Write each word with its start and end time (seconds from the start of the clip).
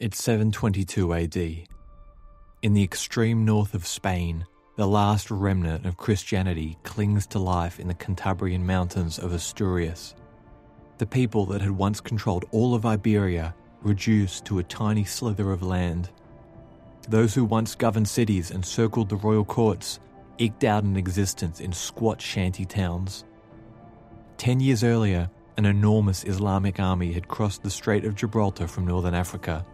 It's 0.00 0.24
722 0.24 1.12
AD. 1.12 1.36
In 2.62 2.72
the 2.72 2.82
extreme 2.82 3.44
north 3.44 3.74
of 3.74 3.86
Spain, 3.86 4.46
the 4.76 4.88
last 4.88 5.30
remnant 5.30 5.84
of 5.84 5.98
Christianity 5.98 6.78
clings 6.84 7.26
to 7.26 7.38
life 7.38 7.78
in 7.78 7.86
the 7.86 7.92
Cantabrian 7.92 8.62
mountains 8.62 9.18
of 9.18 9.34
Asturias. 9.34 10.14
The 10.96 11.04
people 11.04 11.44
that 11.44 11.60
had 11.60 11.72
once 11.72 12.00
controlled 12.00 12.46
all 12.50 12.74
of 12.74 12.86
Iberia 12.86 13.54
reduced 13.82 14.46
to 14.46 14.58
a 14.58 14.62
tiny 14.62 15.04
slither 15.04 15.52
of 15.52 15.62
land. 15.62 16.08
Those 17.10 17.34
who 17.34 17.44
once 17.44 17.74
governed 17.74 18.08
cities 18.08 18.50
and 18.50 18.64
circled 18.64 19.10
the 19.10 19.16
royal 19.16 19.44
courts 19.44 20.00
eked 20.38 20.64
out 20.64 20.84
an 20.84 20.96
existence 20.96 21.60
in 21.60 21.74
squat 21.74 22.22
shanty 22.22 22.64
towns. 22.64 23.26
Ten 24.38 24.60
years 24.60 24.82
earlier, 24.82 25.28
an 25.58 25.66
enormous 25.66 26.24
Islamic 26.24 26.80
army 26.80 27.12
had 27.12 27.28
crossed 27.28 27.62
the 27.62 27.68
Strait 27.68 28.06
of 28.06 28.14
Gibraltar 28.14 28.66
from 28.66 28.86
northern 28.86 29.12
Africa 29.12 29.66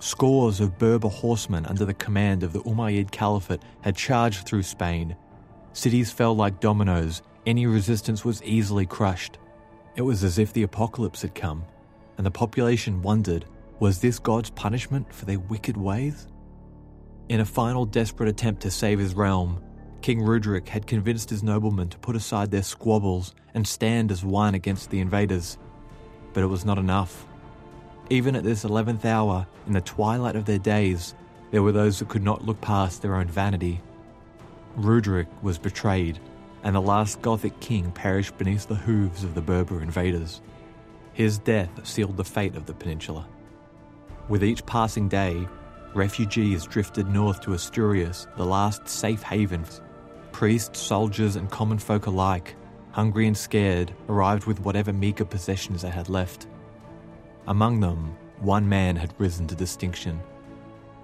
Scores 0.00 0.60
of 0.60 0.78
Berber 0.78 1.08
horsemen 1.08 1.66
under 1.66 1.84
the 1.84 1.94
command 1.94 2.42
of 2.42 2.52
the 2.52 2.60
Umayyad 2.60 3.10
Caliphate 3.10 3.62
had 3.80 3.96
charged 3.96 4.46
through 4.46 4.62
Spain. 4.62 5.16
Cities 5.72 6.12
fell 6.12 6.34
like 6.34 6.60
dominoes, 6.60 7.22
any 7.46 7.66
resistance 7.66 8.24
was 8.24 8.42
easily 8.42 8.86
crushed. 8.86 9.38
It 9.96 10.02
was 10.02 10.22
as 10.22 10.38
if 10.38 10.52
the 10.52 10.62
apocalypse 10.62 11.22
had 11.22 11.34
come, 11.34 11.64
and 12.16 12.24
the 12.24 12.30
population 12.30 13.02
wondered 13.02 13.44
was 13.80 14.00
this 14.00 14.18
God's 14.18 14.50
punishment 14.50 15.12
for 15.12 15.24
their 15.24 15.38
wicked 15.38 15.76
ways? 15.76 16.26
In 17.28 17.40
a 17.40 17.44
final 17.44 17.84
desperate 17.84 18.28
attempt 18.28 18.62
to 18.62 18.70
save 18.70 18.98
his 18.98 19.14
realm, 19.14 19.62
King 20.02 20.20
Rudrick 20.20 20.68
had 20.68 20.86
convinced 20.86 21.30
his 21.30 21.44
noblemen 21.44 21.88
to 21.90 21.98
put 21.98 22.16
aside 22.16 22.50
their 22.50 22.62
squabbles 22.62 23.34
and 23.54 23.66
stand 23.66 24.10
as 24.10 24.24
one 24.24 24.54
against 24.54 24.90
the 24.90 24.98
invaders. 24.98 25.58
But 26.32 26.42
it 26.42 26.46
was 26.48 26.64
not 26.64 26.78
enough. 26.78 27.27
Even 28.10 28.34
at 28.34 28.44
this 28.44 28.64
11th 28.64 29.04
hour, 29.04 29.46
in 29.66 29.74
the 29.74 29.82
twilight 29.82 30.34
of 30.34 30.46
their 30.46 30.58
days, 30.58 31.14
there 31.50 31.62
were 31.62 31.72
those 31.72 31.98
that 31.98 32.08
could 32.08 32.22
not 32.22 32.44
look 32.44 32.58
past 32.62 33.02
their 33.02 33.16
own 33.16 33.26
vanity. 33.26 33.82
Rudrick 34.78 35.26
was 35.42 35.58
betrayed, 35.58 36.18
and 36.62 36.74
the 36.74 36.80
last 36.80 37.20
Gothic 37.20 37.60
king 37.60 37.90
perished 37.92 38.38
beneath 38.38 38.66
the 38.66 38.74
hooves 38.74 39.24
of 39.24 39.34
the 39.34 39.42
Berber 39.42 39.82
invaders. 39.82 40.40
His 41.12 41.38
death 41.38 41.68
sealed 41.86 42.16
the 42.16 42.24
fate 42.24 42.56
of 42.56 42.64
the 42.64 42.72
peninsula. 42.72 43.26
With 44.28 44.42
each 44.42 44.64
passing 44.64 45.08
day, 45.08 45.46
refugees 45.94 46.64
drifted 46.64 47.08
north 47.08 47.42
to 47.42 47.52
Asturias, 47.52 48.26
the 48.36 48.46
last 48.46 48.88
safe 48.88 49.22
haven. 49.22 49.64
Priests, 50.32 50.80
soldiers, 50.80 51.36
and 51.36 51.50
common 51.50 51.78
folk 51.78 52.06
alike, 52.06 52.56
hungry 52.92 53.26
and 53.26 53.36
scared, 53.36 53.92
arrived 54.08 54.46
with 54.46 54.60
whatever 54.60 54.94
meagre 54.94 55.26
possessions 55.26 55.82
they 55.82 55.90
had 55.90 56.08
left. 56.08 56.46
Among 57.48 57.80
them, 57.80 58.14
one 58.40 58.68
man 58.68 58.94
had 58.94 59.14
risen 59.16 59.46
to 59.46 59.54
distinction. 59.54 60.20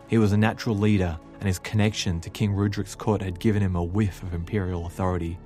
He 0.08 0.18
was 0.18 0.32
a 0.32 0.36
natural 0.36 0.76
leader, 0.76 1.18
and 1.40 1.46
his 1.46 1.58
connection 1.58 2.20
to 2.20 2.28
King 2.28 2.52
Rudrick's 2.52 2.94
court 2.94 3.22
had 3.22 3.40
given 3.40 3.62
him 3.62 3.76
a 3.76 3.82
whiff 3.82 4.22
of 4.22 4.34
imperial 4.34 4.84
authority. 4.84 5.38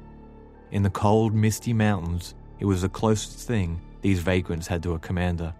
In 0.72 0.82
the 0.82 0.90
cold, 0.90 1.34
misty 1.34 1.72
mountains, 1.72 2.34
it 2.58 2.64
was 2.64 2.82
the 2.82 2.88
closest 2.88 3.46
thing 3.46 3.80
these 4.02 4.18
vagrants 4.18 4.66
had 4.66 4.82
to 4.82 4.94
a 4.94 4.98
commander. 4.98 5.54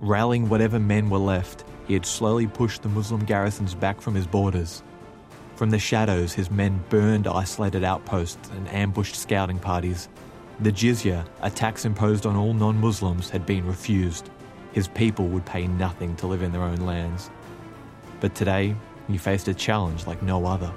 Rallying 0.00 0.50
whatever 0.50 0.78
men 0.78 1.08
were 1.08 1.16
left, 1.16 1.64
he 1.86 1.94
had 1.94 2.04
slowly 2.04 2.46
pushed 2.46 2.82
the 2.82 2.90
Muslim 2.90 3.24
garrisons 3.24 3.74
back 3.74 4.02
from 4.02 4.14
his 4.14 4.26
borders. 4.26 4.82
From 5.54 5.70
the 5.70 5.78
shadows, 5.78 6.34
his 6.34 6.50
men 6.50 6.84
burned 6.90 7.26
isolated 7.26 7.82
outposts 7.82 8.50
and 8.50 8.68
ambushed 8.68 9.16
scouting 9.16 9.58
parties. 9.58 10.10
The 10.60 10.72
jizya, 10.72 11.26
a 11.40 11.48
tax 11.48 11.86
imposed 11.86 12.26
on 12.26 12.36
all 12.36 12.52
non 12.52 12.78
Muslims, 12.78 13.30
had 13.30 13.46
been 13.46 13.66
refused 13.66 14.28
his 14.76 14.88
people 14.88 15.26
would 15.28 15.46
pay 15.46 15.66
nothing 15.66 16.14
to 16.16 16.26
live 16.26 16.42
in 16.42 16.52
their 16.52 16.60
own 16.60 16.76
lands. 16.76 17.30
But 18.20 18.34
today, 18.34 18.76
he 19.08 19.16
faced 19.16 19.48
a 19.48 19.54
challenge 19.54 20.06
like 20.06 20.22
no 20.22 20.44
other. 20.44 20.70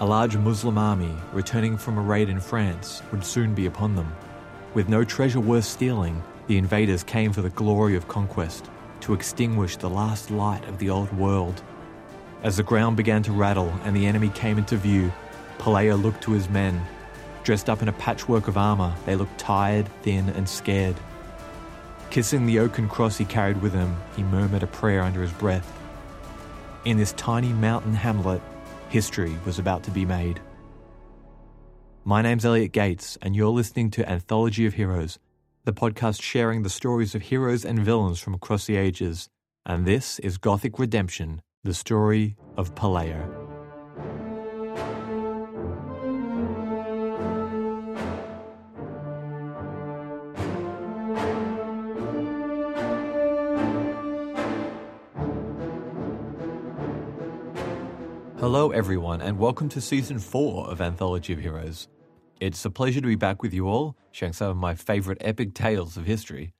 A 0.00 0.04
large 0.04 0.36
Muslim 0.36 0.76
army 0.76 1.14
returning 1.32 1.78
from 1.78 1.98
a 1.98 2.00
raid 2.00 2.28
in 2.28 2.40
France 2.40 3.04
would 3.12 3.24
soon 3.24 3.54
be 3.54 3.66
upon 3.66 3.94
them. 3.94 4.12
With 4.74 4.88
no 4.88 5.04
treasure 5.04 5.38
worth 5.38 5.66
stealing, 5.66 6.20
the 6.48 6.58
invaders 6.58 7.04
came 7.04 7.32
for 7.32 7.42
the 7.42 7.50
glory 7.50 7.94
of 7.94 8.08
conquest, 8.08 8.68
to 9.02 9.14
extinguish 9.14 9.76
the 9.76 9.88
last 9.88 10.32
light 10.32 10.64
of 10.68 10.78
the 10.78 10.90
old 10.90 11.12
world. 11.16 11.62
As 12.42 12.56
the 12.56 12.64
ground 12.64 12.96
began 12.96 13.22
to 13.22 13.30
rattle 13.30 13.72
and 13.84 13.94
the 13.94 14.06
enemy 14.06 14.30
came 14.30 14.58
into 14.58 14.76
view, 14.76 15.12
Pelayo 15.58 15.94
looked 15.94 16.24
to 16.24 16.32
his 16.32 16.50
men. 16.50 16.84
Dressed 17.44 17.70
up 17.70 17.82
in 17.82 17.88
a 17.88 17.92
patchwork 17.92 18.48
of 18.48 18.58
armour, 18.58 18.92
they 19.04 19.14
looked 19.14 19.38
tired, 19.38 19.88
thin, 20.02 20.28
and 20.30 20.48
scared. 20.48 20.96
Kissing 22.10 22.46
the 22.46 22.60
oaken 22.60 22.88
cross 22.88 23.18
he 23.18 23.24
carried 23.24 23.60
with 23.60 23.74
him, 23.74 23.96
he 24.16 24.22
murmured 24.22 24.62
a 24.62 24.66
prayer 24.66 25.02
under 25.02 25.20
his 25.20 25.32
breath. 25.32 25.70
In 26.84 26.96
this 26.96 27.12
tiny 27.12 27.52
mountain 27.52 27.94
hamlet, 27.94 28.40
history 28.88 29.36
was 29.44 29.58
about 29.58 29.82
to 29.84 29.90
be 29.90 30.04
made. 30.04 30.40
My 32.04 32.22
name's 32.22 32.44
Elliot 32.44 32.72
Gates, 32.72 33.18
and 33.20 33.34
you're 33.34 33.48
listening 33.48 33.90
to 33.90 34.08
Anthology 34.08 34.64
of 34.64 34.74
Heroes, 34.74 35.18
the 35.64 35.72
podcast 35.72 36.22
sharing 36.22 36.62
the 36.62 36.70
stories 36.70 37.14
of 37.14 37.22
heroes 37.22 37.64
and 37.64 37.80
villains 37.80 38.20
from 38.20 38.34
across 38.34 38.66
the 38.66 38.76
ages. 38.76 39.28
And 39.66 39.84
this 39.84 40.20
is 40.20 40.38
Gothic 40.38 40.78
Redemption, 40.78 41.42
the 41.64 41.74
story 41.74 42.36
of 42.56 42.74
Pelayo. 42.76 43.45
Hello, 58.48 58.70
everyone, 58.70 59.20
and 59.22 59.40
welcome 59.40 59.68
to 59.70 59.80
season 59.80 60.20
four 60.20 60.70
of 60.70 60.80
Anthology 60.80 61.32
of 61.32 61.40
Heroes. 61.40 61.88
It's 62.38 62.64
a 62.64 62.70
pleasure 62.70 63.00
to 63.00 63.06
be 63.08 63.16
back 63.16 63.42
with 63.42 63.52
you 63.52 63.66
all, 63.66 63.96
sharing 64.12 64.32
some 64.32 64.50
of 64.50 64.56
my 64.56 64.76
favorite 64.76 65.18
epic 65.20 65.52
tales 65.52 65.96
of 65.96 66.06
history. 66.06 66.54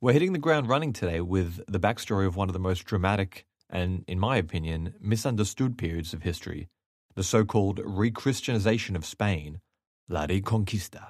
We're 0.00 0.14
hitting 0.14 0.32
the 0.32 0.38
ground 0.38 0.70
running 0.70 0.94
today 0.94 1.20
with 1.20 1.60
the 1.68 1.78
backstory 1.78 2.26
of 2.26 2.36
one 2.36 2.48
of 2.48 2.54
the 2.54 2.58
most 2.58 2.84
dramatic 2.84 3.44
and, 3.68 4.02
in 4.08 4.18
my 4.18 4.38
opinion, 4.38 4.94
misunderstood 4.98 5.76
periods 5.76 6.14
of 6.14 6.22
history 6.22 6.70
the 7.16 7.22
so 7.22 7.44
called 7.44 7.80
rechristianization 7.80 8.96
of 8.96 9.04
Spain, 9.04 9.60
La 10.08 10.26
Reconquista. 10.26 11.06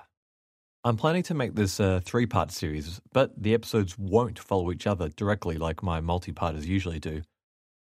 I'm 0.82 0.96
planning 0.96 1.22
to 1.22 1.34
make 1.34 1.54
this 1.54 1.78
a 1.78 2.00
three 2.00 2.26
part 2.26 2.50
series, 2.50 3.00
but 3.12 3.40
the 3.40 3.54
episodes 3.54 3.96
won't 3.96 4.40
follow 4.40 4.72
each 4.72 4.88
other 4.88 5.08
directly 5.10 5.56
like 5.56 5.84
my 5.84 6.00
multi 6.00 6.32
parters 6.32 6.66
usually 6.66 6.98
do. 6.98 7.22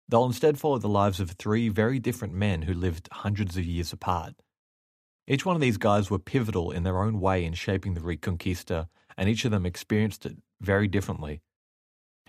They'll 0.08 0.26
instead 0.26 0.58
follow 0.58 0.78
the 0.78 0.88
lives 0.88 1.20
of 1.20 1.30
three 1.30 1.68
very 1.68 1.98
different 1.98 2.34
men 2.34 2.62
who 2.62 2.74
lived 2.74 3.08
hundreds 3.12 3.56
of 3.56 3.64
years 3.64 3.92
apart. 3.92 4.34
Each 5.26 5.46
one 5.46 5.54
of 5.54 5.62
these 5.62 5.78
guys 5.78 6.10
were 6.10 6.18
pivotal 6.18 6.70
in 6.70 6.82
their 6.82 7.02
own 7.02 7.20
way 7.20 7.44
in 7.44 7.54
shaping 7.54 7.94
the 7.94 8.00
Reconquista, 8.00 8.88
and 9.16 9.28
each 9.28 9.44
of 9.44 9.52
them 9.52 9.64
experienced 9.64 10.26
it 10.26 10.36
very 10.60 10.88
differently. 10.88 11.40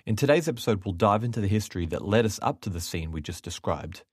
In 0.05 0.15
today's 0.15 0.47
episode, 0.47 0.85
we'll 0.85 0.93
dive 0.93 1.23
into 1.23 1.41
the 1.41 1.47
history 1.47 1.85
that 1.87 2.05
led 2.05 2.25
us 2.25 2.39
up 2.41 2.61
to 2.61 2.69
the 2.69 2.81
scene 2.81 3.11
we 3.11 3.21
just 3.21 3.43
described. 3.43 4.03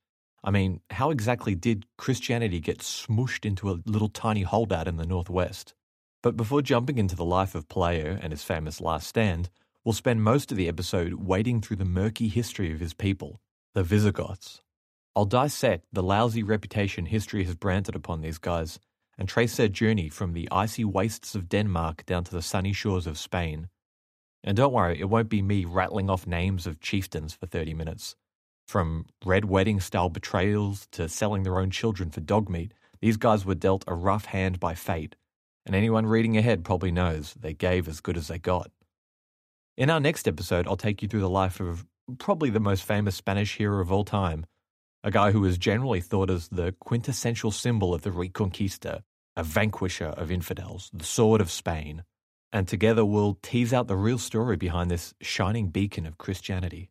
I 0.43 0.49
mean, 0.49 0.81
how 0.89 1.11
exactly 1.11 1.53
did 1.53 1.85
Christianity 1.97 2.59
get 2.59 2.79
smooshed 2.79 3.45
into 3.45 3.69
a 3.69 3.79
little 3.85 4.09
tiny 4.09 4.41
holdout 4.41 4.87
in 4.87 4.97
the 4.97 5.05
Northwest? 5.05 5.75
But 6.23 6.35
before 6.35 6.61
jumping 6.61 6.97
into 6.97 7.15
the 7.15 7.25
life 7.25 7.55
of 7.55 7.67
Pelayo 7.67 8.17
and 8.21 8.33
his 8.33 8.43
famous 8.43 8.81
last 8.81 9.07
stand, 9.07 9.49
we'll 9.83 9.93
spend 9.93 10.23
most 10.23 10.51
of 10.51 10.57
the 10.57 10.67
episode 10.67 11.13
wading 11.13 11.61
through 11.61 11.77
the 11.77 11.85
murky 11.85 12.27
history 12.27 12.71
of 12.73 12.79
his 12.79 12.93
people 12.93 13.39
the 13.73 13.83
Visigoths. 13.83 14.61
I'll 15.15 15.25
dissect 15.25 15.85
the 15.93 16.03
lousy 16.03 16.43
reputation 16.43 17.05
history 17.05 17.43
has 17.45 17.55
branded 17.55 17.95
upon 17.95 18.21
these 18.21 18.37
guys 18.37 18.79
and 19.17 19.27
trace 19.27 19.57
their 19.57 19.67
journey 19.67 20.09
from 20.09 20.33
the 20.33 20.47
icy 20.51 20.83
wastes 20.83 21.35
of 21.35 21.49
Denmark 21.49 22.05
down 22.05 22.23
to 22.25 22.31
the 22.31 22.41
sunny 22.41 22.73
shores 22.73 23.07
of 23.07 23.17
Spain. 23.17 23.69
And 24.43 24.57
don't 24.57 24.73
worry, 24.73 24.99
it 24.99 25.09
won't 25.09 25.29
be 25.29 25.41
me 25.41 25.65
rattling 25.65 26.09
off 26.09 26.25
names 26.25 26.65
of 26.65 26.79
chieftains 26.79 27.33
for 27.33 27.45
30 27.45 27.73
minutes. 27.73 28.15
From 28.67 29.05
red 29.25 29.45
wedding 29.45 29.79
style 29.79 30.09
betrayals 30.09 30.87
to 30.93 31.07
selling 31.07 31.43
their 31.43 31.59
own 31.59 31.69
children 31.71 32.09
for 32.09 32.21
dog 32.21 32.49
meat, 32.49 32.73
these 32.99 33.17
guys 33.17 33.45
were 33.45 33.55
dealt 33.55 33.83
a 33.87 33.93
rough 33.93 34.25
hand 34.25 34.59
by 34.59 34.75
fate, 34.75 35.15
and 35.65 35.75
anyone 35.75 36.05
reading 36.05 36.37
ahead 36.37 36.63
probably 36.63 36.91
knows 36.91 37.33
they 37.33 37.53
gave 37.53 37.87
as 37.87 38.01
good 38.01 38.17
as 38.17 38.27
they 38.27 38.39
got. 38.39 38.71
In 39.77 39.89
our 39.89 39.99
next 39.99 40.27
episode, 40.27 40.67
I'll 40.67 40.77
take 40.77 41.01
you 41.01 41.07
through 41.07 41.21
the 41.21 41.29
life 41.29 41.59
of 41.59 41.85
probably 42.17 42.49
the 42.49 42.59
most 42.59 42.83
famous 42.83 43.15
Spanish 43.15 43.57
hero 43.57 43.81
of 43.81 43.91
all 43.91 44.03
time, 44.03 44.45
a 45.03 45.11
guy 45.11 45.31
who 45.31 45.43
is 45.45 45.57
generally 45.57 46.01
thought 46.01 46.29
as 46.29 46.49
the 46.49 46.73
quintessential 46.79 47.51
symbol 47.51 47.93
of 47.93 48.03
the 48.03 48.11
Reconquista, 48.11 49.01
a 49.35 49.43
vanquisher 49.43 50.07
of 50.07 50.31
infidels, 50.31 50.89
the 50.93 51.05
sword 51.05 51.41
of 51.41 51.51
Spain. 51.51 52.03
And 52.53 52.67
together 52.67 53.05
we'll 53.05 53.37
tease 53.41 53.73
out 53.73 53.87
the 53.87 53.95
real 53.95 54.17
story 54.17 54.57
behind 54.57 54.91
this 54.91 55.13
shining 55.21 55.69
beacon 55.69 56.05
of 56.05 56.17
Christianity. 56.17 56.89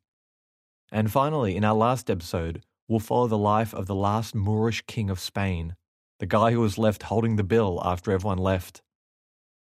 And 0.91 1.13
finally, 1.13 1.55
in 1.55 1.65
our 1.65 1.75
last 1.75 2.11
episode, 2.11 2.65
we'll 2.89 2.99
follow 2.99 3.29
the 3.29 3.39
life 3.39 3.73
of 3.75 3.87
the 3.87 3.95
last 3.95 4.35
Moorish 4.35 4.83
king 4.87 5.11
of 5.11 5.21
Spain, 5.21 5.77
the 6.19 6.27
guy 6.27 6.51
who 6.51 6.61
was 6.61 6.79
left 6.79 7.05
holding 7.05 7.37
the 7.37 7.45
bill 7.45 7.81
after 7.85 8.11
everyone 8.11 8.39
left. 8.39 8.83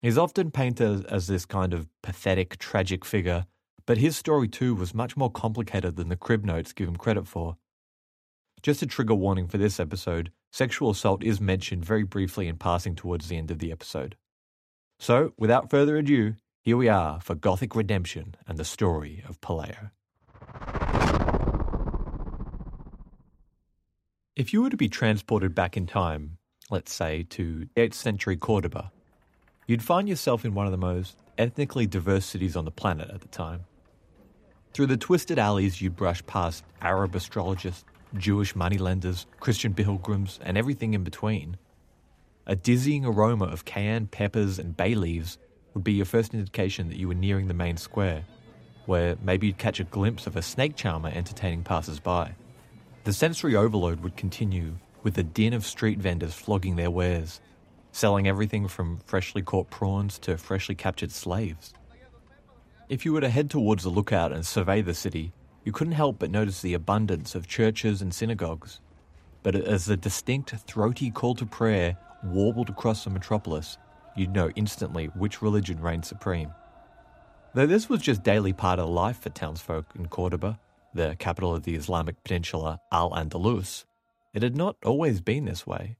He's 0.01 0.17
often 0.17 0.51
painted 0.51 1.05
as 1.07 1.27
this 1.27 1.45
kind 1.45 1.75
of 1.75 1.89
pathetic, 2.03 2.59
tragic 2.59 3.05
figure 3.05 3.47
But 3.91 3.99
his 3.99 4.17
story 4.17 4.47
too 4.47 4.77
was 4.77 4.95
much 4.95 5.17
more 5.17 5.33
complicated 5.33 5.97
than 5.97 6.11
the 6.11 6.15
crib 6.15 6.45
notes 6.45 6.73
give 6.73 6.87
him 6.87 6.95
credit 6.95 7.27
for. 7.27 7.57
Just 8.63 8.83
a 8.83 8.87
trigger 8.87 9.17
warning 9.17 9.49
for 9.49 9.59
this 9.59 9.81
episode 9.81 10.31
sexual 10.53 10.91
assault 10.91 11.25
is 11.25 11.41
mentioned 11.41 11.85
very 11.85 12.05
briefly 12.05 12.47
in 12.47 12.57
passing 12.57 12.95
towards 12.95 13.27
the 13.27 13.37
end 13.37 13.51
of 13.51 13.59
the 13.59 13.73
episode. 13.73 14.15
So, 15.01 15.33
without 15.37 15.71
further 15.71 15.97
ado, 15.97 16.37
here 16.63 16.77
we 16.77 16.89
are 16.89 17.21
for 17.21 17.35
Gothic 17.35 17.75
Redemption 17.75 18.37
and 18.47 18.59
the 18.59 18.65
story 18.65 19.25
of 19.29 19.41
Pelayo. 19.41 19.91
If 24.37 24.53
you 24.53 24.63
were 24.63 24.71
to 24.71 24.77
be 24.77 24.89
transported 24.89 25.53
back 25.53 25.77
in 25.77 25.89
time, 25.89 26.39
let's 26.71 26.93
say 26.93 27.25
to 27.31 27.67
8th 27.75 27.95
century 27.95 28.37
Cordoba, 28.37 28.93
you'd 29.67 29.83
find 29.83 30.09
yourself 30.09 30.45
in 30.45 30.55
one 30.55 30.67
of 30.67 30.71
the 30.71 30.79
most 30.79 31.17
ethnically 31.37 31.89
diverse 31.89 32.25
cities 32.25 32.55
on 32.55 32.65
the 32.65 32.71
planet 32.71 33.11
at 33.11 33.23
the 33.23 33.29
time. 33.29 33.65
Through 34.73 34.87
the 34.87 34.97
twisted 34.97 35.39
alleys, 35.39 35.81
you'd 35.81 35.97
brush 35.97 36.25
past 36.27 36.65
Arab 36.81 37.15
astrologists, 37.17 37.85
Jewish 38.17 38.55
moneylenders, 38.55 39.27
Christian 39.41 39.75
pilgrims, 39.75 40.39
and 40.43 40.57
everything 40.57 40.95
in 40.95 41.03
between. 41.03 41.57
A 42.47 42.57
dizzying 42.57 43.05
aroma 43.05 43.47
of 43.47 43.65
cayenne 43.65 44.07
peppers 44.07 44.59
and 44.59 44.77
bay 44.77 44.95
leaves 44.95 45.39
would 45.75 45.85
be 45.85 45.93
your 45.93 46.07
first 46.07 46.35
indication 46.35 46.89
that 46.89 46.99
you 46.99 47.09
were 47.09 47.15
nearing 47.15 47.49
the 47.49 47.55
main 47.55 47.77
square, 47.77 48.25
where 48.87 49.17
maybe 49.23 49.49
you'd 49.49 49.59
catch 49.59 49.81
a 49.81 49.85
glimpse 49.85 50.27
of 50.27 50.37
a 50.37 50.43
snake 50.43 50.77
charmer 50.77 51.11
entertaining 51.11 51.63
passers 51.63 52.01
by. 52.01 52.35
The 53.05 53.13
sensory 53.13 53.57
overload 53.57 54.01
would 54.01 54.17
continue 54.17 54.77
with 55.03 55.15
the 55.15 55.23
din 55.23 55.53
of 55.53 55.67
street 55.67 55.99
vendors 55.99 56.35
flogging 56.35 56.77
their 56.77 56.91
wares, 56.91 57.41
selling 57.93 58.29
everything 58.29 58.69
from 58.69 58.99
freshly 59.07 59.43
caught 59.43 59.71
prawns 59.71 60.19
to 60.21 60.37
freshly 60.37 60.75
captured 60.75 61.11
slaves. 61.11 61.73
If 62.91 63.05
you 63.05 63.13
were 63.13 63.21
to 63.21 63.29
head 63.29 63.49
towards 63.51 63.85
the 63.85 63.89
lookout 63.89 64.33
and 64.33 64.45
survey 64.45 64.83
the 64.83 64.95
city, 64.95 65.33
you 65.65 65.71
couldn't 65.71 65.93
help 65.93 66.19
but 66.19 66.33
notice 66.33 66.61
the 66.61 66.75
abundance 66.75 67.37
of 67.37 67.47
churches 67.47 68.03
and 68.03 68.13
synagogues. 68.13 68.81
But 69.45 69.55
as 69.55 69.85
the 69.85 69.97
distinct, 69.97 70.51
throaty 70.51 71.13
call 71.13 71.37
to 71.37 71.47
prayer 71.47 71.97
warbled 72.25 72.69
across 72.69 73.05
the 73.05 73.11
metropolis, 73.11 73.79
you'd 74.17 74.35
know 74.35 74.51
instantly 74.57 75.07
which 75.15 75.41
religion 75.41 75.81
reigned 75.81 76.05
supreme. 76.05 76.53
Though 77.55 77.69
this 77.69 77.89
was 77.89 78.03
just 78.03 78.25
daily 78.25 78.53
part 78.53 78.81
of 78.81 78.89
life 78.89 79.21
for 79.21 79.31
townsfolk 79.31 79.87
in 79.95 80.09
Cordoba, 80.09 80.59
the 80.93 81.15
capital 81.17 81.55
of 81.55 81.63
the 81.63 81.77
Islamic 81.77 82.25
peninsula 82.25 82.81
Al 82.91 83.13
Andalus, 83.13 83.85
it 84.35 84.43
had 84.43 84.57
not 84.57 84.75
always 84.85 85.21
been 85.21 85.45
this 85.45 85.65
way. 85.65 85.97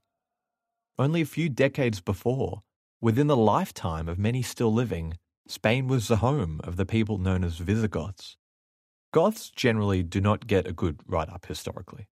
Only 0.99 1.21
a 1.21 1.25
few 1.25 1.47
decades 1.47 2.01
before, 2.01 2.63
within 2.99 3.27
the 3.27 3.37
lifetime 3.37 4.09
of 4.09 4.19
many 4.19 4.41
still 4.41 4.73
living, 4.73 5.17
Spain 5.47 5.87
was 5.87 6.07
the 6.07 6.17
home 6.17 6.61
of 6.63 6.77
the 6.77 6.85
people 6.85 7.17
known 7.17 7.43
as 7.43 7.57
Visigoths. 7.57 8.37
Goths 9.13 9.49
generally 9.49 10.03
do 10.03 10.21
not 10.21 10.47
get 10.47 10.67
a 10.67 10.73
good 10.73 11.01
write 11.05 11.29
up 11.29 11.45
historically. 11.45 12.07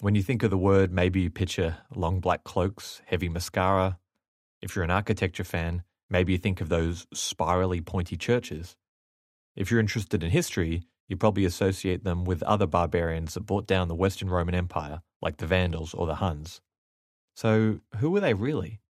When 0.00 0.14
you 0.14 0.22
think 0.22 0.42
of 0.42 0.50
the 0.50 0.58
word, 0.58 0.92
maybe 0.92 1.20
you 1.20 1.30
picture 1.30 1.78
long 1.94 2.20
black 2.20 2.44
cloaks, 2.44 3.00
heavy 3.06 3.28
mascara. 3.28 3.98
If 4.60 4.74
you're 4.74 4.84
an 4.84 4.90
architecture 4.90 5.44
fan, 5.44 5.84
maybe 6.10 6.32
you 6.32 6.38
think 6.38 6.60
of 6.60 6.68
those 6.68 7.06
spirally 7.14 7.80
pointy 7.80 8.16
churches. 8.16 8.76
If 9.54 9.70
you're 9.70 9.80
interested 9.80 10.22
in 10.22 10.30
history, 10.30 10.82
you 11.08 11.16
probably 11.16 11.44
associate 11.44 12.04
them 12.04 12.24
with 12.24 12.42
other 12.42 12.66
barbarians 12.66 13.34
that 13.34 13.46
brought 13.46 13.66
down 13.66 13.88
the 13.88 13.94
Western 13.94 14.28
Roman 14.28 14.54
Empire, 14.54 15.02
like 15.22 15.36
the 15.36 15.46
Vandals 15.46 15.94
or 15.94 16.06
the 16.06 16.16
Huns. 16.16 16.60
So, 17.34 17.80
who 17.98 18.10
were 18.10 18.20
they 18.20 18.34
really? 18.34 18.80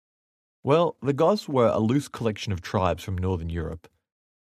Well, 0.66 0.96
the 1.00 1.12
Goths 1.12 1.48
were 1.48 1.68
a 1.68 1.78
loose 1.78 2.08
collection 2.08 2.52
of 2.52 2.60
tribes 2.60 3.04
from 3.04 3.16
northern 3.16 3.50
Europe. 3.50 3.86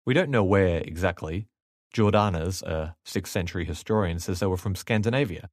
We 0.05 0.13
don't 0.13 0.29
know 0.29 0.43
where 0.43 0.79
exactly. 0.79 1.47
Jordanes, 1.95 2.61
a 2.61 2.97
6th 3.05 3.27
century 3.27 3.63
historian, 3.63 4.19
says 4.19 4.41
they 4.41 4.45
were 4.45 4.57
from 4.57 4.75
Scandinavia. 4.75 5.49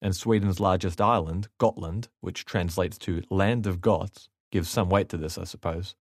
And 0.00 0.16
Sweden's 0.16 0.60
largest 0.60 1.02
island, 1.02 1.48
Gotland, 1.58 2.08
which 2.22 2.46
translates 2.46 2.96
to 3.00 3.22
Land 3.28 3.66
of 3.66 3.82
Goths, 3.82 4.30
gives 4.50 4.70
some 4.70 4.88
weight 4.88 5.10
to 5.10 5.18
this, 5.18 5.36
I 5.36 5.44
suppose. 5.44 5.94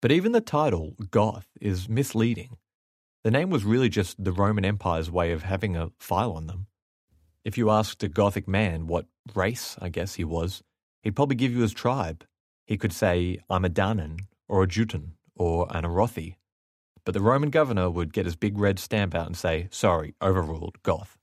But 0.00 0.10
even 0.10 0.32
the 0.32 0.40
title, 0.40 0.96
Goth, 1.12 1.46
is 1.60 1.88
misleading. 1.88 2.56
The 3.22 3.30
name 3.30 3.50
was 3.50 3.62
really 3.62 3.88
just 3.88 4.24
the 4.24 4.32
Roman 4.32 4.64
Empire's 4.64 5.12
way 5.12 5.30
of 5.30 5.44
having 5.44 5.76
a 5.76 5.92
file 6.00 6.32
on 6.32 6.48
them. 6.48 6.66
If 7.44 7.56
you 7.56 7.70
asked 7.70 8.02
a 8.02 8.08
Gothic 8.08 8.48
man 8.48 8.88
what 8.88 9.06
race, 9.32 9.76
I 9.80 9.90
guess, 9.90 10.14
he 10.14 10.24
was, 10.24 10.64
he'd 11.04 11.14
probably 11.14 11.36
give 11.36 11.52
you 11.52 11.60
his 11.60 11.72
tribe. 11.72 12.24
He 12.72 12.78
could 12.78 12.94
say, 12.94 13.38
I'm 13.50 13.66
a 13.66 13.68
Danan, 13.68 14.20
or 14.48 14.62
a 14.62 14.66
Jeuton, 14.66 15.10
or 15.36 15.66
an 15.76 15.84
Arothi. 15.84 16.36
But 17.04 17.12
the 17.12 17.20
Roman 17.20 17.50
governor 17.50 17.90
would 17.90 18.14
get 18.14 18.24
his 18.24 18.34
big 18.34 18.56
red 18.56 18.78
stamp 18.78 19.14
out 19.14 19.26
and 19.26 19.36
say, 19.36 19.68
sorry, 19.70 20.14
overruled, 20.22 20.82
Goth. 20.82 21.18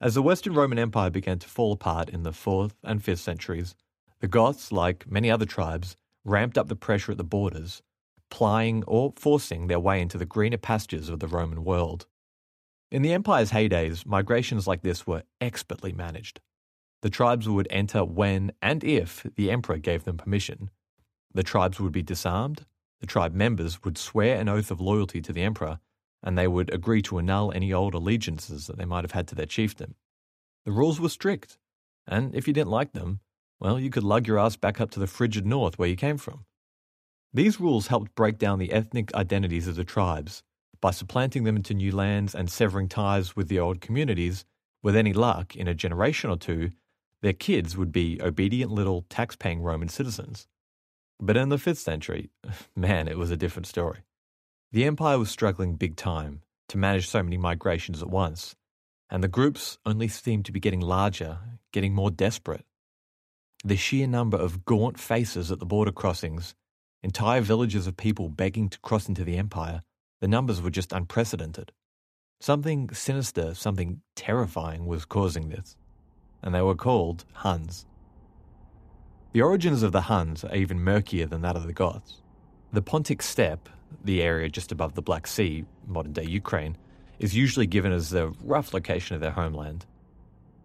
As 0.00 0.14
the 0.14 0.22
Western 0.22 0.52
Roman 0.52 0.80
Empire 0.80 1.10
began 1.10 1.38
to 1.38 1.48
fall 1.48 1.70
apart 1.70 2.08
in 2.08 2.24
the 2.24 2.32
4th 2.32 2.72
and 2.82 3.00
5th 3.00 3.18
centuries, 3.18 3.76
the 4.18 4.26
Goths, 4.26 4.72
like 4.72 5.08
many 5.08 5.30
other 5.30 5.46
tribes, 5.46 5.96
ramped 6.24 6.58
up 6.58 6.66
the 6.66 6.74
pressure 6.74 7.12
at 7.12 7.18
the 7.18 7.22
borders, 7.22 7.80
plying 8.28 8.82
or 8.88 9.12
forcing 9.14 9.68
their 9.68 9.78
way 9.78 10.00
into 10.00 10.18
the 10.18 10.26
greener 10.26 10.58
pastures 10.58 11.08
of 11.08 11.20
the 11.20 11.28
Roman 11.28 11.62
world. 11.62 12.06
In 12.90 13.02
the 13.02 13.12
empire's 13.12 13.52
heydays, 13.52 14.04
migrations 14.04 14.66
like 14.66 14.82
this 14.82 15.06
were 15.06 15.22
expertly 15.40 15.92
managed. 15.92 16.40
The 17.04 17.10
tribes 17.10 17.46
would 17.46 17.68
enter 17.68 18.02
when 18.02 18.52
and 18.62 18.82
if 18.82 19.26
the 19.36 19.50
emperor 19.50 19.76
gave 19.76 20.04
them 20.04 20.16
permission. 20.16 20.70
The 21.34 21.42
tribes 21.42 21.78
would 21.78 21.92
be 21.92 22.02
disarmed, 22.02 22.64
the 23.02 23.06
tribe 23.06 23.34
members 23.34 23.84
would 23.84 23.98
swear 23.98 24.40
an 24.40 24.48
oath 24.48 24.70
of 24.70 24.80
loyalty 24.80 25.20
to 25.20 25.30
the 25.34 25.42
emperor, 25.42 25.80
and 26.22 26.38
they 26.38 26.48
would 26.48 26.72
agree 26.72 27.02
to 27.02 27.18
annul 27.18 27.52
any 27.52 27.74
old 27.74 27.92
allegiances 27.92 28.66
that 28.66 28.78
they 28.78 28.86
might 28.86 29.04
have 29.04 29.10
had 29.10 29.28
to 29.28 29.34
their 29.34 29.44
chieftain. 29.44 29.96
The 30.64 30.72
rules 30.72 30.98
were 30.98 31.10
strict, 31.10 31.58
and 32.06 32.34
if 32.34 32.48
you 32.48 32.54
didn't 32.54 32.70
like 32.70 32.94
them, 32.94 33.20
well, 33.60 33.78
you 33.78 33.90
could 33.90 34.02
lug 34.02 34.26
your 34.26 34.38
ass 34.38 34.56
back 34.56 34.80
up 34.80 34.90
to 34.92 35.00
the 35.00 35.06
frigid 35.06 35.44
north 35.44 35.78
where 35.78 35.90
you 35.90 35.96
came 35.96 36.16
from. 36.16 36.46
These 37.34 37.60
rules 37.60 37.88
helped 37.88 38.14
break 38.14 38.38
down 38.38 38.58
the 38.58 38.72
ethnic 38.72 39.14
identities 39.14 39.68
of 39.68 39.76
the 39.76 39.84
tribes 39.84 40.42
by 40.80 40.90
supplanting 40.90 41.44
them 41.44 41.56
into 41.56 41.74
new 41.74 41.94
lands 41.94 42.34
and 42.34 42.50
severing 42.50 42.88
ties 42.88 43.36
with 43.36 43.48
the 43.48 43.58
old 43.58 43.82
communities. 43.82 44.46
With 44.82 44.96
any 44.96 45.12
luck, 45.12 45.54
in 45.54 45.68
a 45.68 45.74
generation 45.74 46.30
or 46.30 46.38
two, 46.38 46.70
their 47.24 47.32
kids 47.32 47.74
would 47.74 47.90
be 47.90 48.20
obedient 48.20 48.70
little 48.70 49.06
tax 49.08 49.34
paying 49.34 49.62
Roman 49.62 49.88
citizens. 49.88 50.46
But 51.18 51.38
in 51.38 51.48
the 51.48 51.56
5th 51.56 51.78
century, 51.78 52.28
man, 52.76 53.08
it 53.08 53.16
was 53.16 53.30
a 53.30 53.36
different 53.36 53.66
story. 53.66 54.00
The 54.72 54.84
empire 54.84 55.18
was 55.18 55.30
struggling 55.30 55.76
big 55.76 55.96
time 55.96 56.42
to 56.68 56.76
manage 56.76 57.08
so 57.08 57.22
many 57.22 57.38
migrations 57.38 58.02
at 58.02 58.10
once, 58.10 58.54
and 59.08 59.24
the 59.24 59.28
groups 59.28 59.78
only 59.86 60.06
seemed 60.06 60.44
to 60.44 60.52
be 60.52 60.60
getting 60.60 60.82
larger, 60.82 61.38
getting 61.72 61.94
more 61.94 62.10
desperate. 62.10 62.66
The 63.64 63.76
sheer 63.76 64.06
number 64.06 64.36
of 64.36 64.66
gaunt 64.66 65.00
faces 65.00 65.50
at 65.50 65.60
the 65.60 65.64
border 65.64 65.92
crossings, 65.92 66.54
entire 67.02 67.40
villages 67.40 67.86
of 67.86 67.96
people 67.96 68.28
begging 68.28 68.68
to 68.68 68.78
cross 68.80 69.08
into 69.08 69.24
the 69.24 69.38
empire, 69.38 69.82
the 70.20 70.28
numbers 70.28 70.60
were 70.60 70.68
just 70.68 70.92
unprecedented. 70.92 71.72
Something 72.42 72.90
sinister, 72.92 73.54
something 73.54 74.02
terrifying 74.14 74.84
was 74.84 75.06
causing 75.06 75.48
this 75.48 75.74
and 76.44 76.54
they 76.54 76.62
were 76.62 76.76
called 76.76 77.24
Huns. 77.32 77.86
The 79.32 79.42
origins 79.42 79.82
of 79.82 79.90
the 79.90 80.02
Huns 80.02 80.44
are 80.44 80.54
even 80.54 80.78
murkier 80.78 81.26
than 81.26 81.40
that 81.40 81.56
of 81.56 81.66
the 81.66 81.72
Goths. 81.72 82.20
The 82.72 82.82
Pontic 82.82 83.22
steppe, 83.22 83.68
the 84.04 84.22
area 84.22 84.48
just 84.48 84.70
above 84.70 84.94
the 84.94 85.02
Black 85.02 85.26
Sea, 85.26 85.64
modern 85.88 86.12
day 86.12 86.24
Ukraine, 86.24 86.76
is 87.18 87.34
usually 87.34 87.66
given 87.66 87.92
as 87.92 88.10
the 88.10 88.28
rough 88.44 88.74
location 88.74 89.14
of 89.14 89.22
their 89.22 89.30
homeland. 89.30 89.86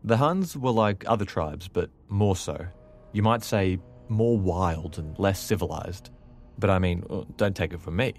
The 0.04 0.18
Huns 0.18 0.56
were 0.58 0.72
like 0.72 1.06
other 1.08 1.26
tribes, 1.26 1.68
but 1.70 1.90
more 2.10 2.36
so. 2.36 2.68
You 3.14 3.24
might 3.24 3.44
say 3.44 3.80
more 4.10 4.38
wild 4.38 5.00
and 5.00 5.18
less 5.18 5.40
civilized. 5.40 6.10
But 6.58 6.70
I 6.70 6.80
mean, 6.80 7.06
uh, 7.10 7.24
don't 7.38 7.56
take 7.56 7.74
it 7.74 7.82
from 7.82 7.96
me. 7.96 8.16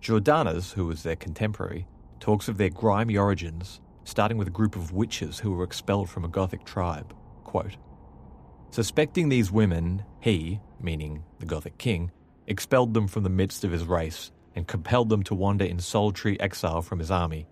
Jordanes, 0.00 0.72
who 0.72 0.86
was 0.86 1.02
their 1.02 1.16
contemporary, 1.16 1.86
talks 2.20 2.48
of 2.48 2.56
their 2.56 2.70
grimy 2.70 3.18
origins 3.18 3.80
starting 4.06 4.38
with 4.38 4.46
a 4.46 4.52
group 4.52 4.76
of 4.76 4.92
witches 4.92 5.40
who 5.40 5.50
were 5.50 5.64
expelled 5.64 6.08
from 6.08 6.24
a 6.24 6.28
Gothic 6.28 6.64
tribe. 6.64 7.12
Quote, 7.42 7.76
Suspecting 8.70 9.28
these 9.28 9.50
women, 9.50 10.04
he, 10.20 10.60
meaning 10.80 11.24
the 11.40 11.46
Gothic 11.46 11.76
king, 11.76 12.12
expelled 12.46 12.94
them 12.94 13.08
from 13.08 13.24
the 13.24 13.28
midst 13.28 13.64
of 13.64 13.72
his 13.72 13.84
race 13.84 14.30
and 14.54 14.66
compelled 14.66 15.08
them 15.08 15.24
to 15.24 15.34
wander 15.34 15.64
in 15.64 15.80
solitary 15.80 16.38
exile 16.40 16.82
from 16.82 17.00
his 17.00 17.10
army. 17.10 17.48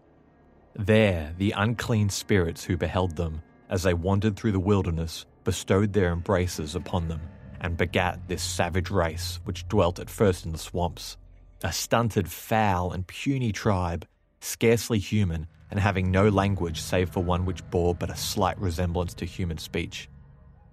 There, 0.77 1.35
the 1.37 1.53
unclean 1.57 2.09
spirits 2.09 2.65
who 2.65 2.77
beheld 2.77 3.17
them, 3.17 3.43
as 3.69 3.83
they 3.83 3.95
wandered 3.95 4.37
through 4.37 4.53
the 4.53 4.61
wilderness, 4.61 5.27
bestowed 5.43 5.93
their 5.93 6.13
embraces 6.13 6.77
upon 6.77 7.09
them 7.09 7.21
and 7.61 7.77
begat 7.77 8.29
this 8.29 8.43
savage 8.43 8.91
race 8.91 9.41
which 9.45 9.67
dwelt 9.69 9.99
at 9.99 10.11
first 10.11 10.47
in 10.47 10.53
the 10.53 10.59
swamps. 10.59 11.17
A 11.65 11.73
stunted, 11.73 12.31
foul, 12.31 12.93
and 12.93 13.07
puny 13.07 13.51
tribe, 13.51 14.07
scarcely 14.41 14.99
human, 14.99 15.47
and 15.71 15.81
having 15.81 16.11
no 16.11 16.29
language 16.29 16.81
save 16.81 17.11
for 17.11 17.23
one 17.23 17.45
which 17.45 17.69
bore 17.71 17.95
but 17.95 18.11
a 18.11 18.17
slight 18.17 18.59
resemblance 18.59 19.15
to 19.15 19.25
human 19.25 19.59
speech. 19.59 20.09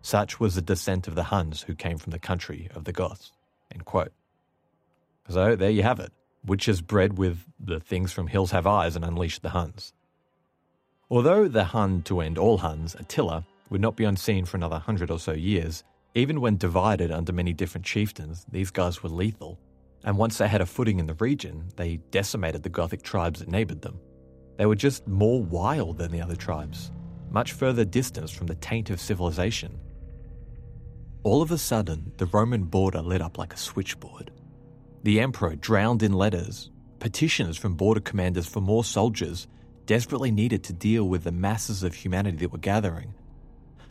Such 0.02 0.40
was 0.40 0.56
the 0.56 0.62
descent 0.62 1.08
of 1.08 1.16
the 1.16 1.24
Huns 1.24 1.62
who 1.62 1.76
came 1.76 1.98
from 1.98 2.12
the 2.12 2.20
country 2.20 2.70
of 2.76 2.86
the 2.86 2.92
Goths. 2.92 3.32
So 5.30 5.56
there 5.56 5.70
you 5.70 5.84
have 5.84 6.00
it. 6.00 6.12
witches 6.46 6.82
bred 6.82 7.18
with 7.18 7.46
the 7.60 7.80
things 7.80 8.12
from 8.12 8.28
Hills 8.28 8.52
Have 8.52 8.68
Eyes 8.68 8.96
and 8.96 9.06
unleashed 9.06 9.44
the 9.44 9.50
Huns. 9.50 9.94
Although 11.10 11.48
the 11.48 11.66
Hun 11.66 12.02
to 12.04 12.22
end 12.22 12.38
all 12.38 12.60
Huns, 12.60 12.96
Attila, 12.96 13.46
would 13.70 13.82
not 13.82 13.96
be 13.96 14.06
on 14.06 14.18
scene 14.18 14.46
for 14.46 14.58
another 14.58 14.80
hundred 14.80 15.12
or 15.12 15.20
so 15.20 15.34
years, 15.34 15.84
even 16.16 16.42
when 16.42 16.58
divided 16.58 17.12
under 17.12 17.32
many 17.32 17.54
different 17.54 17.86
chieftains, 17.86 18.46
these 18.52 18.72
guys 18.72 19.02
were 19.02 19.10
lethal. 19.10 19.60
And 20.04 20.18
once 20.18 20.38
they 20.38 20.48
had 20.48 20.62
a 20.62 20.66
footing 20.66 21.00
in 21.00 21.06
the 21.06 21.14
region, 21.14 21.70
they 21.76 21.98
decimated 22.10 22.64
the 22.64 22.70
Gothic 22.70 23.04
tribes 23.04 23.40
that 23.40 23.50
neighboured 23.50 23.82
them. 23.82 24.00
They 24.58 24.66
were 24.66 24.76
just 24.76 25.08
more 25.08 25.42
wild 25.42 25.98
than 25.98 26.12
the 26.12 26.22
other 26.22 26.36
tribes, 26.36 26.92
much 27.30 27.54
further 27.54 27.86
distanced 27.86 28.36
from 28.36 28.48
the 28.48 28.56
taint 28.56 28.90
of 28.90 29.00
civilization. 29.00 29.80
All 31.24 31.42
of 31.42 31.52
a 31.52 31.58
sudden, 31.58 32.12
the 32.18 32.26
Roman 32.26 32.64
border 32.64 33.02
lit 33.02 33.22
up 33.22 33.38
like 33.38 33.54
a 33.54 33.58
switchboard. 33.58 34.32
The 35.04 35.20
emperor 35.20 35.56
drowned 35.56 36.04
in 36.04 36.14
letters, 36.14 36.72
petitions 37.00 37.58
from 37.58 37.76
border 37.76 38.02
commanders 38.02 38.48
for 38.48 38.62
more 38.62 38.84
soldiers, 38.84 39.48
desperately 39.86 40.32
needed 40.32 40.64
to 40.64 40.74
deal 40.74 41.08
with 41.08 41.24
the 41.24 41.32
masses 41.32 41.84
of 41.84 41.94
humanity 41.94 42.38
that 42.38 42.52
were 42.52 42.58
gathering. 42.58 43.14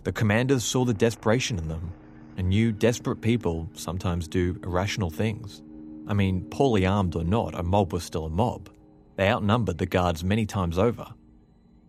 The 0.05 0.12
commanders 0.12 0.64
saw 0.64 0.85
the 0.85 0.95
desperation 0.95 1.59
in 1.59 1.69
them 1.69 1.93
and 2.37 2.49
knew 2.49 2.73
desperate 2.73 3.21
people 3.21 3.69
sometimes 3.75 4.26
do 4.26 4.59
irrational 4.64 5.11
things. 5.11 5.62
I 6.07 6.14
mean, 6.14 6.45
poorly 6.45 6.87
armed 6.87 7.14
or 7.17 7.25
not, 7.25 7.55
a 7.55 7.62
mob 7.62 7.93
was 7.93 8.02
still 8.02 8.25
a 8.25 8.31
mob. 8.31 8.71
They 9.21 9.29
outnumbered 9.29 9.77
the 9.77 9.85
guards 9.85 10.25
many 10.25 10.47
times 10.47 10.79
over. 10.79 11.09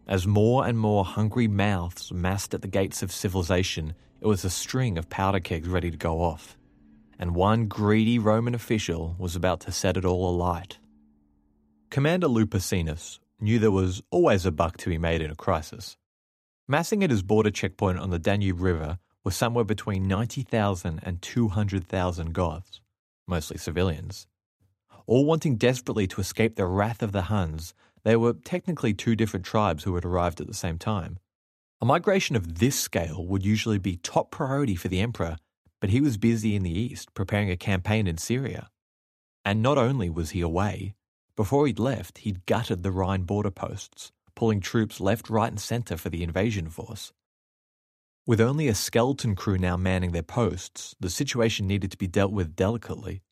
As 0.06 0.28
more 0.28 0.68
and 0.68 0.78
more 0.78 1.06
hungry 1.06 1.48
mouths 1.48 2.12
massed 2.12 2.54
at 2.54 2.62
the 2.62 2.68
gates 2.68 3.02
of 3.02 3.12
civilization, 3.14 3.94
it 4.20 4.28
was 4.28 4.44
a 4.44 4.50
string 4.50 4.98
of 4.98 5.10
powder 5.10 5.40
kegs 5.40 5.70
ready 5.70 5.90
to 5.90 5.96
go 5.96 6.22
off. 6.22 6.58
And 7.18 7.34
one 7.34 7.68
greedy 7.68 8.20
Roman 8.20 8.54
official 8.54 9.16
was 9.18 9.34
about 9.34 9.62
to 9.62 9.72
set 9.72 9.96
it 9.96 10.04
all 10.04 10.30
alight. 10.30 10.80
Commander 11.90 12.28
Lupicinus 12.28 13.22
knew 13.40 13.60
there 13.60 13.72
was 13.72 14.04
always 14.12 14.46
a 14.46 14.52
buck 14.52 14.76
to 14.80 14.90
be 14.90 14.98
made 14.98 15.22
in 15.22 15.32
a 15.32 15.36
crisis. 15.36 15.96
Massing 16.68 17.02
at 17.02 17.12
his 17.12 17.24
border 17.24 17.50
checkpoint 17.50 17.98
on 17.98 18.10
the 18.10 18.20
Danube 18.20 18.60
River 18.60 19.00
were 19.24 19.32
somewhere 19.32 19.64
between 19.64 20.06
90,000 20.06 21.00
and 21.02 21.22
200,000 21.22 22.34
Goths, 22.34 22.82
mostly 23.26 23.58
civilians. 23.58 24.28
All 25.08 25.26
wanting 25.26 25.56
desperately 25.58 26.08
to 26.08 26.22
escape 26.22 26.56
the 26.56 26.66
wrath 26.66 27.02
of 27.02 27.12
the 27.12 27.24
Huns, 27.24 27.74
they 28.04 28.16
were 28.16 28.34
technically 28.34 28.94
two 28.94 29.16
different 29.16 29.46
tribes 29.46 29.84
who 29.84 29.96
had 29.96 30.06
arrived 30.06 30.42
at 30.42 30.48
the 30.48 30.54
same 30.54 30.78
time. 30.78 31.20
A 31.82 31.86
migration 31.86 32.36
of 32.36 32.60
this 32.60 32.80
scale 32.80 33.26
would 33.26 33.46
usually 33.46 33.80
be 33.80 33.98
top 33.98 34.32
priority 34.32 34.76
for 34.76 34.88
the 34.88 35.02
emperor, 35.02 35.38
but 35.80 35.90
he 35.90 36.02
was 36.02 36.18
busy 36.18 36.56
in 36.56 36.64
the 36.64 36.78
east 36.78 37.14
preparing 37.14 37.50
a 37.50 37.58
campaign 37.58 38.08
in 38.08 38.18
Syria. 38.18 38.70
And 39.44 39.64
not 39.64 39.78
only 39.78 40.10
was 40.10 40.32
he 40.32 40.42
away, 40.42 40.94
before 41.36 41.66
he'd 41.66 41.80
left, 41.80 42.20
he'd 42.20 42.46
gutted 42.46 42.84
the 42.84 42.92
Rhine 42.92 43.24
border 43.24 43.50
posts, 43.50 44.12
pulling 44.36 44.60
troops 44.60 45.00
left, 45.00 45.30
right, 45.30 45.52
and 45.52 45.60
centre 45.60 45.98
for 45.98 46.10
the 46.10 46.24
invasion 46.24 46.70
force. 46.70 47.14
With 48.28 48.40
only 48.40 48.68
a 48.68 48.76
skeleton 48.76 49.36
crew 49.36 49.58
now 49.58 49.76
manning 49.76 50.12
their 50.12 50.22
posts, 50.22 50.96
the 51.00 51.10
situation 51.10 51.66
needed 51.66 51.90
to 51.92 51.98
be 51.98 52.06
dealt 52.06 52.32
with 52.32 52.56
delicately. 52.56 53.24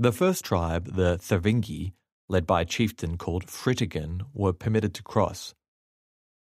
The 0.00 0.12
first 0.12 0.44
tribe, 0.44 0.94
the 0.94 1.18
Thervingi, 1.18 1.92
led 2.28 2.46
by 2.46 2.60
a 2.60 2.64
chieftain 2.64 3.16
called 3.18 3.46
Fritigern, 3.46 4.26
were 4.32 4.52
permitted 4.52 4.94
to 4.94 5.02
cross. 5.02 5.56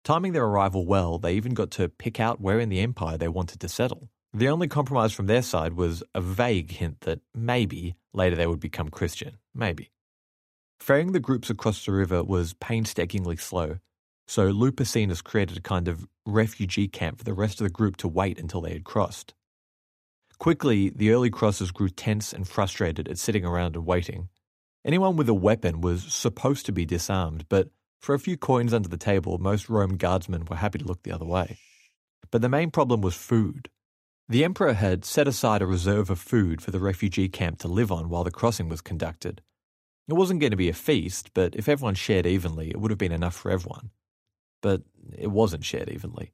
Timing 0.05 0.35
their 0.35 0.45
arrival 0.45 0.85
well, 0.85 1.19
they 1.19 1.33
even 1.37 1.55
got 1.55 1.71
to 1.73 1.89
pick 1.89 2.21
out 2.21 2.39
where 2.39 2.61
in 2.61 2.69
the 2.69 2.81
empire 2.81 3.17
they 3.17 3.29
wanted 3.29 3.61
to 3.61 3.69
settle. 3.71 4.11
The 4.35 4.51
only 4.51 4.69
compromise 4.69 5.15
from 5.15 5.27
their 5.27 5.41
side 5.41 5.73
was 5.73 6.03
a 6.15 6.21
vague 6.21 6.73
hint 6.73 7.01
that 7.01 7.21
maybe 7.35 7.95
later 8.13 8.37
they 8.37 8.47
would 8.47 8.61
become 8.61 8.91
Christian. 8.91 9.39
Maybe. 9.55 9.91
Ferrying 10.79 11.13
the 11.13 11.19
groups 11.19 11.49
across 11.49 11.83
the 11.83 11.93
river 11.93 12.23
was 12.23 12.53
painstakingly 12.61 13.37
slow, 13.37 13.79
so 14.27 14.49
Lupicinus 14.49 15.23
created 15.23 15.57
a 15.57 15.63
kind 15.63 15.89
of 15.89 16.07
refugee 16.27 16.89
camp 16.89 17.17
for 17.17 17.25
the 17.25 17.33
rest 17.33 17.63
of 17.63 17.65
the 17.65 17.73
group 17.73 17.97
to 17.99 18.09
wait 18.09 18.39
until 18.39 18.61
they 18.61 18.75
had 18.75 18.85
crossed. 18.85 19.33
Quickly, 20.39 20.91
the 20.91 21.11
early 21.11 21.31
crossers 21.31 21.73
grew 21.73 21.89
tense 21.89 22.33
and 22.33 22.47
frustrated 22.47 23.09
at 23.09 23.19
sitting 23.19 23.45
around 23.45 23.75
and 23.77 23.87
waiting. 23.87 24.29
Anyone 24.85 25.17
with 25.17 25.29
a 25.29 25.35
weapon 25.35 25.81
was 25.81 26.13
supposed 26.13 26.67
to 26.67 26.73
be 26.73 26.85
disarmed, 26.85 27.47
but 27.49 27.71
for 28.01 28.15
a 28.15 28.21
few 28.21 28.37
coins 28.37 28.73
under 28.73 28.89
the 28.89 28.97
table, 28.97 29.39
most 29.39 29.69
Roman 29.69 29.97
guardsmen 29.97 30.45
were 30.45 30.57
happy 30.57 30.79
to 30.79 30.85
look 30.85 31.03
the 31.03 31.13
other 31.13 31.25
way. 31.25 31.59
But 32.31 32.43
the 32.43 32.49
main 32.49 32.71
problem 32.71 33.01
was 33.01 33.17
food. 33.17 33.69
The 34.29 34.45
emperor 34.45 34.75
had 34.75 35.05
set 35.05 35.29
aside 35.29 35.63
a 35.63 35.67
reserve 35.67 36.11
of 36.11 36.19
food 36.19 36.61
for 36.61 36.71
the 36.71 36.81
refugee 36.81 37.29
camp 37.29 37.59
to 37.61 37.69
live 37.69 37.91
on 37.91 38.09
while 38.09 38.25
the 38.25 38.31
crossing 38.31 38.69
was 38.69 38.81
conducted. 38.81 39.41
It 40.09 40.15
wasn't 40.15 40.41
going 40.41 40.51
to 40.51 40.57
be 40.57 40.69
a 40.69 40.75
feast, 40.75 41.31
but 41.35 41.57
if 41.57 41.69
everyone 41.69 41.95
shared 41.95 42.27
evenly, 42.27 42.71
it 42.71 42.81
would 42.81 42.91
have 42.91 42.99
been 42.99 43.13
enough 43.13 43.35
for 43.35 43.51
everyone. 43.51 43.91
But 44.63 44.83
it 45.17 45.31
wasn't 45.31 45.65
shared 45.65 45.89
evenly. 45.89 46.33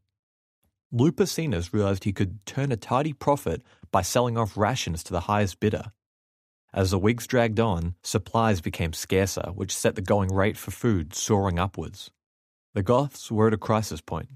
Lupicinus 0.93 1.73
realized 1.73 2.05
he 2.05 2.13
could 2.13 2.45
turn 2.45 2.71
a 2.71 2.77
tidy 2.77 3.15
profit 3.15 3.63
by 3.91 4.03
selling 4.03 4.37
off 4.37 4.59
rations 4.59 5.03
to 5.03 5.13
the 5.13 5.21
highest 5.21 5.59
bidder. 5.59 5.93
As 6.75 6.91
the 6.91 6.99
weeks 6.99 7.27
dragged 7.27 7.59
on, 7.59 7.95
supplies 8.03 8.61
became 8.61 8.93
scarcer, 8.93 9.53
which 9.55 9.75
set 9.75 9.95
the 9.95 10.03
going 10.03 10.33
rate 10.33 10.59
for 10.59 10.71
food 10.71 11.15
soaring 11.15 11.59
upwards. 11.59 12.11
The 12.75 12.83
Goths 12.83 13.31
were 13.31 13.49
at 13.49 13.55
a 13.55 13.59
crisis 13.59 14.03
point. 14.03 14.29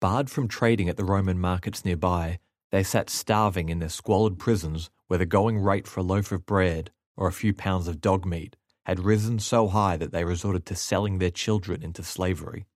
Barred 0.00 0.30
from 0.30 0.48
trading 0.48 0.88
at 0.88 0.96
the 0.96 1.04
Roman 1.04 1.38
markets 1.38 1.84
nearby, 1.84 2.38
they 2.70 2.82
sat 2.82 3.08
starving 3.08 3.68
in 3.68 3.78
their 3.78 3.88
squalid 3.88 4.38
prisons 4.38 4.90
where 5.06 5.18
the 5.18 5.26
going 5.26 5.58
rate 5.58 5.86
for 5.86 6.00
a 6.00 6.02
loaf 6.04 6.30
of 6.32 6.44
bread 6.44 6.90
or 7.16 7.28
a 7.28 7.32
few 7.32 7.54
pounds 7.54 7.88
of 7.88 8.00
dog 8.00 8.26
meat 8.26 8.56
had 8.84 9.00
risen 9.00 9.38
so 9.38 9.68
high 9.68 9.96
that 9.96 10.12
they 10.12 10.24
resorted 10.24 10.66
to 10.66 10.74
selling 10.74 11.18
their 11.18 11.30
children 11.30 11.82
into 11.82 12.02
slavery. 12.02 12.66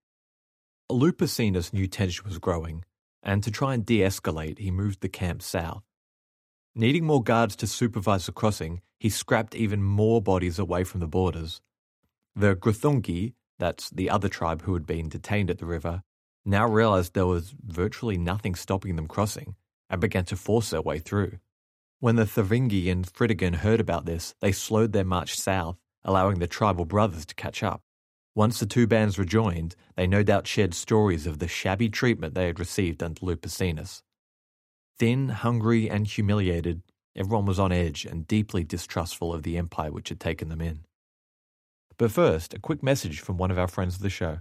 Lupicinus 0.89 1.73
knew 1.73 1.87
tension 1.87 2.25
was 2.27 2.39
growing, 2.39 2.85
and 3.27 3.43
to 3.43 3.51
try 3.51 3.75
and 3.75 3.85
de 3.85 3.99
escalate, 3.99 4.61
he 4.61 4.71
moved 4.71 5.01
the 5.01 5.09
camp 5.09 5.43
south. 5.43 5.83
Needing 6.77 7.05
more 7.05 7.23
guards 7.23 7.57
to 7.57 7.67
supervise 7.67 8.27
the 8.27 8.33
crossing, 8.33 8.81
he 9.01 9.11
scrapped 9.11 9.55
even 9.55 9.83
more 9.83 10.23
bodies 10.23 10.61
away 10.61 10.85
from 10.85 11.01
the 11.01 11.09
borders. 11.09 11.61
The 12.37 12.55
Greuthungi, 12.55 13.35
that's 13.59 13.91
the 13.91 14.09
other 14.09 14.29
tribe 14.29 14.63
who 14.63 14.75
had 14.75 14.87
been 14.87 15.09
detained 15.09 15.51
at 15.51 15.59
the 15.59 15.67
river, 15.67 16.05
now 16.45 16.69
realized 16.69 17.15
there 17.15 17.27
was 17.27 17.53
virtually 17.67 18.17
nothing 18.17 18.55
stopping 18.55 18.95
them 18.95 19.09
crossing 19.09 19.57
and 19.91 20.01
began 20.01 20.25
to 20.27 20.37
force 20.37 20.71
their 20.71 20.83
way 20.83 21.01
through. 21.01 21.39
When 21.99 22.15
the 22.15 22.27
Thervingi 22.27 22.93
and 22.93 23.05
Fritigern 23.13 23.57
heard 23.57 23.81
about 23.81 24.07
this, 24.07 24.35
they 24.41 24.53
slowed 24.53 24.93
their 24.93 25.05
march 25.05 25.35
south, 25.37 25.79
allowing 26.05 26.39
the 26.39 26.47
tribal 26.47 26.85
brothers 26.85 27.27
to 27.27 27.35
catch 27.35 27.65
up. 27.65 27.83
Once 28.37 28.61
the 28.61 28.67
two 28.67 28.87
bands 28.87 29.19
rejoined, 29.19 29.75
they 29.97 30.07
no 30.07 30.23
doubt 30.23 30.47
shared 30.47 30.75
stories 30.75 31.27
of 31.27 31.39
the 31.39 31.49
shabby 31.49 31.89
treatment 31.89 32.35
they 32.35 32.45
had 32.45 32.61
received 32.61 33.03
under 33.03 33.25
Lupicinus. 33.25 34.03
Thin, 34.99 35.31
hungry, 35.31 35.89
and 35.89 36.07
humiliated, 36.07 36.83
everyone 37.17 37.47
was 37.47 37.59
on 37.59 37.73
edge 37.73 38.05
and 38.05 38.29
deeply 38.29 38.63
distrustful 38.63 39.33
of 39.33 39.43
the 39.43 39.57
empire 39.57 39.91
which 39.91 40.11
had 40.11 40.21
taken 40.21 40.51
them 40.51 40.61
in. 40.61 40.85
But 41.97 42.13
first, 42.13 42.53
a 42.53 42.59
quick 42.59 42.83
message 42.83 43.21
from 43.21 43.39
one 43.39 43.51
of 43.51 43.59
our 43.59 43.69
friends 43.69 43.95
of 43.97 44.03
the 44.03 44.11
show. 44.11 44.41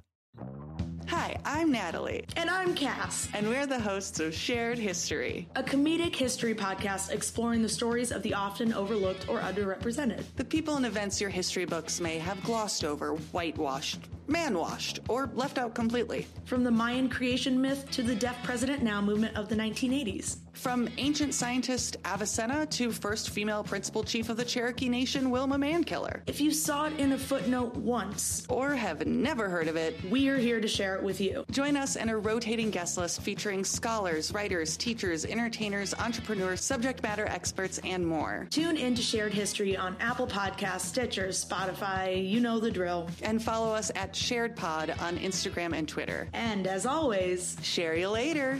Hi, 1.08 1.25
I'm 1.44 1.72
Natalie. 1.72 2.24
And 2.38 2.50
I'm 2.50 2.75
Cass. 2.75 3.27
And 3.34 3.50
we're 3.50 3.65
the 3.65 3.80
hosts 3.80 4.20
of 4.20 4.34
Shared 4.34 4.77
History, 4.77 5.48
a 5.56 5.63
comedic 5.63 6.15
history 6.15 6.54
podcast 6.54 7.12
exploring 7.12 7.62
the 7.62 7.70
stories 7.70 8.12
of 8.12 8.22
the 8.22 8.34
often 8.34 8.74
overlooked 8.74 9.27
or 9.27 9.39
underrepresented. 9.39 10.24
The 10.36 10.46
people 10.46 10.75
and 10.75 10.86
events 10.86 11.20
your 11.20 11.30
history 11.30 11.65
books 11.65 12.00
may 12.00 12.20
have 12.20 12.42
glossed 12.44 12.86
over, 12.86 13.15
whitewashed, 13.32 14.00
man 14.27 14.58
washed, 14.58 15.00
or 15.10 15.30
left 15.34 15.58
out 15.58 15.74
completely. 15.75 16.27
From 16.46 16.63
the 16.63 16.72
Mayan 16.72 17.10
creation 17.10 17.60
myth 17.62 17.89
to 17.92 18.04
the 18.04 18.15
Deaf 18.15 18.42
President 18.44 18.84
Now 18.84 19.01
movement 19.01 19.36
of 19.36 19.50
the 19.50 19.56
1980s. 19.56 20.38
From 20.54 20.88
ancient 20.98 21.34
scientist 21.34 21.98
Avicenna 22.06 22.65
to 22.68 22.92
first 22.92 23.32
female 23.32 23.63
principal 23.63 24.04
chief 24.04 24.30
of 24.30 24.38
the 24.38 24.46
Cherokee 24.46 24.88
Nation, 24.88 25.30
Wilma 25.30 25.58
Mankiller. 25.58 26.22
If 26.27 26.39
you 26.39 26.51
saw 26.51 26.86
it 26.86 26.94
in 26.98 27.12
a 27.12 27.18
footnote 27.18 27.75
once, 27.75 28.46
or 28.50 28.74
have 28.74 29.06
never 29.06 29.50
heard 29.50 29.68
of 29.68 29.75
it, 29.75 30.00
we're 30.10 30.38
here 30.38 30.62
to 30.62 30.68
share 30.68 30.96
it 30.96 31.04
with 31.04 31.20
you. 31.20 31.25
Join 31.51 31.77
us 31.77 31.96
in 31.96 32.10
a 32.10 32.17
rotating 32.17 32.70
guest 32.70 32.98
list 32.98 33.22
featuring 33.22 33.63
scholars, 33.63 34.32
writers, 34.34 34.77
teachers, 34.77 35.25
entertainers, 35.25 35.94
entrepreneurs, 35.94 36.62
subject 36.62 37.03
matter 37.03 37.25
experts, 37.25 37.79
and 37.84 38.05
more. 38.05 38.48
Tune 38.50 38.77
in 38.77 38.96
to 38.96 39.01
Shared 39.01 39.34
History 39.34 39.77
on 39.77 39.96
Apple 40.00 40.27
Podcasts, 40.27 40.82
Stitcher, 40.82 41.27
Spotify, 41.27 42.27
you 42.27 42.39
know 42.39 42.60
the 42.60 42.72
drill. 42.72 43.10
And 43.22 43.41
follow 43.41 43.74
us 43.74 43.91
at 43.96 44.15
Shared 44.15 44.55
Pod 44.55 44.94
on 45.00 45.17
Instagram 45.17 45.74
and 45.74 45.88
Twitter. 45.88 46.27
And 46.34 46.67
as 46.67 46.86
always, 46.86 47.58
share 47.62 47.96
you 47.96 48.10
later. 48.10 48.60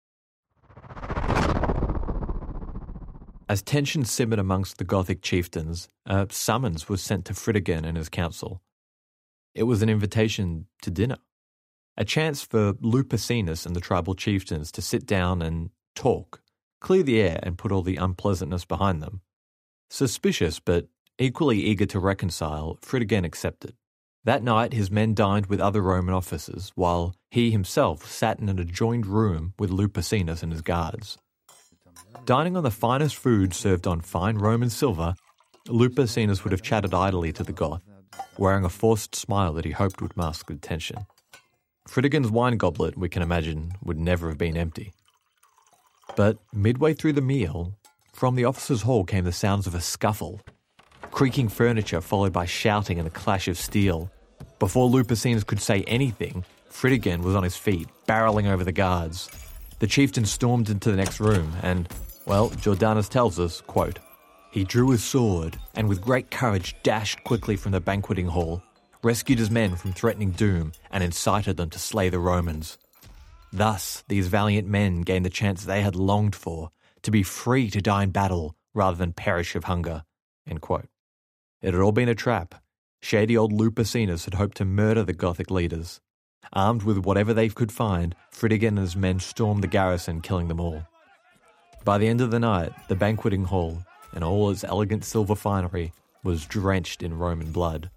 As 3.51 3.61
tension 3.61 4.05
simmered 4.05 4.39
amongst 4.39 4.77
the 4.77 4.85
Gothic 4.85 5.21
chieftains, 5.21 5.89
a 6.05 6.25
summons 6.31 6.87
was 6.87 7.01
sent 7.01 7.25
to 7.25 7.33
Fritigern 7.33 7.83
and 7.83 7.97
his 7.97 8.07
council. 8.07 8.61
It 9.53 9.63
was 9.63 9.81
an 9.81 9.89
invitation 9.89 10.67
to 10.83 10.89
dinner, 10.89 11.17
a 11.97 12.05
chance 12.05 12.43
for 12.43 12.75
Lupicinus 12.79 13.65
and 13.65 13.75
the 13.75 13.81
tribal 13.81 14.15
chieftains 14.15 14.71
to 14.71 14.81
sit 14.81 15.05
down 15.05 15.41
and 15.41 15.69
talk, 15.95 16.41
clear 16.79 17.03
the 17.03 17.19
air, 17.19 17.41
and 17.43 17.57
put 17.57 17.73
all 17.73 17.81
the 17.81 17.97
unpleasantness 17.97 18.63
behind 18.63 19.01
them. 19.01 19.19
Suspicious, 19.89 20.61
but 20.61 20.87
equally 21.19 21.59
eager 21.59 21.85
to 21.87 21.99
reconcile, 21.99 22.77
Fritigern 22.81 23.25
accepted. 23.25 23.75
That 24.23 24.43
night, 24.43 24.71
his 24.71 24.89
men 24.89 25.13
dined 25.13 25.47
with 25.47 25.59
other 25.59 25.81
Roman 25.81 26.15
officers, 26.15 26.71
while 26.75 27.15
he 27.29 27.51
himself 27.51 28.09
sat 28.09 28.39
in 28.39 28.47
an 28.47 28.59
adjoined 28.59 29.07
room 29.07 29.55
with 29.59 29.71
Lupicinus 29.71 30.41
and 30.41 30.53
his 30.53 30.61
guards. 30.61 31.17
Dining 32.25 32.55
on 32.55 32.63
the 32.63 32.71
finest 32.71 33.15
food 33.15 33.53
served 33.53 33.87
on 33.87 33.99
fine 33.99 34.37
Roman 34.37 34.69
silver, 34.69 35.15
Lupicinus 35.67 36.43
would 36.43 36.51
have 36.51 36.61
chatted 36.61 36.93
idly 36.93 37.33
to 37.33 37.43
the 37.43 37.51
Goth, 37.51 37.81
wearing 38.37 38.63
a 38.63 38.69
forced 38.69 39.15
smile 39.15 39.53
that 39.53 39.65
he 39.65 39.71
hoped 39.71 40.01
would 40.01 40.15
mask 40.15 40.47
the 40.47 40.55
tension. 40.55 41.05
Fritigern's 41.89 42.29
wine 42.29 42.57
goblet, 42.57 42.95
we 42.95 43.09
can 43.09 43.23
imagine, 43.23 43.71
would 43.83 43.97
never 43.97 44.29
have 44.29 44.37
been 44.37 44.55
empty. 44.55 44.93
But 46.15 46.37
midway 46.53 46.93
through 46.93 47.13
the 47.13 47.21
meal, 47.21 47.73
from 48.13 48.35
the 48.35 48.45
officers' 48.45 48.83
hall 48.83 49.03
came 49.03 49.23
the 49.23 49.31
sounds 49.31 49.65
of 49.65 49.73
a 49.73 49.81
scuffle, 49.81 50.41
creaking 51.09 51.49
furniture 51.49 52.01
followed 52.01 52.31
by 52.31 52.45
shouting 52.45 52.99
and 52.99 53.05
the 53.05 53.11
clash 53.11 53.47
of 53.47 53.57
steel. 53.57 54.11
Before 54.59 54.87
Lupicinus 54.87 55.43
could 55.43 55.59
say 55.59 55.83
anything, 55.87 56.45
Fritigern 56.69 57.23
was 57.23 57.35
on 57.35 57.43
his 57.43 57.57
feet, 57.57 57.89
barreling 58.07 58.45
over 58.45 58.63
the 58.63 58.71
guards. 58.71 59.27
The 59.79 59.87
chieftain 59.87 60.25
stormed 60.25 60.69
into 60.69 60.91
the 60.91 60.97
next 60.97 61.19
room 61.19 61.53
and, 61.63 61.89
well, 62.25 62.49
Jordanes 62.49 63.09
tells 63.09 63.39
us, 63.39 63.61
quote, 63.61 63.99
he 64.51 64.63
drew 64.65 64.91
his 64.91 65.03
sword 65.03 65.57
and 65.75 65.87
with 65.87 66.01
great 66.01 66.29
courage 66.29 66.75
dashed 66.83 67.23
quickly 67.23 67.55
from 67.55 67.71
the 67.71 67.79
banqueting 67.79 68.27
hall, 68.27 68.61
rescued 69.01 69.39
his 69.39 69.49
men 69.49 69.75
from 69.75 69.93
threatening 69.93 70.31
doom, 70.31 70.73
and 70.91 71.03
incited 71.03 71.57
them 71.57 71.69
to 71.69 71.79
slay 71.79 72.09
the 72.09 72.19
Romans. 72.19 72.77
Thus, 73.53 74.03
these 74.07 74.27
valiant 74.27 74.67
men 74.67 75.01
gained 75.01 75.25
the 75.25 75.29
chance 75.29 75.63
they 75.63 75.81
had 75.81 75.95
longed 75.95 76.35
for 76.35 76.71
to 77.03 77.11
be 77.11 77.23
free 77.23 77.69
to 77.69 77.81
die 77.81 78.03
in 78.03 78.11
battle 78.11 78.55
rather 78.73 78.97
than 78.97 79.13
perish 79.13 79.55
of 79.55 79.65
hunger. 79.65 80.03
It 80.45 81.73
had 81.73 81.81
all 81.81 81.91
been 81.91 82.09
a 82.09 82.15
trap. 82.15 82.55
Shady 83.01 83.37
old 83.37 83.51
Lupicinus 83.51 84.25
had 84.25 84.35
hoped 84.35 84.57
to 84.57 84.65
murder 84.65 85.03
the 85.03 85.13
Gothic 85.13 85.49
leaders. 85.49 86.01
Armed 86.53 86.83
with 86.83 86.99
whatever 86.99 87.33
they 87.33 87.49
could 87.49 87.71
find, 87.71 88.15
Fritigern 88.31 88.69
and 88.69 88.79
his 88.79 88.95
men 88.95 89.19
stormed 89.19 89.63
the 89.63 89.67
garrison, 89.67 90.21
killing 90.21 90.47
them 90.47 90.59
all. 90.59 90.83
By 91.83 91.97
the 91.97 92.07
end 92.07 92.21
of 92.21 92.29
the 92.29 92.39
night, 92.39 92.73
the 92.89 92.95
banqueting 92.95 93.45
hall, 93.45 93.83
and 94.13 94.23
all 94.23 94.51
its 94.51 94.63
elegant 94.63 95.03
silver 95.03 95.35
finery, 95.35 95.93
was 96.23 96.45
drenched 96.45 97.01
in 97.01 97.17
Roman 97.17 97.51
blood. 97.51 97.89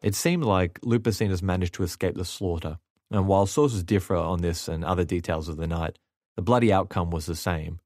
It 0.00 0.14
seemed 0.14 0.44
like 0.44 0.78
Lupicinus 0.82 1.42
managed 1.42 1.74
to 1.74 1.82
escape 1.82 2.14
the 2.14 2.24
slaughter, 2.24 2.78
and 3.10 3.26
while 3.26 3.46
sources 3.46 3.82
differ 3.82 4.14
on 4.14 4.42
this 4.42 4.68
and 4.68 4.84
other 4.84 5.04
details 5.04 5.48
of 5.48 5.56
the 5.56 5.66
night, 5.66 5.98
the 6.36 6.42
bloody 6.42 6.72
outcome 6.72 7.10
was 7.10 7.26
the 7.26 7.34
same. 7.34 7.80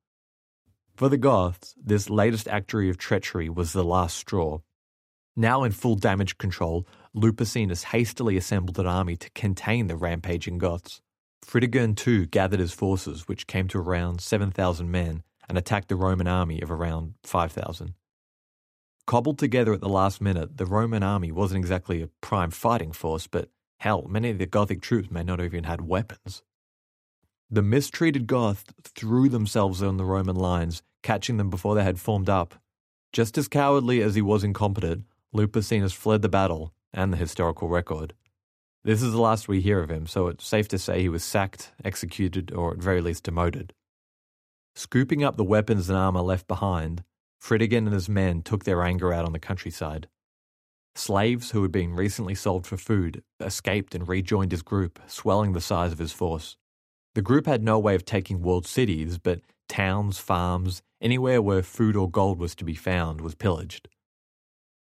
For 0.95 1.09
the 1.09 1.17
Goths, 1.17 1.75
this 1.83 2.11
latest 2.11 2.47
actory 2.47 2.91
of 2.91 2.99
treachery 2.99 3.49
was 3.49 3.73
the 3.73 3.85
last 3.85 4.19
straw. 4.19 4.59
Now 5.35 5.65
in 5.65 5.73
full 5.73 5.95
damage 5.95 6.37
control, 6.37 6.87
Lupicinus 7.15 7.85
hastily 7.85 8.37
assembled 8.37 8.79
an 8.79 8.87
army 8.87 9.17
to 9.17 9.31
contain 9.31 9.87
the 9.87 9.97
rampaging 9.97 10.59
Goths. 10.59 11.01
Fritigern 11.45 11.97
too 11.97 12.27
gathered 12.27 12.61
his 12.61 12.73
forces, 12.73 13.27
which 13.27 13.47
came 13.47 13.69
to 13.69 13.79
around 13.79 14.21
7,000 14.21 14.91
men, 14.91 15.23
and 15.49 15.59
attacked 15.59 15.89
the 15.89 15.97
Roman 15.97 16.29
army 16.29 16.61
of 16.61 16.71
around 16.71 17.15
5,000. 17.25 17.95
Cobbled 19.07 19.39
together 19.39 19.73
at 19.73 19.81
the 19.81 19.89
last 19.89 20.21
minute, 20.21 20.57
the 20.57 20.67
Roman 20.67 21.03
army 21.03 21.33
wasn't 21.33 21.59
exactly 21.59 22.01
a 22.03 22.09
prime 22.21 22.51
fighting 22.51 22.93
force, 22.93 23.27
but 23.27 23.49
hell, 23.79 24.07
many 24.09 24.31
of 24.31 24.39
the 24.39 24.47
Gothic 24.47 24.81
troops 24.81 25.11
may 25.11 25.25
not 25.25 25.41
have 25.41 25.53
even 25.53 25.65
had 25.65 25.81
weapons. 25.81 26.43
The 27.51 27.63
mistreated 27.63 28.29
Goths 28.29 28.65
threw 28.85 29.29
themselves 29.29 29.83
on 29.83 29.97
the 29.97 30.05
Roman 30.05 30.37
lines, 30.37 30.83
catching 31.03 31.37
them 31.37 31.51
before 31.51 31.75
they 31.75 31.83
had 31.83 31.99
formed 31.99 32.29
up. 32.29 32.55
Just 33.13 33.37
as 33.37 33.49
cowardly 33.49 34.01
as 34.03 34.15
he 34.15 34.23
was 34.23 34.45
incompetent, 34.45 35.07
Lupicinus 35.33 35.93
fled 35.93 36.23
the 36.23 36.29
battle 36.29 36.73
and 36.93 37.13
the 37.13 37.17
historical 37.17 37.69
record. 37.69 38.15
This 38.83 39.03
is 39.03 39.13
the 39.13 39.21
last 39.21 39.47
we 39.47 39.61
hear 39.61 39.81
of 39.81 39.91
him, 39.91 40.07
so 40.07 40.29
it's 40.29 40.47
safe 40.47 40.67
to 40.69 40.79
say 40.79 41.01
he 41.03 41.09
was 41.11 41.23
sacked, 41.23 41.73
executed, 41.85 42.53
or 42.53 42.73
at 42.73 42.79
very 42.79 43.03
least 43.03 43.25
demoted. 43.25 43.75
Scooping 44.75 45.23
up 45.23 45.37
the 45.37 45.45
weapons 45.45 45.91
and 45.91 45.99
armour 45.99 46.23
left 46.23 46.49
behind, 46.49 47.05
Fritigern 47.39 47.87
and 47.87 47.93
his 47.93 48.09
men 48.09 48.43
took 48.43 48.65
their 48.65 48.83
anger 48.83 49.13
out 49.13 49.27
on 49.27 49.33
the 49.33 49.39
countryside. 49.39 50.09
Slaves 50.95 51.51
who 51.51 51.63
had 51.63 51.73
been 51.73 51.95
recently 51.95 52.35
sold 52.35 52.67
for 52.67 52.77
food 52.77 53.23
escaped 53.39 53.95
and 53.95 54.09
rejoined 54.09 54.53
his 54.53 54.63
group, 54.63 54.99
swelling 55.07 55.53
the 55.53 55.61
size 55.61 55.93
of 55.93 55.99
his 55.99 56.13
force. 56.13 56.57
The 57.15 57.23
group 57.23 57.47
had 57.47 57.63
no 57.63 57.79
way 57.79 57.95
of 57.95 58.05
taking 58.05 58.41
world 58.41 58.67
cities, 58.67 59.19
but 59.19 59.41
towns, 59.69 60.19
farms, 60.19 60.83
anywhere 61.01 61.43
where 61.43 61.63
food 61.63 61.97
or 61.97 62.11
gold 62.11 62.39
was 62.39 62.55
to 62.57 62.65
be 62.65 62.75
found 62.75 63.21
was 63.21 63.35
pillaged. 63.35 63.89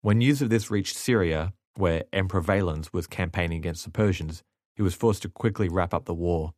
When 0.01 0.19
news 0.19 0.41
of 0.41 0.49
this 0.49 0.71
reached 0.71 0.97
Syria, 0.97 1.53
where 1.77 2.05
Emperor 2.13 2.41
Valens 2.41 2.93
was 2.93 3.07
campaigning 3.07 3.59
against 3.59 3.85
the 3.85 3.91
Persians, 3.91 4.43
he 4.75 4.83
was 4.83 4.95
forced 4.95 5.23
to 5.23 5.29
quickly 5.29 5.69
wrap 5.69 5.93
up 5.93 6.05
the 6.05 6.15
war. 6.15 6.53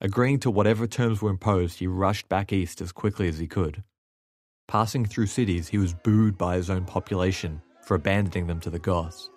Agreeing 0.00 0.40
to 0.40 0.50
whatever 0.50 0.86
terms 0.86 1.22
were 1.22 1.30
imposed, 1.30 1.78
he 1.78 1.86
rushed 1.86 2.28
back 2.28 2.52
east 2.52 2.80
as 2.80 2.92
quickly 2.92 3.28
as 3.28 3.38
he 3.38 3.46
could. 3.46 3.82
Passing 4.68 5.04
through 5.04 5.26
cities, 5.26 5.68
he 5.68 5.78
was 5.78 5.94
booed 5.94 6.36
by 6.36 6.56
his 6.56 6.70
own 6.70 6.84
population 6.84 7.62
for 7.82 7.94
abandoning 7.94 8.46
them 8.46 8.60
to 8.60 8.70
the 8.70 8.78
Goths. 8.78 9.30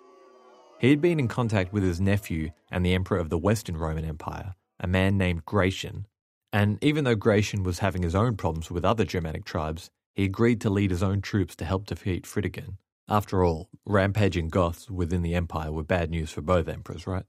He 0.78 0.90
had 0.90 1.00
been 1.00 1.18
in 1.18 1.28
contact 1.28 1.72
with 1.72 1.82
his 1.82 2.00
nephew 2.00 2.50
and 2.70 2.84
the 2.84 2.94
emperor 2.94 3.18
of 3.18 3.30
the 3.30 3.38
Western 3.38 3.76
Roman 3.76 4.04
Empire, 4.04 4.54
a 4.80 4.86
man 4.86 5.16
named 5.16 5.44
Gratian, 5.44 6.06
and 6.52 6.78
even 6.82 7.04
though 7.04 7.14
Gratian 7.14 7.62
was 7.62 7.80
having 7.80 8.02
his 8.02 8.14
own 8.14 8.36
problems 8.36 8.70
with 8.70 8.84
other 8.84 9.04
Germanic 9.04 9.44
tribes, 9.44 9.90
he 10.14 10.24
agreed 10.24 10.60
to 10.62 10.70
lead 10.70 10.90
his 10.90 11.02
own 11.02 11.20
troops 11.20 11.54
to 11.56 11.64
help 11.64 11.86
defeat 11.86 12.24
Fritigern. 12.24 12.78
After 13.08 13.44
all, 13.44 13.68
rampaging 13.84 14.48
Goths 14.48 14.90
within 14.90 15.22
the 15.22 15.34
empire 15.34 15.70
were 15.70 15.84
bad 15.84 16.10
news 16.10 16.32
for 16.32 16.40
both 16.40 16.68
emperors, 16.68 17.06
right? 17.06 17.24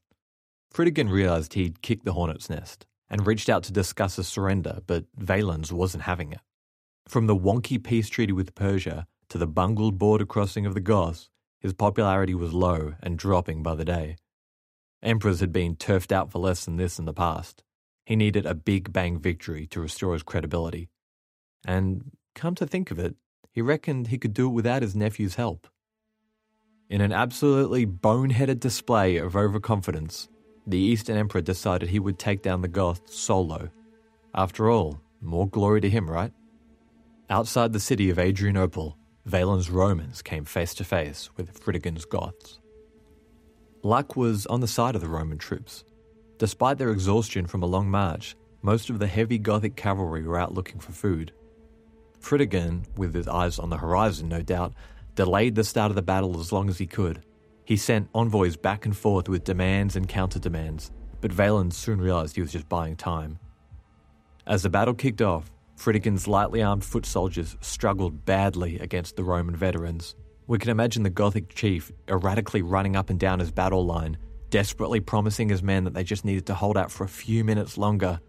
Fritigern 0.73 1.09
realized 1.09 1.53
he'd 1.53 1.81
kicked 1.81 2.05
the 2.05 2.13
hornet's 2.13 2.49
nest 2.49 2.85
and 3.09 3.25
reached 3.25 3.47
out 3.47 3.63
to 3.63 3.71
discuss 3.71 4.17
a 4.17 4.23
surrender, 4.23 4.81
but 4.87 5.05
Valens 5.15 5.71
wasn't 5.71 6.03
having 6.03 6.31
it. 6.31 6.41
From 7.07 7.27
the 7.27 7.35
wonky 7.35 7.81
peace 7.81 8.09
treaty 8.09 8.33
with 8.33 8.55
Persia 8.55 9.07
to 9.29 9.37
the 9.37 9.47
bungled 9.47 9.97
border 9.97 10.25
crossing 10.25 10.65
of 10.65 10.73
the 10.73 10.81
Goths, 10.81 11.29
his 11.59 11.73
popularity 11.73 12.33
was 12.33 12.53
low 12.53 12.95
and 13.01 13.17
dropping 13.17 13.63
by 13.63 13.75
the 13.75 13.85
day. 13.85 14.17
Emperors 15.01 15.39
had 15.39 15.53
been 15.53 15.75
turfed 15.75 16.11
out 16.11 16.31
for 16.31 16.39
less 16.39 16.65
than 16.65 16.77
this 16.77 16.99
in 16.99 17.05
the 17.05 17.13
past. 17.13 17.63
He 18.05 18.15
needed 18.15 18.45
a 18.45 18.55
big 18.55 18.91
bang 18.91 19.19
victory 19.19 19.67
to 19.67 19.79
restore 19.79 20.13
his 20.13 20.23
credibility. 20.23 20.89
And, 21.65 22.11
come 22.35 22.55
to 22.55 22.65
think 22.65 22.91
of 22.91 22.99
it, 22.99 23.15
he 23.57 23.61
reckoned 23.63 24.05
he 24.05 24.19
could 24.19 24.35
do 24.35 24.45
it 24.45 24.51
without 24.51 24.83
his 24.83 24.95
nephew's 24.95 25.33
help. 25.33 25.67
In 26.91 27.01
an 27.01 27.11
absolutely 27.11 27.87
boneheaded 27.87 28.59
display 28.59 29.17
of 29.17 29.35
overconfidence, 29.35 30.29
the 30.67 30.77
Eastern 30.77 31.17
Emperor 31.17 31.41
decided 31.41 31.89
he 31.89 31.97
would 31.97 32.19
take 32.19 32.43
down 32.43 32.61
the 32.61 32.67
Goths 32.67 33.15
solo. 33.15 33.71
After 34.35 34.69
all, 34.69 35.01
more 35.21 35.47
glory 35.47 35.81
to 35.81 35.89
him, 35.89 36.07
right? 36.07 36.31
Outside 37.31 37.73
the 37.73 37.79
city 37.79 38.11
of 38.11 38.19
Adrianople, 38.19 38.95
Valens' 39.25 39.71
Romans 39.71 40.21
came 40.21 40.45
face 40.45 40.75
to 40.75 40.83
face 40.83 41.31
with 41.35 41.59
Fritigern's 41.59 42.05
Goths. 42.05 42.59
Luck 43.81 44.15
was 44.15 44.45
on 44.45 44.59
the 44.59 44.67
side 44.67 44.93
of 44.93 45.01
the 45.01 45.09
Roman 45.09 45.39
troops. 45.39 45.83
Despite 46.37 46.77
their 46.77 46.91
exhaustion 46.91 47.47
from 47.47 47.63
a 47.63 47.65
long 47.65 47.89
march, 47.89 48.35
most 48.61 48.91
of 48.91 48.99
the 48.99 49.07
heavy 49.07 49.39
Gothic 49.39 49.75
cavalry 49.75 50.21
were 50.27 50.37
out 50.37 50.53
looking 50.53 50.77
for 50.77 50.91
food. 50.91 51.31
Fritigern, 52.27 52.83
with 52.97 53.13
his 53.13 53.29
eyes 53.29 53.57
on 53.57 53.69
the 53.69 53.77
horizon 53.77 54.27
no 54.27 54.41
doubt, 54.41 54.73
delayed 55.15 55.55
the 55.55 55.63
start 55.63 55.91
of 55.91 55.95
the 55.95 56.01
battle 56.01 56.37
as 56.41 56.51
long 56.51 56.67
as 56.67 56.77
he 56.77 56.85
could. 56.85 57.23
He 57.63 57.77
sent 57.77 58.09
envoys 58.13 58.57
back 58.57 58.85
and 58.85 58.95
forth 58.95 59.29
with 59.29 59.45
demands 59.45 59.95
and 59.95 60.09
counter 60.09 60.37
demands, 60.37 60.91
but 61.21 61.31
Valens 61.31 61.77
soon 61.77 62.01
realized 62.01 62.35
he 62.35 62.41
was 62.41 62.51
just 62.51 62.67
buying 62.67 62.97
time. 62.97 63.39
As 64.45 64.61
the 64.61 64.69
battle 64.69 64.93
kicked 64.93 65.21
off, 65.21 65.49
Fritigern's 65.77 66.27
lightly 66.27 66.61
armed 66.61 66.83
foot 66.83 67.05
soldiers 67.05 67.55
struggled 67.61 68.25
badly 68.25 68.77
against 68.79 69.15
the 69.15 69.23
Roman 69.23 69.55
veterans. 69.55 70.15
We 70.47 70.57
can 70.57 70.69
imagine 70.69 71.03
the 71.03 71.09
Gothic 71.09 71.55
chief 71.55 71.93
erratically 72.09 72.61
running 72.61 72.97
up 72.97 73.09
and 73.09 73.17
down 73.19 73.39
his 73.39 73.51
battle 73.51 73.85
line, 73.85 74.17
desperately 74.49 74.99
promising 74.99 75.47
his 75.47 75.63
men 75.63 75.85
that 75.85 75.93
they 75.93 76.03
just 76.03 76.25
needed 76.25 76.45
to 76.47 76.55
hold 76.55 76.77
out 76.77 76.91
for 76.91 77.05
a 77.05 77.09
few 77.09 77.45
minutes 77.45 77.77
longer. 77.77 78.19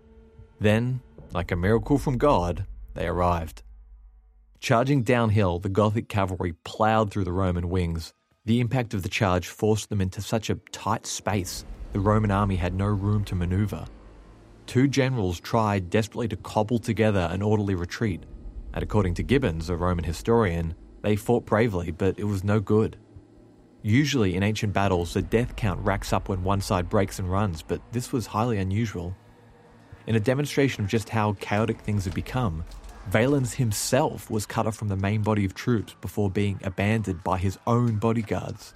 Then, 0.60 1.00
like 1.32 1.50
a 1.50 1.56
miracle 1.56 1.98
from 1.98 2.16
God, 2.16 2.64
they 2.94 3.08
arrived. 3.08 3.64
Charging 4.60 5.02
downhill, 5.02 5.60
the 5.60 5.68
Gothic 5.68 6.08
cavalry 6.08 6.52
ploughed 6.64 7.10
through 7.10 7.24
the 7.24 7.32
Roman 7.32 7.68
wings. 7.68 8.12
The 8.44 8.60
impact 8.60 8.92
of 8.92 9.02
the 9.02 9.08
charge 9.08 9.46
forced 9.46 9.88
them 9.88 10.00
into 10.00 10.20
such 10.20 10.50
a 10.50 10.56
tight 10.72 11.06
space, 11.06 11.64
the 11.92 12.00
Roman 12.00 12.30
army 12.30 12.56
had 12.56 12.74
no 12.74 12.86
room 12.86 13.24
to 13.26 13.34
maneuver. 13.34 13.86
Two 14.66 14.88
generals 14.88 15.40
tried 15.40 15.90
desperately 15.90 16.28
to 16.28 16.36
cobble 16.36 16.78
together 16.78 17.28
an 17.30 17.40
orderly 17.40 17.74
retreat, 17.74 18.24
and 18.74 18.82
according 18.82 19.14
to 19.14 19.22
Gibbons, 19.22 19.70
a 19.70 19.76
Roman 19.76 20.04
historian, 20.04 20.74
they 21.02 21.16
fought 21.16 21.46
bravely, 21.46 21.90
but 21.92 22.18
it 22.18 22.24
was 22.24 22.44
no 22.44 22.60
good. 22.60 22.98
Usually 23.82 24.34
in 24.34 24.42
ancient 24.42 24.72
battles, 24.72 25.14
the 25.14 25.22
death 25.22 25.54
count 25.54 25.80
racks 25.84 26.12
up 26.12 26.28
when 26.28 26.42
one 26.42 26.60
side 26.60 26.88
breaks 26.88 27.18
and 27.20 27.30
runs, 27.30 27.62
but 27.62 27.80
this 27.92 28.12
was 28.12 28.26
highly 28.26 28.58
unusual. 28.58 29.16
In 30.06 30.16
a 30.16 30.20
demonstration 30.20 30.82
of 30.82 30.90
just 30.90 31.08
how 31.08 31.34
chaotic 31.34 31.80
things 31.80 32.04
had 32.04 32.14
become, 32.14 32.64
Valens 33.10 33.54
himself 33.54 34.30
was 34.30 34.46
cut 34.46 34.66
off 34.66 34.76
from 34.76 34.88
the 34.88 34.96
main 34.96 35.22
body 35.22 35.44
of 35.44 35.54
troops 35.54 35.94
before 36.00 36.30
being 36.30 36.60
abandoned 36.62 37.24
by 37.24 37.38
his 37.38 37.58
own 37.66 37.96
bodyguards. 37.96 38.74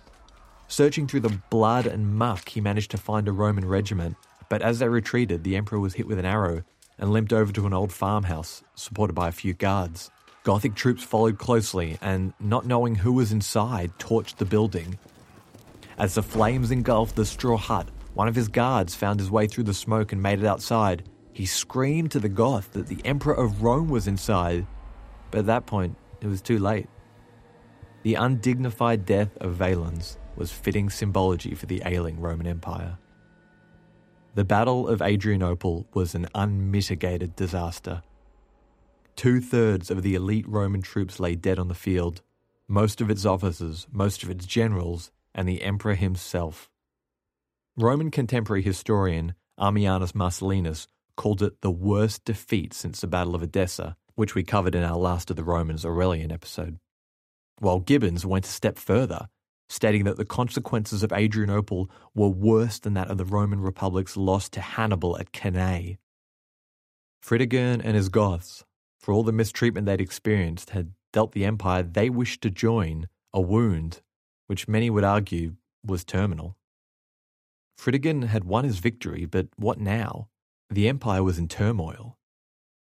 Searching 0.69 1.07
through 1.07 1.21
the 1.21 1.39
blood 1.51 1.87
and 1.87 2.17
muck, 2.17 2.49
he 2.49 2.61
managed 2.61 2.91
to 2.93 2.99
find 2.99 3.29
a 3.29 3.33
Roman 3.33 3.67
regiment 3.67 4.17
but 4.53 4.61
as 4.61 4.81
they 4.81 4.89
retreated, 4.91 5.45
the 5.45 5.57
Emperor 5.57 5.81
was 5.81 5.95
hit 5.95 6.07
with 6.07 6.19
an 6.19 6.27
arrow 6.27 6.63
and 6.99 7.11
limped 7.11 7.33
over 7.33 7.51
to 7.55 7.67
an 7.67 7.73
old 7.73 7.91
farmhouse, 7.91 8.63
supported 8.75 9.15
by 9.15 9.29
a 9.29 9.33
few 9.33 9.55
guards. 9.55 10.11
Gothic 10.45 10.75
troops 10.75 11.03
followed 11.03 11.39
closely 11.39 11.97
and, 12.03 12.35
not 12.39 12.67
knowing 12.67 12.97
who 12.97 13.15
was 13.15 13.33
inside, 13.33 13.93
torched 13.99 14.37
the 14.37 14.45
building. 14.45 14.99
As 15.97 16.17
the 16.17 16.23
flames 16.23 16.71
engulfed 16.71 17.17
the 17.17 17.25
straw 17.25 17.57
hut, 17.57 17.89
one 18.13 18.29
of 18.29 18.35
his 18.35 18.49
guards 18.49 18.95
found 18.95 19.21
his 19.21 19.31
way 19.31 19.47
through 19.47 19.65
the 19.65 19.73
smoke 19.73 20.13
and 20.13 20.23
made 20.23 20.39
it 20.39 20.45
outside. 20.45 21.09
He 21.33 21.47
screamed 21.47 22.11
to 22.11 22.21
the 22.21 22.29
Goth 22.29 22.73
that 22.73 22.89
the 22.89 23.01
Emperor 23.05 23.35
of 23.35 23.63
Rome 23.63 23.89
was 23.89 24.07
inside, 24.07 24.67
but 25.31 25.41
at 25.41 25.47
that 25.47 25.67
point, 25.67 25.97
it 26.21 26.27
was 26.27 26.43
too 26.43 26.59
late. 26.59 26.89
The 28.03 28.17
undignified 28.17 29.07
death 29.07 29.37
of 29.39 29.55
Valens 29.55 30.19
was 30.37 30.53
fitting 30.53 30.91
symbology 30.91 31.55
for 31.55 31.67
the 31.67 31.83
ailing 31.85 32.21
Roman 32.21 32.47
Empire. 32.47 32.99
The 34.35 34.45
Battle 34.45 34.89
of 34.89 35.01
Adrianople 35.01 35.87
was 35.95 36.15
an 36.15 36.27
unmitigated 36.35 37.37
disaster. 37.37 38.03
Two 39.15 39.41
thirds 39.41 39.91
of 39.91 40.03
the 40.03 40.15
elite 40.15 40.49
Roman 40.49 40.83
troops 40.83 41.21
lay 41.21 41.35
dead 41.35 41.59
on 41.59 41.69
the 41.69 41.75
field, 41.75 42.23
most 42.67 43.01
of 43.01 43.11
its 43.11 43.27
officers, 43.27 43.87
most 43.93 44.23
of 44.23 44.31
its 44.31 44.47
generals, 44.47 45.11
and 45.35 45.49
the 45.49 45.63
emperor 45.63 45.95
himself. 45.95 46.71
Roman 47.77 48.11
contemporary 48.11 48.63
historian 48.63 49.35
Ammianus 49.59 50.13
Marcellinus 50.13 50.87
called 51.17 51.43
it 51.43 51.61
the 51.61 51.71
worst 51.71 52.25
defeat 52.25 52.75
since 52.75 53.01
the 53.01 53.07
Battle 53.07 53.35
of 53.35 53.43
Edessa, 53.43 53.97
which 54.15 54.35
we 54.35 54.43
covered 54.43 54.75
in 54.75 54.83
our 54.83 54.97
Last 54.97 55.31
of 55.31 55.37
the 55.37 55.45
Romans 55.45 55.85
Aurelian 55.85 56.33
episode. 56.33 56.79
While 57.59 57.81
Gibbons 57.81 58.27
went 58.27 58.47
a 58.47 58.51
step 58.51 58.79
further 58.79 59.29
stating 59.73 60.05
that 60.05 60.19
the 60.19 60.25
consequences 60.25 61.03
of 61.03 61.13
Adrianople 61.13 61.91
were 62.15 62.29
worse 62.29 62.79
than 62.79 62.93
that 62.93 63.11
of 63.11 63.17
the 63.17 63.25
Roman 63.25 63.59
Republic's 63.59 64.19
loss 64.19 64.51
to 64.51 64.61
Hannibal 64.61 65.19
at 65.19 65.33
Cannae. 65.33 65.97
Fritigern 67.25 67.81
and 67.83 67.97
his 67.97 68.11
Goths, 68.11 68.65
for 69.01 69.15
all 69.15 69.23
the 69.23 69.33
mistreatment 69.33 69.87
they'd 69.87 70.01
experienced, 70.01 70.71
had 70.71 70.93
dealt 71.11 71.33
the 71.33 71.47
empire 71.47 71.83
they 71.83 72.11
wished 72.11 72.43
to 72.43 72.51
join 72.51 73.07
a 73.33 73.41
wound, 73.41 74.03
which 74.47 74.69
many 74.69 74.91
would 74.91 75.05
argue 75.05 75.55
was 75.83 76.05
terminal. 76.05 76.55
Fritigern 77.81 78.27
had 78.27 78.45
won 78.45 78.65
his 78.65 78.79
victory, 78.79 79.25
but 79.25 79.49
what 79.57 79.81
now? 79.81 80.29
The 80.73 80.89
empire 80.89 81.23
was 81.23 81.39
in 81.39 81.49
turmoil. 81.49 82.17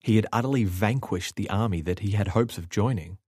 He 0.00 0.16
had 0.16 0.26
utterly 0.32 0.64
vanquished 0.64 1.36
the 1.36 1.50
army 1.50 1.82
that 1.82 1.98
he 1.98 2.12
had 2.12 2.28
hopes 2.28 2.56
of 2.56 2.70
joining. 2.70 3.18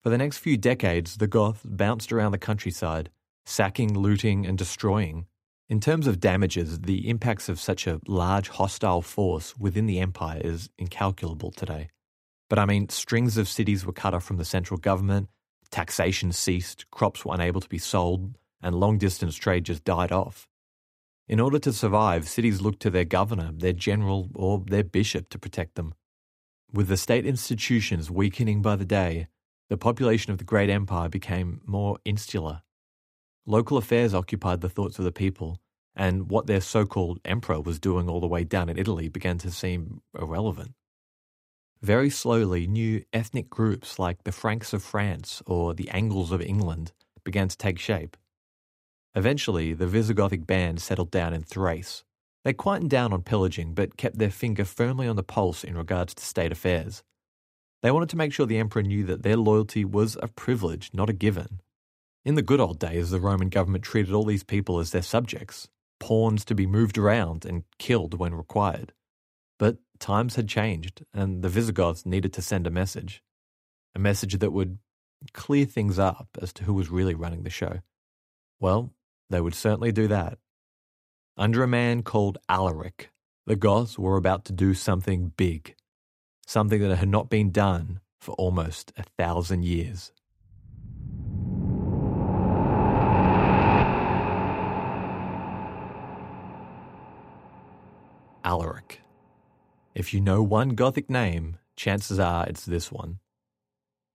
For 0.00 0.10
the 0.10 0.18
next 0.18 0.38
few 0.38 0.56
decades, 0.56 1.16
the 1.16 1.26
Goths 1.26 1.62
bounced 1.64 2.12
around 2.12 2.30
the 2.30 2.38
countryside, 2.38 3.10
sacking, 3.44 3.98
looting, 3.98 4.46
and 4.46 4.56
destroying. 4.56 5.26
In 5.68 5.80
terms 5.80 6.06
of 6.06 6.20
damages, 6.20 6.78
the 6.82 7.10
impacts 7.10 7.48
of 7.48 7.58
such 7.58 7.88
a 7.88 8.00
large 8.06 8.48
hostile 8.48 9.02
force 9.02 9.56
within 9.58 9.86
the 9.86 9.98
empire 9.98 10.40
is 10.44 10.70
incalculable 10.78 11.50
today. 11.50 11.90
But 12.48 12.60
I 12.60 12.64
mean, 12.64 12.88
strings 12.90 13.36
of 13.36 13.48
cities 13.48 13.84
were 13.84 13.92
cut 13.92 14.14
off 14.14 14.22
from 14.22 14.36
the 14.36 14.44
central 14.44 14.78
government, 14.78 15.30
taxation 15.72 16.30
ceased, 16.30 16.88
crops 16.92 17.24
were 17.24 17.34
unable 17.34 17.60
to 17.60 17.68
be 17.68 17.78
sold, 17.78 18.38
and 18.62 18.78
long 18.78 18.98
distance 18.98 19.34
trade 19.34 19.64
just 19.64 19.82
died 19.82 20.12
off. 20.12 20.46
In 21.28 21.40
order 21.40 21.58
to 21.58 21.74
survive, 21.74 22.26
cities 22.26 22.62
looked 22.62 22.80
to 22.80 22.90
their 22.90 23.04
governor, 23.04 23.52
their 23.54 23.74
general, 23.74 24.30
or 24.34 24.64
their 24.66 24.82
bishop 24.82 25.28
to 25.28 25.38
protect 25.38 25.74
them. 25.74 25.92
With 26.72 26.88
the 26.88 26.96
state 26.96 27.26
institutions 27.26 28.10
weakening 28.10 28.62
by 28.62 28.76
the 28.76 28.86
day, 28.86 29.28
the 29.68 29.76
population 29.76 30.32
of 30.32 30.38
the 30.38 30.44
great 30.44 30.70
empire 30.70 31.10
became 31.10 31.60
more 31.66 31.98
insular. 32.06 32.62
Local 33.44 33.76
affairs 33.76 34.14
occupied 34.14 34.62
the 34.62 34.70
thoughts 34.70 34.98
of 34.98 35.04
the 35.04 35.12
people, 35.12 35.60
and 35.94 36.30
what 36.30 36.46
their 36.46 36.62
so 36.62 36.86
called 36.86 37.20
emperor 37.26 37.60
was 37.60 37.78
doing 37.78 38.08
all 38.08 38.20
the 38.20 38.26
way 38.26 38.44
down 38.44 38.70
in 38.70 38.78
Italy 38.78 39.08
began 39.08 39.36
to 39.38 39.50
seem 39.50 40.00
irrelevant. 40.18 40.72
Very 41.82 42.08
slowly, 42.08 42.66
new 42.66 43.04
ethnic 43.12 43.50
groups 43.50 43.98
like 43.98 44.24
the 44.24 44.32
Franks 44.32 44.72
of 44.72 44.82
France 44.82 45.42
or 45.46 45.74
the 45.74 45.90
Angles 45.90 46.32
of 46.32 46.40
England 46.40 46.92
began 47.22 47.48
to 47.48 47.56
take 47.56 47.78
shape. 47.78 48.16
Eventually, 49.14 49.74
the 49.74 49.86
Visigothic 49.86 50.46
band 50.46 50.80
settled 50.80 51.10
down 51.10 51.34
in 51.34 51.42
Thrace. 51.42 52.04
They 52.44 52.52
quietened 52.52 52.90
down 52.90 53.12
on 53.12 53.22
pillaging, 53.22 53.74
but 53.74 53.96
kept 53.96 54.18
their 54.18 54.30
finger 54.30 54.64
firmly 54.64 55.08
on 55.08 55.16
the 55.16 55.22
pulse 55.22 55.64
in 55.64 55.76
regards 55.76 56.14
to 56.14 56.24
state 56.24 56.52
affairs. 56.52 57.02
They 57.82 57.90
wanted 57.90 58.08
to 58.10 58.16
make 58.16 58.32
sure 58.32 58.46
the 58.46 58.58
emperor 58.58 58.82
knew 58.82 59.04
that 59.04 59.22
their 59.22 59.36
loyalty 59.36 59.84
was 59.84 60.16
a 60.22 60.28
privilege, 60.28 60.90
not 60.92 61.10
a 61.10 61.12
given. 61.14 61.60
In 62.24 62.34
the 62.34 62.42
good 62.42 62.60
old 62.60 62.78
days, 62.78 63.10
the 63.10 63.20
Roman 63.20 63.48
government 63.48 63.84
treated 63.84 64.12
all 64.12 64.24
these 64.24 64.44
people 64.44 64.78
as 64.78 64.90
their 64.90 65.02
subjects, 65.02 65.68
pawns 66.00 66.44
to 66.44 66.54
be 66.54 66.66
moved 66.66 66.98
around 66.98 67.44
and 67.44 67.64
killed 67.78 68.18
when 68.18 68.34
required. 68.34 68.92
But 69.58 69.78
times 69.98 70.36
had 70.36 70.48
changed, 70.48 71.04
and 71.12 71.42
the 71.42 71.48
Visigoths 71.48 72.06
needed 72.06 72.32
to 72.34 72.42
send 72.42 72.66
a 72.66 72.70
message. 72.70 73.22
A 73.94 73.98
message 73.98 74.38
that 74.38 74.52
would 74.52 74.78
clear 75.32 75.64
things 75.64 75.98
up 75.98 76.28
as 76.40 76.52
to 76.54 76.64
who 76.64 76.74
was 76.74 76.90
really 76.90 77.14
running 77.14 77.42
the 77.42 77.50
show. 77.50 77.80
Well, 78.60 78.92
they 79.30 79.40
would 79.40 79.54
certainly 79.54 79.92
do 79.92 80.08
that. 80.08 80.38
Under 81.36 81.62
a 81.62 81.68
man 81.68 82.02
called 82.02 82.38
Alaric, 82.48 83.10
the 83.46 83.56
Goths 83.56 83.98
were 83.98 84.16
about 84.16 84.44
to 84.46 84.52
do 84.52 84.74
something 84.74 85.32
big 85.36 85.74
something 86.48 86.80
that 86.80 86.96
had 86.96 87.08
not 87.08 87.28
been 87.28 87.50
done 87.50 88.00
for 88.22 88.32
almost 88.36 88.90
a 88.96 89.02
thousand 89.18 89.66
years. 89.66 90.12
Alaric. 98.42 99.02
If 99.94 100.14
you 100.14 100.22
know 100.22 100.42
one 100.42 100.70
Gothic 100.70 101.10
name, 101.10 101.58
chances 101.76 102.18
are 102.18 102.46
it's 102.46 102.64
this 102.64 102.90
one. 102.90 103.18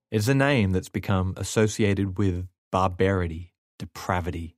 It's 0.09 0.27
a 0.27 0.33
name 0.33 0.71
that's 0.71 0.89
become 0.89 1.35
associated 1.37 2.17
with 2.17 2.47
barbarity, 2.71 3.53
depravity, 3.77 4.57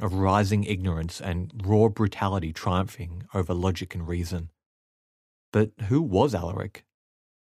a 0.00 0.08
rising 0.08 0.64
ignorance, 0.64 1.20
and 1.20 1.52
raw 1.64 1.88
brutality 1.88 2.52
triumphing 2.52 3.24
over 3.34 3.54
logic 3.54 3.94
and 3.94 4.08
reason. 4.08 4.50
But 5.52 5.72
who 5.88 6.00
was 6.00 6.34
Alaric? 6.34 6.84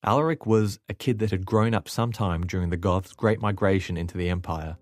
Alaric 0.03 0.47
was 0.47 0.79
a 0.89 0.95
kid 0.95 1.19
that 1.19 1.31
had 1.31 1.45
grown 1.45 1.75
up 1.75 1.89
sometime 1.89 2.47
during 2.47 2.71
the 2.71 2.77
Goths' 2.77 3.13
great 3.13 3.41
migration 3.41 3.97
into 3.97 4.17
the 4.17 4.31
empire. 4.31 4.77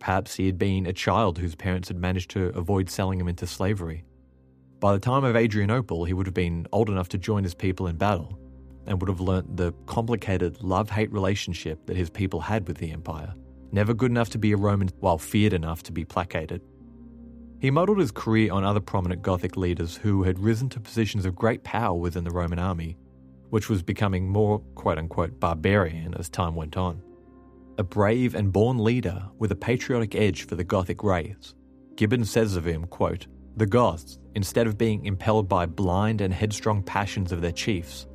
Perhaps 0.00 0.34
he 0.34 0.46
had 0.46 0.58
been 0.58 0.86
a 0.86 0.92
child 0.92 1.38
whose 1.38 1.54
parents 1.54 1.88
had 1.88 1.96
managed 1.96 2.30
to 2.30 2.46
avoid 2.48 2.90
selling 2.90 3.20
him 3.20 3.28
into 3.28 3.46
slavery. 3.46 4.04
By 4.80 4.92
the 4.92 5.00
time 5.00 5.24
of 5.24 5.36
Adrianople, 5.36 6.04
he 6.04 6.12
would 6.12 6.26
have 6.26 6.34
been 6.34 6.66
old 6.72 6.90
enough 6.90 7.08
to 7.10 7.18
join 7.18 7.44
his 7.44 7.54
people 7.54 7.86
in 7.86 7.96
battle 7.96 8.38
and 8.86 9.00
would 9.00 9.08
have 9.08 9.20
learnt 9.20 9.56
the 9.56 9.72
complicated 9.86 10.62
love 10.62 10.90
hate 10.90 11.12
relationship 11.12 11.86
that 11.86 11.96
his 11.96 12.10
people 12.10 12.40
had 12.40 12.66
with 12.66 12.78
the 12.78 12.90
empire. 12.90 13.34
Never 13.72 13.94
good 13.94 14.10
enough 14.10 14.30
to 14.30 14.38
be 14.38 14.52
a 14.52 14.56
Roman 14.56 14.88
while 15.00 15.18
feared 15.18 15.52
enough 15.52 15.82
to 15.84 15.92
be 15.92 16.04
placated. 16.04 16.62
He 17.60 17.70
modelled 17.70 17.98
his 17.98 18.10
career 18.10 18.52
on 18.52 18.64
other 18.64 18.80
prominent 18.80 19.22
Gothic 19.22 19.56
leaders 19.56 19.96
who 19.96 20.22
had 20.22 20.38
risen 20.38 20.68
to 20.70 20.80
positions 20.80 21.24
of 21.24 21.34
great 21.34 21.64
power 21.64 21.98
within 21.98 22.24
the 22.24 22.30
Roman 22.30 22.58
army, 22.58 22.96
which 23.50 23.68
was 23.68 23.82
becoming 23.82 24.28
more 24.28 24.58
quote 24.74 24.98
unquote 24.98 25.40
barbarian 25.40 26.14
as 26.14 26.28
time 26.28 26.54
went 26.54 26.76
on. 26.76 27.02
A 27.78 27.82
brave 27.82 28.34
and 28.34 28.52
born 28.52 28.78
leader 28.78 29.24
with 29.38 29.50
a 29.50 29.56
patriotic 29.56 30.14
edge 30.14 30.46
for 30.46 30.54
the 30.56 30.64
Gothic 30.64 31.02
race, 31.02 31.54
Gibbon 31.96 32.24
says 32.24 32.56
of 32.56 32.66
him, 32.66 32.84
quote, 32.86 33.26
The 33.56 33.66
Goths, 33.66 34.18
instead 34.34 34.66
of 34.66 34.78
being 34.78 35.04
impelled 35.06 35.48
by 35.48 35.66
blind 35.66 36.20
and 36.20 36.32
headstrong 36.32 36.82
passions 36.82 37.32
of 37.32 37.40
their 37.40 37.52
chiefs, 37.52 38.06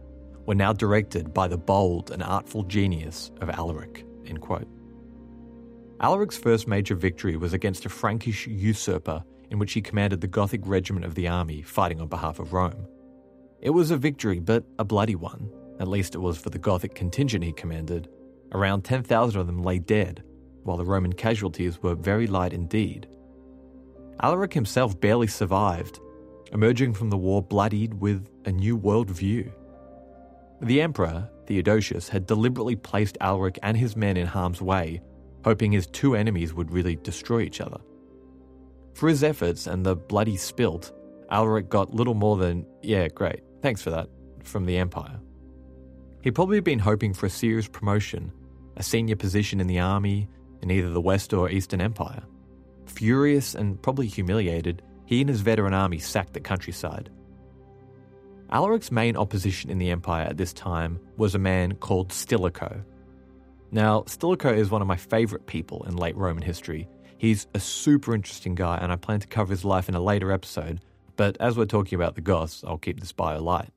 were 0.46 0.56
now 0.56 0.74
directed 0.74 1.34
by 1.34 1.48
the 1.48 1.58
bold 1.58 2.12
and 2.12 2.24
artful 2.24 2.64
genius 2.64 3.32
of 3.42 3.50
Alaric. 3.50 4.06
End 4.26 4.42
quote. 4.42 4.68
Alaric's 6.02 6.38
first 6.38 6.68
major 6.68 6.96
victory 6.96 7.36
was 7.36 7.52
against 7.52 7.86
a 7.86 7.90
Frankish 7.90 8.48
usurper 8.48 9.24
in 9.52 9.60
which 9.60 9.74
he 9.74 9.82
commanded 9.82 10.22
the 10.22 10.28
Gothic 10.28 10.62
regiment 10.64 11.06
of 11.06 11.16
the 11.16 11.28
army 11.28 11.62
fighting 11.62 12.00
on 12.00 12.08
behalf 12.08 12.40
of 12.40 12.54
Rome. 12.54 12.88
It 13.62 13.72
was 13.72 13.92
a 13.92 13.98
victory, 13.98 14.40
but 14.40 14.64
a 14.78 14.86
bloody 14.86 15.16
one. 15.16 15.52
At 15.80 15.90
least 15.90 16.16
it 16.16 16.20
was 16.20 16.38
for 16.38 16.50
the 16.50 16.60
Gothic 16.60 16.96
contingent 16.96 17.44
he 17.44 17.52
commanded. 17.52 18.08
Around 18.54 18.84
10,000 18.84 19.40
of 19.40 19.48
them 19.48 19.62
lay 19.62 19.80
dead, 19.80 20.24
while 20.64 20.78
the 20.78 20.86
Roman 20.86 21.14
casualties 21.14 21.84
were 21.84 21.96
very 21.96 22.28
light 22.28 22.54
indeed. 22.54 23.08
Alaric 24.22 24.54
himself 24.54 25.00
barely 25.00 25.28
survived, 25.28 26.00
emerging 26.54 26.94
from 26.94 27.10
the 27.10 27.18
war 27.18 27.42
bloodied 27.42 27.94
with 27.96 28.30
a 28.46 28.52
new 28.52 28.76
world 28.76 29.10
view. 29.10 29.52
The 30.62 30.82
emperor, 30.82 31.30
Theodosius, 31.46 32.10
had 32.10 32.26
deliberately 32.26 32.76
placed 32.76 33.18
Alaric 33.20 33.60
and 33.64 33.76
his 33.76 33.96
men 33.96 34.18
in 34.18 34.28
harm's 34.28 34.62
way, 34.62 35.02
hoping 35.50 35.72
his 35.72 35.88
two 35.88 36.14
enemies 36.14 36.54
would 36.54 36.72
really 36.72 36.96
destroy 36.98 37.42
each 37.42 37.60
other. 37.60 37.80
For 38.94 39.10
his 39.10 39.24
efforts 39.24 39.66
and 39.66 39.84
the 39.84 39.96
bloody 39.96 40.38
spilt, 40.38 40.92
Alaric 41.32 41.70
got 41.70 41.92
little 41.92 42.14
more 42.14 42.38
than, 42.38 42.68
yeah, 42.84 43.08
great, 43.08 43.40
thanks 43.64 43.82
for 43.82 43.90
that, 43.90 44.10
from 44.44 44.68
the 44.68 44.78
Empire. 44.78 45.20
He'd 46.22 46.36
probably 46.36 46.60
been 46.60 46.78
hoping 46.78 47.16
for 47.16 47.26
a 47.26 47.32
serious 47.32 47.68
promotion, 47.68 48.32
a 48.78 48.84
senior 48.84 49.16
position 49.16 49.60
in 49.60 49.66
the 49.66 49.80
army 49.80 50.30
in 50.62 50.70
either 50.70 50.92
the 50.92 51.02
West 51.02 51.34
or 51.34 51.50
Eastern 51.50 51.82
Empire. 51.82 52.22
Furious 52.86 53.56
and 53.56 53.82
probably 53.82 54.06
humiliated, 54.06 54.84
he 55.08 55.22
and 55.22 55.30
his 55.32 55.42
veteran 55.42 55.74
army 55.74 55.98
sacked 55.98 56.36
the 56.36 56.40
countryside. 56.40 57.10
Alaric's 58.52 58.92
main 58.92 59.18
opposition 59.18 59.72
in 59.72 59.80
the 59.80 59.90
empire 59.90 60.26
at 60.26 60.38
this 60.38 60.54
time 60.54 61.00
was 61.18 61.34
a 61.34 61.40
man 61.40 61.74
called 61.74 62.14
Stilicho. 62.14 62.84
Now, 63.72 64.04
Stilicho 64.08 64.52
is 64.52 64.72
one 64.72 64.82
of 64.82 64.88
my 64.88 64.98
favourite 64.98 65.46
people 65.46 65.86
in 65.88 65.96
late 65.96 66.18
Roman 66.18 66.42
history. 66.42 66.88
He's 67.18 67.46
a 67.54 67.60
super 67.60 68.16
interesting 68.16 68.56
guy, 68.56 68.80
and 68.82 68.92
I 68.92 68.96
plan 68.96 69.20
to 69.20 69.28
cover 69.28 69.52
his 69.52 69.64
life 69.64 69.88
in 69.88 69.96
a 69.96 70.02
later 70.02 70.32
episode, 70.32 70.80
but 71.16 71.38
as 71.40 71.56
we're 71.56 71.66
talking 71.66 71.96
about 71.96 72.16
the 72.16 72.22
Goths, 72.22 72.64
I'll 72.66 72.78
keep 72.78 73.00
this 73.00 73.12
bio 73.12 73.42
light. 73.42 73.70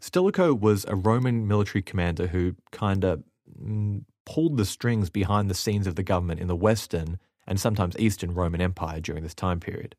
Stilicho 0.00 0.54
was 0.54 0.84
a 0.86 0.94
Roman 0.94 1.46
military 1.46 1.82
commander 1.82 2.28
who 2.28 2.54
kind 2.70 3.04
of 3.04 3.22
mm, 3.60 4.04
pulled 4.24 4.56
the 4.56 4.64
strings 4.64 5.10
behind 5.10 5.50
the 5.50 5.54
scenes 5.54 5.86
of 5.86 5.96
the 5.96 6.02
government 6.02 6.40
in 6.40 6.46
the 6.46 6.56
Western 6.56 7.18
and 7.46 7.60
sometimes 7.60 7.98
Eastern 7.98 8.32
Roman 8.32 8.60
Empire 8.60 9.00
during 9.00 9.22
this 9.22 9.34
time 9.34 9.60
period. 9.60 9.94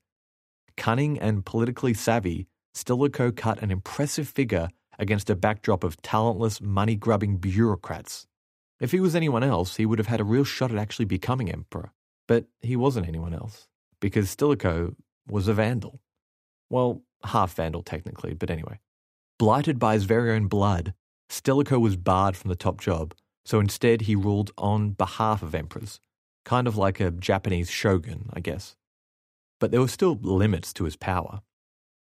Cunning 0.75 1.19
and 1.19 1.45
politically 1.45 1.93
savvy, 1.93 2.47
Stilicho 2.73 3.31
cut 3.31 3.61
an 3.61 3.71
impressive 3.71 4.27
figure 4.27 4.69
against 4.99 5.29
a 5.29 5.35
backdrop 5.35 5.83
of 5.83 6.01
talentless, 6.01 6.61
money 6.61 6.95
grubbing 6.95 7.37
bureaucrats. 7.37 8.27
If 8.79 8.91
he 8.91 8.99
was 8.99 9.15
anyone 9.15 9.43
else, 9.43 9.77
he 9.77 9.85
would 9.85 9.99
have 9.99 10.07
had 10.07 10.19
a 10.19 10.25
real 10.25 10.43
shot 10.43 10.71
at 10.71 10.77
actually 10.77 11.05
becoming 11.05 11.51
emperor. 11.51 11.91
But 12.27 12.45
he 12.61 12.75
wasn't 12.75 13.07
anyone 13.07 13.33
else, 13.33 13.67
because 13.99 14.29
Stilicho 14.29 14.95
was 15.27 15.47
a 15.47 15.53
vandal. 15.53 16.01
Well, 16.69 17.01
half 17.23 17.53
vandal 17.53 17.83
technically, 17.83 18.33
but 18.33 18.51
anyway. 18.51 18.79
Blighted 19.39 19.79
by 19.79 19.93
his 19.93 20.03
very 20.03 20.31
own 20.31 20.47
blood, 20.47 20.93
Stilicho 21.29 21.79
was 21.79 21.95
barred 21.95 22.35
from 22.35 22.49
the 22.49 22.55
top 22.55 22.81
job, 22.81 23.13
so 23.45 23.59
instead 23.59 24.01
he 24.01 24.15
ruled 24.15 24.51
on 24.57 24.91
behalf 24.91 25.41
of 25.41 25.55
emperors, 25.55 25.99
kind 26.43 26.67
of 26.67 26.77
like 26.77 26.99
a 26.99 27.11
Japanese 27.11 27.69
shogun, 27.69 28.29
I 28.33 28.41
guess. 28.41 28.75
But 29.59 29.71
there 29.71 29.81
were 29.81 29.87
still 29.87 30.19
limits 30.21 30.73
to 30.73 30.83
his 30.83 30.95
power. 30.95 31.41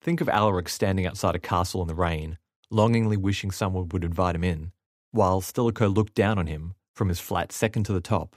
Think 0.02 0.20
of 0.20 0.28
Alaric 0.28 0.68
standing 0.68 1.06
outside 1.06 1.34
a 1.34 1.40
castle 1.40 1.82
in 1.82 1.88
the 1.88 1.94
rain, 1.94 2.38
longingly 2.70 3.16
wishing 3.16 3.50
someone 3.50 3.88
would 3.90 4.04
invite 4.04 4.34
him 4.34 4.44
in, 4.44 4.72
while 5.12 5.40
Stilicho 5.40 5.88
looked 5.88 6.14
down 6.14 6.38
on 6.38 6.46
him 6.46 6.74
from 6.94 7.08
his 7.08 7.20
flat 7.20 7.52
second 7.52 7.84
to 7.84 7.92
the 7.92 8.00
top. 8.00 8.36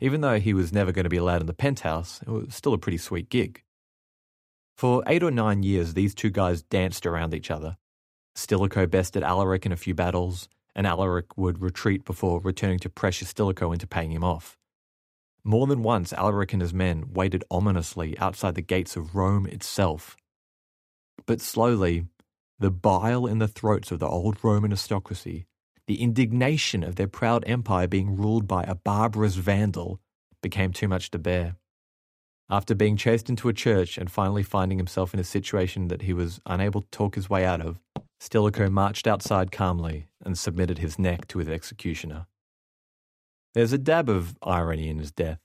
Even 0.00 0.20
though 0.20 0.40
he 0.40 0.52
was 0.52 0.72
never 0.72 0.92
going 0.92 1.04
to 1.04 1.10
be 1.10 1.16
allowed 1.16 1.40
in 1.40 1.46
the 1.46 1.54
penthouse, 1.54 2.20
it 2.22 2.28
was 2.28 2.54
still 2.54 2.74
a 2.74 2.78
pretty 2.78 2.98
sweet 2.98 3.30
gig. 3.30 3.62
For 4.76 5.02
eight 5.06 5.22
or 5.22 5.30
nine 5.30 5.62
years, 5.62 5.94
these 5.94 6.14
two 6.14 6.30
guys 6.30 6.62
danced 6.62 7.06
around 7.06 7.34
each 7.34 7.50
other. 7.50 7.76
Stilicho 8.34 8.86
bested 8.86 9.22
Alaric 9.22 9.64
in 9.66 9.72
a 9.72 9.76
few 9.76 9.94
battles, 9.94 10.48
and 10.74 10.86
Alaric 10.86 11.36
would 11.36 11.60
retreat 11.62 12.04
before 12.04 12.40
returning 12.40 12.78
to 12.80 12.88
pressure 12.88 13.26
Stilicho 13.26 13.72
into 13.72 13.86
paying 13.86 14.10
him 14.10 14.24
off. 14.24 14.56
More 15.44 15.66
than 15.66 15.82
once, 15.82 16.12
Alaric 16.12 16.52
and 16.52 16.62
his 16.62 16.72
men 16.72 17.12
waited 17.12 17.44
ominously 17.50 18.18
outside 18.18 18.54
the 18.54 18.62
gates 18.62 18.96
of 18.96 19.14
Rome 19.14 19.46
itself. 19.46 20.16
But 21.26 21.40
slowly, 21.40 22.06
the 22.58 22.70
bile 22.70 23.26
in 23.26 23.38
the 23.38 23.48
throats 23.48 23.90
of 23.90 23.98
the 23.98 24.08
old 24.08 24.42
Roman 24.42 24.72
aristocracy, 24.72 25.46
the 25.86 26.00
indignation 26.00 26.82
of 26.82 26.96
their 26.96 27.08
proud 27.08 27.44
empire 27.46 27.86
being 27.86 28.16
ruled 28.16 28.46
by 28.46 28.62
a 28.64 28.74
barbarous 28.74 29.34
vandal, 29.34 30.00
became 30.42 30.72
too 30.72 30.88
much 30.88 31.10
to 31.10 31.18
bear. 31.18 31.56
After 32.50 32.74
being 32.74 32.96
chased 32.96 33.30
into 33.30 33.48
a 33.48 33.54
church 33.54 33.96
and 33.96 34.10
finally 34.10 34.42
finding 34.42 34.78
himself 34.78 35.14
in 35.14 35.20
a 35.20 35.24
situation 35.24 35.88
that 35.88 36.02
he 36.02 36.12
was 36.12 36.40
unable 36.44 36.82
to 36.82 36.90
talk 36.90 37.14
his 37.14 37.30
way 37.30 37.44
out 37.44 37.60
of, 37.60 37.80
Stilicho 38.20 38.68
marched 38.68 39.06
outside 39.06 39.50
calmly 39.50 40.08
and 40.24 40.38
submitted 40.38 40.78
his 40.78 40.98
neck 40.98 41.26
to 41.28 41.38
his 41.38 41.48
executioner. 41.48 42.26
There's 43.54 43.72
a 43.72 43.78
dab 43.78 44.08
of 44.08 44.36
irony 44.42 44.88
in 44.88 44.98
his 44.98 45.10
death. 45.10 45.40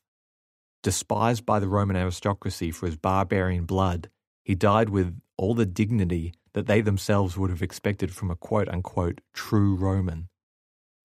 Despised 0.84 1.46
by 1.46 1.60
the 1.60 1.68
Roman 1.68 1.96
aristocracy 1.96 2.72
for 2.72 2.86
his 2.86 2.96
barbarian 2.96 3.66
blood, 3.66 4.10
he 4.44 4.56
died 4.56 4.90
with 4.90 5.20
all 5.38 5.54
the 5.54 5.66
dignity 5.66 6.34
that 6.54 6.68
they 6.68 6.82
themselves 6.82 7.38
would 7.38 7.50
have 7.50 7.62
expected 7.62 8.14
from 8.14 8.32
a 8.32 8.36
quote 8.36 8.68
unquote 8.70 9.22
true 9.34 9.76
Roman. 9.76 10.30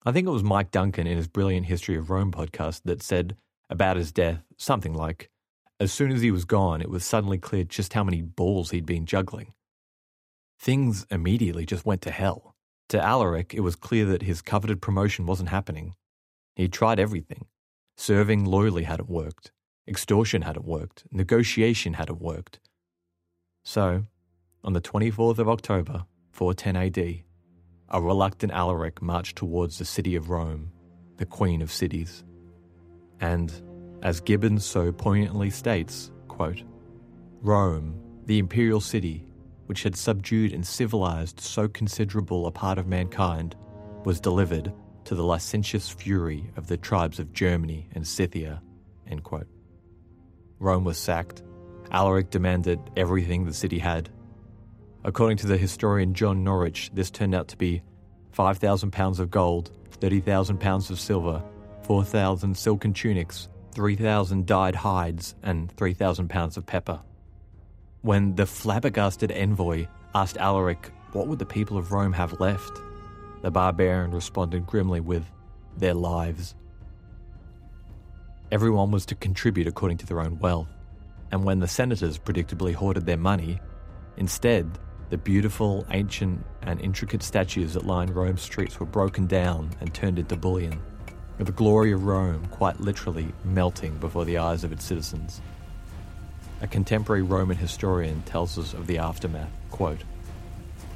I 0.05 0.11
think 0.11 0.27
it 0.27 0.31
was 0.31 0.43
Mike 0.43 0.71
Duncan 0.71 1.07
in 1.07 1.17
his 1.17 1.27
brilliant 1.27 1.67
History 1.67 1.95
of 1.95 2.09
Rome 2.09 2.31
podcast 2.31 2.81
that 2.85 3.01
said 3.01 3.37
about 3.69 3.97
his 3.97 4.11
death 4.11 4.43
something 4.57 4.93
like, 4.93 5.29
as 5.79 5.91
soon 5.91 6.11
as 6.11 6.21
he 6.21 6.31
was 6.31 6.45
gone, 6.45 6.81
it 6.81 6.89
was 6.89 7.05
suddenly 7.05 7.37
clear 7.37 7.63
just 7.63 7.93
how 7.93 8.03
many 8.03 8.21
balls 8.21 8.71
he'd 8.71 8.85
been 8.85 9.05
juggling. 9.05 9.53
Things 10.59 11.05
immediately 11.09 11.65
just 11.65 11.85
went 11.85 12.01
to 12.03 12.11
hell. 12.11 12.55
To 12.89 13.01
Alaric, 13.01 13.53
it 13.53 13.61
was 13.61 13.75
clear 13.75 14.05
that 14.05 14.21
his 14.21 14.41
coveted 14.41 14.81
promotion 14.81 15.25
wasn't 15.25 15.49
happening. 15.49 15.95
He'd 16.55 16.73
tried 16.73 16.99
everything. 16.99 17.47
Serving 17.97 18.45
loyally 18.45 18.83
hadn't 18.83 19.09
worked. 19.09 19.51
Extortion 19.87 20.43
hadn't 20.43 20.65
worked. 20.65 21.05
Negotiation 21.11 21.93
hadn't 21.93 22.21
worked. 22.21 22.59
So, 23.65 24.05
on 24.63 24.73
the 24.73 24.81
24th 24.81 25.39
of 25.39 25.49
October, 25.49 26.05
410 26.31 26.75
AD, 26.75 27.23
a 27.89 28.01
reluctant 28.01 28.51
Alaric 28.53 29.01
marched 29.01 29.35
towards 29.35 29.77
the 29.77 29.85
city 29.85 30.15
of 30.15 30.29
Rome, 30.29 30.71
the 31.17 31.25
queen 31.25 31.61
of 31.61 31.71
cities. 31.71 32.23
And, 33.19 33.51
as 34.01 34.21
Gibbon 34.21 34.59
so 34.59 34.91
poignantly 34.91 35.49
states, 35.49 36.11
quote, 36.27 36.63
Rome, 37.41 38.01
the 38.25 38.39
imperial 38.39 38.81
city, 38.81 39.27
which 39.65 39.83
had 39.83 39.95
subdued 39.95 40.53
and 40.53 40.65
civilized 40.65 41.39
so 41.39 41.67
considerable 41.67 42.47
a 42.47 42.51
part 42.51 42.77
of 42.77 42.87
mankind, 42.87 43.55
was 44.05 44.19
delivered 44.19 44.73
to 45.05 45.15
the 45.15 45.23
licentious 45.23 45.89
fury 45.89 46.49
of 46.55 46.67
the 46.67 46.77
tribes 46.77 47.19
of 47.19 47.33
Germany 47.33 47.89
and 47.93 48.07
Scythia. 48.07 48.61
Rome 50.59 50.85
was 50.85 50.97
sacked. 50.97 51.43
Alaric 51.91 52.29
demanded 52.29 52.79
everything 52.95 53.45
the 53.45 53.53
city 53.53 53.79
had. 53.79 54.09
According 55.05 55.37
to 55.37 55.47
the 55.47 55.57
historian 55.57 56.13
John 56.13 56.45
Norwich, 56.45 56.89
this 56.93 57.11
turned 57.11 57.35
out 57.35 57.49
to 57.49 57.57
be 57.57 57.83
5,000 58.31 58.91
pounds 58.91 59.19
of 59.19 59.29
gold, 59.29 59.71
30,000 59.91 60.59
pounds 60.59 60.89
of 60.89 60.99
silver, 60.99 61.43
4,000 61.81 62.57
silken 62.57 62.93
tunics, 62.93 63.49
3,000 63.73 64.45
dyed 64.45 64.75
hides, 64.75 65.35
and 65.43 65.69
3,000 65.75 66.29
pounds 66.29 66.55
of 66.55 66.65
pepper. 66.65 67.01
When 68.01 68.35
the 68.35 68.45
flabbergasted 68.45 69.29
envoy 69.31 69.87
asked 70.15 70.37
Alaric 70.37 70.91
what 71.11 71.27
would 71.27 71.39
the 71.39 71.45
people 71.45 71.77
of 71.77 71.91
Rome 71.91 72.13
have 72.13 72.39
left, 72.39 72.79
the 73.41 73.51
barbarian 73.51 74.11
responded 74.11 74.65
grimly 74.65 75.01
with, 75.01 75.25
their 75.75 75.93
lives. 75.93 76.55
Everyone 78.51 78.91
was 78.91 79.05
to 79.07 79.15
contribute 79.15 79.67
according 79.67 79.97
to 79.97 80.05
their 80.05 80.21
own 80.21 80.39
wealth, 80.39 80.69
and 81.31 81.43
when 81.43 81.59
the 81.59 81.67
senators 81.67 82.17
predictably 82.17 82.73
hoarded 82.73 83.05
their 83.05 83.17
money, 83.17 83.59
Instead, 84.17 84.77
the 85.13 85.17
beautiful, 85.19 85.85
ancient, 85.91 86.43
and 86.63 86.81
intricate 86.81 87.21
statues 87.21 87.75
that 87.75 87.85
lined 87.85 88.15
Rome's 88.15 88.41
streets 88.41 88.79
were 88.79 88.85
broken 88.87 89.27
down 89.27 89.69
and 89.79 89.93
turned 89.93 90.17
into 90.17 90.35
bullion, 90.35 90.81
with 91.37 91.45
the 91.45 91.53
glory 91.53 91.91
of 91.91 92.05
Rome 92.05 92.47
quite 92.47 92.79
literally 92.79 93.31
melting 93.45 93.95
before 93.99 94.25
the 94.25 94.39
eyes 94.39 94.63
of 94.63 94.71
its 94.71 94.83
citizens. 94.83 95.39
A 96.61 96.67
contemporary 96.67 97.21
Roman 97.21 97.57
historian 97.57 98.23
tells 98.23 98.57
us 98.57 98.73
of 98.73 98.87
the 98.87 98.97
aftermath, 98.97 99.51
quote, 99.69 100.01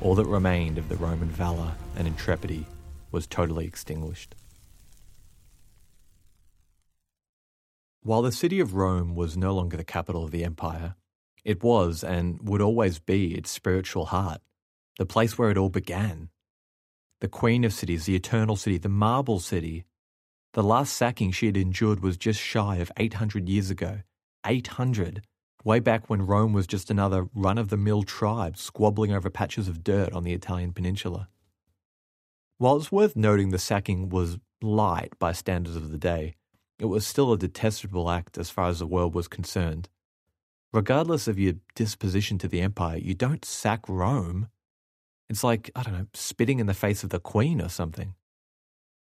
All 0.01 0.15
that 0.15 0.25
remained 0.25 0.79
of 0.79 0.89
the 0.89 0.97
Roman 0.97 1.29
valour 1.29 1.75
and 1.95 2.07
intrepidity 2.07 2.65
was 3.11 3.27
totally 3.27 3.67
extinguished. 3.67 4.33
While 8.01 8.23
the 8.23 8.31
city 8.31 8.59
of 8.59 8.73
Rome 8.73 9.13
was 9.13 9.37
no 9.37 9.53
longer 9.53 9.77
the 9.77 9.83
capital 9.83 10.23
of 10.23 10.31
the 10.31 10.43
empire, 10.43 10.95
it 11.47 11.63
was 11.63 12.03
and 12.03 12.37
would 12.41 12.61
always 12.61 12.99
be 12.99 13.33
its 13.33 13.49
spiritual 13.49 14.07
heart, 14.07 14.41
the 14.99 15.05
place 15.05 15.37
where 15.37 15.49
it 15.49 15.57
all 15.57 15.69
began. 15.69 16.27
The 17.21 17.29
queen 17.29 17.63
of 17.63 17.71
cities, 17.71 18.03
the 18.03 18.17
eternal 18.17 18.57
city, 18.57 18.77
the 18.77 18.89
marble 18.89 19.39
city. 19.39 19.85
The 20.51 20.61
last 20.61 20.93
sacking 20.93 21.31
she 21.31 21.45
had 21.45 21.55
endured 21.55 22.01
was 22.01 22.17
just 22.17 22.41
shy 22.41 22.75
of 22.77 22.91
800 22.97 23.47
years 23.47 23.69
ago. 23.69 24.01
800! 24.45 25.25
Way 25.63 25.79
back 25.79 26.09
when 26.09 26.27
Rome 26.27 26.51
was 26.51 26.67
just 26.67 26.91
another 26.91 27.29
run 27.33 27.57
of 27.57 27.69
the 27.69 27.77
mill 27.77 28.03
tribe 28.03 28.57
squabbling 28.57 29.13
over 29.13 29.29
patches 29.29 29.69
of 29.69 29.85
dirt 29.85 30.11
on 30.11 30.25
the 30.25 30.33
Italian 30.33 30.73
peninsula. 30.73 31.29
While 32.57 32.75
it's 32.75 32.91
worth 32.91 33.15
noting 33.15 33.51
the 33.51 33.57
sacking 33.57 34.09
was 34.09 34.37
light 34.61 35.17
by 35.17 35.31
standards 35.31 35.77
of 35.77 35.91
the 35.91 35.97
day, 35.97 36.35
it 36.77 36.85
was 36.85 37.07
still 37.07 37.31
a 37.31 37.37
detestable 37.37 38.09
act 38.09 38.37
as 38.37 38.49
far 38.49 38.67
as 38.67 38.79
the 38.79 38.85
world 38.85 39.15
was 39.15 39.29
concerned. 39.29 39.87
Regardless 40.73 41.27
of 41.27 41.39
your 41.39 41.53
disposition 41.75 42.37
to 42.39 42.47
the 42.47 42.61
empire, 42.61 42.97
you 42.97 43.13
don't 43.13 43.45
sack 43.45 43.87
Rome. 43.87 44.49
It's 45.29 45.43
like, 45.43 45.71
I 45.75 45.83
don't 45.83 45.93
know, 45.93 46.07
spitting 46.13 46.59
in 46.59 46.67
the 46.67 46.73
face 46.73 47.03
of 47.03 47.09
the 47.09 47.19
queen 47.19 47.61
or 47.61 47.69
something. 47.69 48.15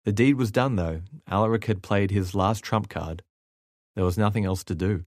The 0.04 0.12
deed 0.12 0.34
was 0.34 0.50
done, 0.50 0.76
though. 0.76 1.02
Alaric 1.28 1.66
had 1.66 1.82
played 1.82 2.10
his 2.10 2.34
last 2.34 2.64
trump 2.64 2.88
card. 2.88 3.22
There 3.94 4.04
was 4.04 4.18
nothing 4.18 4.44
else 4.44 4.64
to 4.64 4.74
do. 4.74 5.04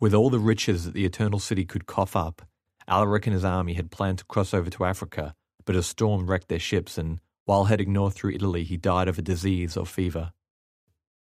With 0.00 0.14
all 0.14 0.30
the 0.30 0.38
riches 0.38 0.84
that 0.84 0.94
the 0.94 1.04
Eternal 1.04 1.38
City 1.38 1.64
could 1.64 1.86
cough 1.86 2.16
up, 2.16 2.42
Alaric 2.88 3.26
and 3.26 3.34
his 3.34 3.44
army 3.44 3.74
had 3.74 3.90
planned 3.90 4.18
to 4.18 4.24
cross 4.24 4.52
over 4.52 4.68
to 4.68 4.84
Africa, 4.84 5.34
but 5.64 5.76
a 5.76 5.82
storm 5.82 6.28
wrecked 6.28 6.48
their 6.48 6.58
ships, 6.58 6.98
and 6.98 7.20
while 7.44 7.64
heading 7.64 7.92
north 7.92 8.14
through 8.14 8.32
Italy, 8.32 8.64
he 8.64 8.76
died 8.76 9.08
of 9.08 9.18
a 9.18 9.22
disease 9.22 9.76
or 9.76 9.86
fever. 9.86 10.32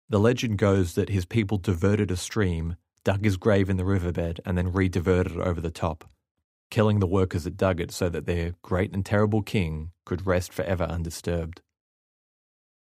The 0.09 0.19
legend 0.19 0.57
goes 0.57 0.95
that 0.95 1.09
his 1.09 1.25
people 1.25 1.57
diverted 1.57 2.09
a 2.09 2.17
stream, 2.17 2.77
dug 3.03 3.23
his 3.23 3.37
grave 3.37 3.69
in 3.69 3.77
the 3.77 3.85
riverbed, 3.85 4.41
and 4.45 4.57
then 4.57 4.71
re 4.71 4.89
diverted 4.89 5.33
it 5.33 5.39
over 5.39 5.61
the 5.61 5.71
top, 5.71 6.09
killing 6.69 6.99
the 6.99 7.07
workers 7.07 7.43
that 7.43 7.57
dug 7.57 7.79
it 7.79 7.91
so 7.91 8.09
that 8.09 8.25
their 8.25 8.53
great 8.61 8.93
and 8.93 9.05
terrible 9.05 9.41
king 9.41 9.91
could 10.05 10.25
rest 10.25 10.53
forever 10.53 10.83
undisturbed. 10.83 11.61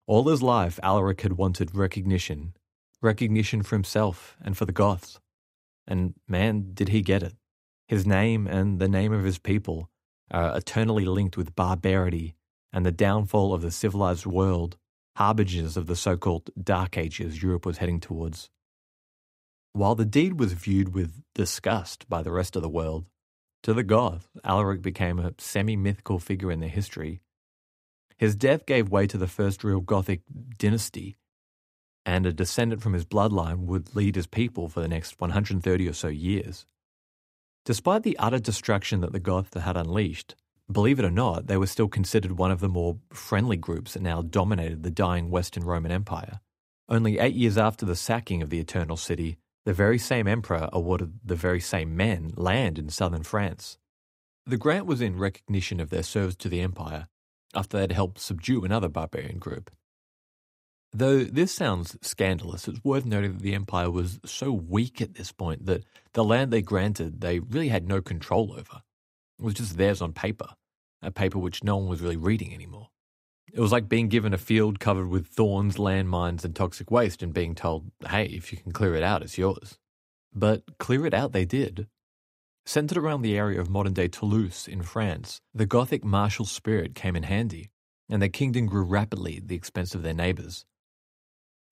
All 0.06 0.28
his 0.28 0.42
life, 0.42 0.80
Alaric 0.82 1.20
had 1.20 1.34
wanted 1.34 1.74
recognition 1.74 2.54
recognition 3.00 3.62
for 3.62 3.76
himself 3.76 4.36
and 4.42 4.56
for 4.56 4.64
the 4.64 4.72
Goths. 4.72 5.20
And 5.86 6.14
man, 6.26 6.72
did 6.74 6.88
he 6.88 7.00
get 7.00 7.22
it. 7.22 7.34
His 7.86 8.06
name 8.06 8.46
and 8.46 8.78
the 8.78 8.88
name 8.88 9.12
of 9.12 9.24
his 9.24 9.38
people 9.38 9.88
are 10.30 10.56
eternally 10.56 11.04
linked 11.04 11.36
with 11.36 11.56
barbarity 11.56 12.34
and 12.72 12.84
the 12.84 12.92
downfall 12.92 13.54
of 13.54 13.62
the 13.62 13.70
civilized 13.70 14.26
world, 14.26 14.76
harbingers 15.16 15.76
of 15.76 15.86
the 15.86 15.96
so 15.96 16.16
called 16.16 16.50
Dark 16.62 16.98
Ages 16.98 17.42
Europe 17.42 17.64
was 17.64 17.78
heading 17.78 18.00
towards. 18.00 18.50
While 19.78 19.94
the 19.94 20.04
deed 20.04 20.40
was 20.40 20.54
viewed 20.54 20.92
with 20.92 21.22
disgust 21.36 22.08
by 22.08 22.24
the 22.24 22.32
rest 22.32 22.56
of 22.56 22.62
the 22.62 22.68
world, 22.68 23.06
to 23.62 23.72
the 23.72 23.84
Goths, 23.84 24.26
Alaric 24.42 24.82
became 24.82 25.20
a 25.20 25.34
semi 25.38 25.76
mythical 25.76 26.18
figure 26.18 26.50
in 26.50 26.58
their 26.58 26.68
history. 26.68 27.20
His 28.16 28.34
death 28.34 28.66
gave 28.66 28.90
way 28.90 29.06
to 29.06 29.16
the 29.16 29.28
first 29.28 29.62
real 29.62 29.78
Gothic 29.78 30.22
dynasty 30.58 31.16
and 32.04 32.26
a 32.26 32.32
descendant 32.32 32.82
from 32.82 32.92
his 32.92 33.04
bloodline 33.04 33.66
would 33.66 33.94
lead 33.94 34.16
his 34.16 34.26
people 34.26 34.68
for 34.68 34.80
the 34.80 34.88
next 34.88 35.20
130 35.20 35.88
or 35.88 35.92
so 35.92 36.08
years. 36.08 36.66
Despite 37.64 38.02
the 38.02 38.18
utter 38.18 38.40
destruction 38.40 39.00
that 39.02 39.12
the 39.12 39.20
Goths 39.20 39.54
had 39.54 39.76
unleashed, 39.76 40.34
believe 40.68 40.98
it 40.98 41.04
or 41.04 41.10
not, 41.12 41.46
they 41.46 41.56
were 41.56 41.68
still 41.68 41.86
considered 41.86 42.32
one 42.32 42.50
of 42.50 42.58
the 42.58 42.68
more 42.68 42.98
friendly 43.12 43.56
groups 43.56 43.92
that 43.92 44.02
now 44.02 44.22
dominated 44.22 44.82
the 44.82 44.90
dying 44.90 45.30
Western 45.30 45.62
Roman 45.62 45.92
Empire. 45.92 46.40
Only 46.88 47.20
eight 47.20 47.36
years 47.36 47.56
after 47.56 47.86
the 47.86 47.94
sacking 47.94 48.42
of 48.42 48.50
the 48.50 48.58
Eternal 48.58 48.96
City, 48.96 49.38
the 49.64 49.72
very 49.72 49.98
same 49.98 50.26
emperor 50.26 50.68
awarded 50.72 51.20
the 51.24 51.36
very 51.36 51.60
same 51.60 51.96
men 51.96 52.32
land 52.36 52.78
in 52.78 52.88
southern 52.88 53.22
France. 53.22 53.78
The 54.46 54.56
grant 54.56 54.86
was 54.86 55.00
in 55.00 55.18
recognition 55.18 55.78
of 55.80 55.90
their 55.90 56.02
service 56.02 56.36
to 56.36 56.48
the 56.48 56.60
empire 56.60 57.08
after 57.54 57.78
they'd 57.78 57.92
helped 57.92 58.18
subdue 58.18 58.64
another 58.64 58.88
barbarian 58.88 59.38
group. 59.38 59.70
Though 60.92 61.24
this 61.24 61.54
sounds 61.54 61.98
scandalous, 62.00 62.66
it's 62.66 62.82
worth 62.82 63.04
noting 63.04 63.34
that 63.34 63.42
the 63.42 63.54
empire 63.54 63.90
was 63.90 64.20
so 64.24 64.52
weak 64.52 65.02
at 65.02 65.14
this 65.14 65.32
point 65.32 65.66
that 65.66 65.84
the 66.14 66.24
land 66.24 66.50
they 66.50 66.62
granted 66.62 67.20
they 67.20 67.40
really 67.40 67.68
had 67.68 67.86
no 67.86 68.00
control 68.00 68.52
over. 68.52 68.82
It 69.38 69.44
was 69.44 69.54
just 69.54 69.76
theirs 69.76 70.00
on 70.00 70.14
paper, 70.14 70.48
a 71.02 71.10
paper 71.10 71.38
which 71.38 71.62
no 71.62 71.76
one 71.76 71.88
was 71.88 72.00
really 72.00 72.16
reading 72.16 72.54
anymore. 72.54 72.88
It 73.52 73.60
was 73.60 73.72
like 73.72 73.88
being 73.88 74.08
given 74.08 74.34
a 74.34 74.38
field 74.38 74.78
covered 74.78 75.08
with 75.08 75.26
thorns, 75.26 75.76
landmines, 75.76 76.44
and 76.44 76.54
toxic 76.54 76.90
waste 76.90 77.22
and 77.22 77.32
being 77.32 77.54
told, 77.54 77.90
hey, 78.08 78.26
if 78.26 78.52
you 78.52 78.58
can 78.58 78.72
clear 78.72 78.94
it 78.94 79.02
out, 79.02 79.22
it's 79.22 79.38
yours. 79.38 79.78
But 80.34 80.78
clear 80.78 81.06
it 81.06 81.14
out 81.14 81.32
they 81.32 81.44
did. 81.44 81.88
Centered 82.66 82.98
around 82.98 83.22
the 83.22 83.36
area 83.36 83.60
of 83.60 83.70
modern 83.70 83.94
day 83.94 84.08
Toulouse 84.08 84.68
in 84.68 84.82
France, 84.82 85.40
the 85.54 85.64
Gothic 85.64 86.04
martial 86.04 86.44
spirit 86.44 86.94
came 86.94 87.16
in 87.16 87.22
handy, 87.22 87.70
and 88.10 88.20
their 88.20 88.28
kingdom 88.28 88.66
grew 88.66 88.82
rapidly 88.82 89.38
at 89.38 89.48
the 89.48 89.56
expense 89.56 89.94
of 89.94 90.02
their 90.02 90.12
neighbours. 90.12 90.66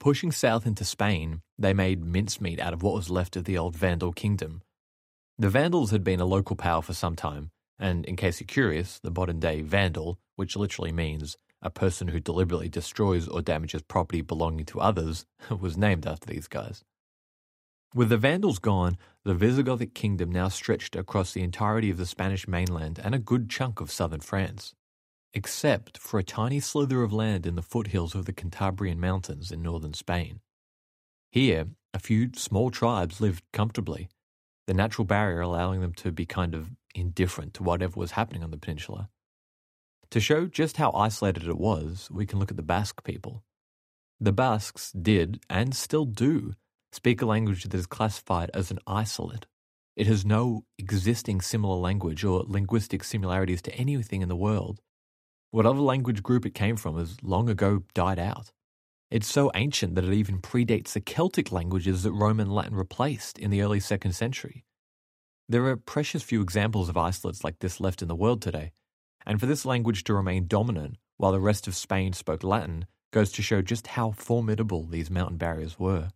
Pushing 0.00 0.32
south 0.32 0.66
into 0.66 0.84
Spain, 0.84 1.42
they 1.58 1.74
made 1.74 2.02
mincemeat 2.02 2.60
out 2.60 2.72
of 2.72 2.82
what 2.82 2.94
was 2.94 3.10
left 3.10 3.36
of 3.36 3.44
the 3.44 3.58
old 3.58 3.76
Vandal 3.76 4.12
kingdom. 4.12 4.62
The 5.38 5.50
Vandals 5.50 5.90
had 5.90 6.02
been 6.02 6.20
a 6.20 6.24
local 6.24 6.56
power 6.56 6.80
for 6.80 6.94
some 6.94 7.16
time, 7.16 7.50
and 7.78 8.06
in 8.06 8.16
case 8.16 8.40
you're 8.40 8.46
curious, 8.46 8.98
the 8.98 9.10
modern 9.10 9.38
day 9.38 9.60
Vandal, 9.60 10.18
which 10.36 10.56
literally 10.56 10.92
means 10.92 11.36
a 11.62 11.70
person 11.70 12.08
who 12.08 12.20
deliberately 12.20 12.68
destroys 12.68 13.28
or 13.28 13.42
damages 13.42 13.82
property 13.82 14.20
belonging 14.20 14.66
to 14.66 14.80
others, 14.80 15.26
was 15.60 15.76
named 15.76 16.06
after 16.06 16.26
these 16.26 16.48
guys. 16.48 16.84
With 17.94 18.08
the 18.10 18.18
Vandals 18.18 18.58
gone, 18.58 18.98
the 19.24 19.34
Visigothic 19.34 19.94
kingdom 19.94 20.30
now 20.30 20.48
stretched 20.48 20.96
across 20.96 21.32
the 21.32 21.42
entirety 21.42 21.90
of 21.90 21.96
the 21.96 22.06
Spanish 22.06 22.46
mainland 22.46 23.00
and 23.02 23.14
a 23.14 23.18
good 23.18 23.48
chunk 23.48 23.80
of 23.80 23.90
southern 23.90 24.20
France 24.20 24.74
except 25.36 25.98
for 25.98 26.18
a 26.18 26.24
tiny 26.24 26.58
slither 26.58 27.02
of 27.02 27.12
land 27.12 27.44
in 27.44 27.56
the 27.56 27.62
foothills 27.62 28.14
of 28.14 28.24
the 28.24 28.32
Cantabrian 28.32 28.96
Mountains 28.96 29.52
in 29.52 29.60
northern 29.60 29.92
Spain. 29.92 30.40
Here, 31.30 31.66
a 31.92 31.98
few 31.98 32.30
small 32.34 32.70
tribes 32.70 33.20
lived 33.20 33.44
comfortably, 33.52 34.08
the 34.66 34.72
natural 34.72 35.04
barrier 35.04 35.42
allowing 35.42 35.82
them 35.82 35.92
to 35.92 36.10
be 36.10 36.24
kind 36.24 36.54
of 36.54 36.70
indifferent 36.94 37.52
to 37.52 37.62
whatever 37.62 38.00
was 38.00 38.12
happening 38.12 38.42
on 38.42 38.50
the 38.50 38.56
peninsula. 38.56 39.10
To 40.10 40.20
show 40.20 40.46
just 40.46 40.76
how 40.76 40.92
isolated 40.92 41.44
it 41.48 41.58
was, 41.58 42.08
we 42.12 42.26
can 42.26 42.38
look 42.38 42.50
at 42.50 42.56
the 42.56 42.62
Basque 42.62 43.04
people. 43.04 43.42
The 44.20 44.32
Basques 44.32 44.92
did, 44.92 45.40
and 45.50 45.74
still 45.74 46.04
do, 46.04 46.54
speak 46.92 47.20
a 47.22 47.26
language 47.26 47.64
that 47.64 47.74
is 47.74 47.86
classified 47.86 48.50
as 48.54 48.70
an 48.70 48.78
isolate. 48.86 49.46
It 49.96 50.06
has 50.06 50.24
no 50.24 50.64
existing 50.78 51.40
similar 51.40 51.76
language 51.76 52.24
or 52.24 52.44
linguistic 52.46 53.04
similarities 53.04 53.62
to 53.62 53.74
anything 53.74 54.22
in 54.22 54.28
the 54.28 54.36
world, 54.36 54.80
Whatever 55.56 55.80
language 55.80 56.22
group 56.22 56.44
it 56.44 56.54
came 56.54 56.76
from 56.76 56.98
has 56.98 57.16
long 57.22 57.48
ago 57.48 57.82
died 57.94 58.18
out. 58.18 58.52
It's 59.10 59.26
so 59.26 59.50
ancient 59.54 59.94
that 59.94 60.04
it 60.04 60.12
even 60.12 60.42
predates 60.42 60.92
the 60.92 61.00
Celtic 61.00 61.50
languages 61.50 62.02
that 62.02 62.12
Roman 62.12 62.50
Latin 62.50 62.74
replaced 62.74 63.38
in 63.38 63.50
the 63.50 63.62
early 63.62 63.80
second 63.80 64.12
century. 64.12 64.64
There 65.48 65.64
are 65.66 65.76
precious 65.76 66.22
few 66.22 66.42
examples 66.42 66.90
of 66.90 66.98
isolates 66.98 67.44
like 67.44 67.60
this 67.60 67.80
left 67.80 68.02
in 68.02 68.08
the 68.08 68.14
world 68.14 68.42
today, 68.42 68.72
and 69.26 69.40
for 69.40 69.46
this 69.46 69.64
language 69.64 70.04
to 70.04 70.14
remain 70.14 70.46
dominant 70.46 70.96
while 71.16 71.32
the 71.32 71.40
rest 71.40 71.66
of 71.66 71.74
Spain 71.74 72.12
spoke 72.12 72.44
Latin 72.44 72.86
goes 73.12 73.32
to 73.32 73.42
show 73.42 73.62
just 73.62 73.88
how 73.88 74.10
formidable 74.12 74.84
these 74.84 75.10
mountain 75.10 75.36
barriers 75.36 75.78
were. 75.78 76.10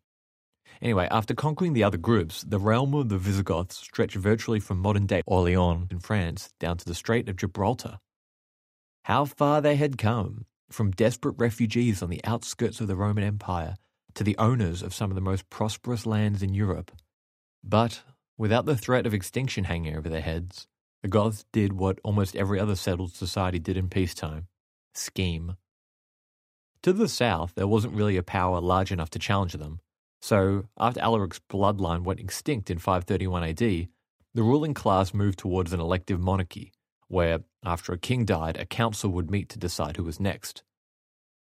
Anyway, 0.80 1.08
after 1.10 1.34
conquering 1.34 1.72
the 1.72 1.84
other 1.84 1.98
groups, 1.98 2.42
the 2.42 2.58
realm 2.58 2.94
of 2.94 3.08
the 3.08 3.18
Visigoths 3.18 3.76
stretched 3.76 4.16
virtually 4.16 4.60
from 4.60 4.78
modern 4.78 5.06
day 5.06 5.22
Orleans 5.26 5.88
in 5.90 5.98
France 5.98 6.50
down 6.58 6.76
to 6.76 6.84
the 6.84 6.94
Strait 6.94 7.28
of 7.28 7.36
Gibraltar 7.36 7.98
how 9.04 9.24
far 9.24 9.60
they 9.60 9.76
had 9.76 9.98
come 9.98 10.46
from 10.70 10.90
desperate 10.92 11.34
refugees 11.38 12.02
on 12.02 12.10
the 12.10 12.24
outskirts 12.24 12.80
of 12.80 12.86
the 12.86 12.96
Roman 12.96 13.24
Empire 13.24 13.76
to 14.14 14.22
the 14.22 14.36
owners 14.38 14.82
of 14.82 14.94
some 14.94 15.10
of 15.10 15.14
the 15.14 15.20
most 15.20 15.50
prosperous 15.50 16.06
lands 16.06 16.42
in 16.42 16.54
Europe. 16.54 16.92
But 17.64 18.02
without 18.38 18.66
the 18.66 18.76
threat 18.76 19.06
of 19.06 19.14
extinction 19.14 19.64
hanging 19.64 19.96
over 19.96 20.08
their 20.08 20.20
heads, 20.20 20.66
the 21.02 21.08
Goths 21.08 21.44
did 21.52 21.72
what 21.72 21.98
almost 22.04 22.36
every 22.36 22.60
other 22.60 22.76
settled 22.76 23.12
society 23.12 23.58
did 23.58 23.76
in 23.76 23.88
peacetime 23.88 24.46
scheme. 24.94 25.56
To 26.82 26.92
the 26.92 27.08
south, 27.08 27.52
there 27.54 27.68
wasn't 27.68 27.94
really 27.94 28.16
a 28.16 28.22
power 28.22 28.60
large 28.60 28.90
enough 28.90 29.10
to 29.10 29.18
challenge 29.18 29.52
them, 29.52 29.80
so 30.20 30.64
after 30.78 31.00
Alaric's 31.00 31.40
bloodline 31.50 32.02
went 32.02 32.20
extinct 32.20 32.70
in 32.70 32.78
531 32.78 33.44
AD, 33.44 33.58
the 33.58 34.42
ruling 34.42 34.74
class 34.74 35.14
moved 35.14 35.38
towards 35.38 35.72
an 35.72 35.80
elective 35.80 36.20
monarchy, 36.20 36.72
where, 37.08 37.40
after 37.64 37.92
a 37.92 37.98
king 37.98 38.24
died, 38.24 38.56
a 38.58 38.66
council 38.66 39.10
would 39.10 39.30
meet 39.30 39.48
to 39.50 39.58
decide 39.58 39.96
who 39.96 40.04
was 40.04 40.20
next. 40.20 40.62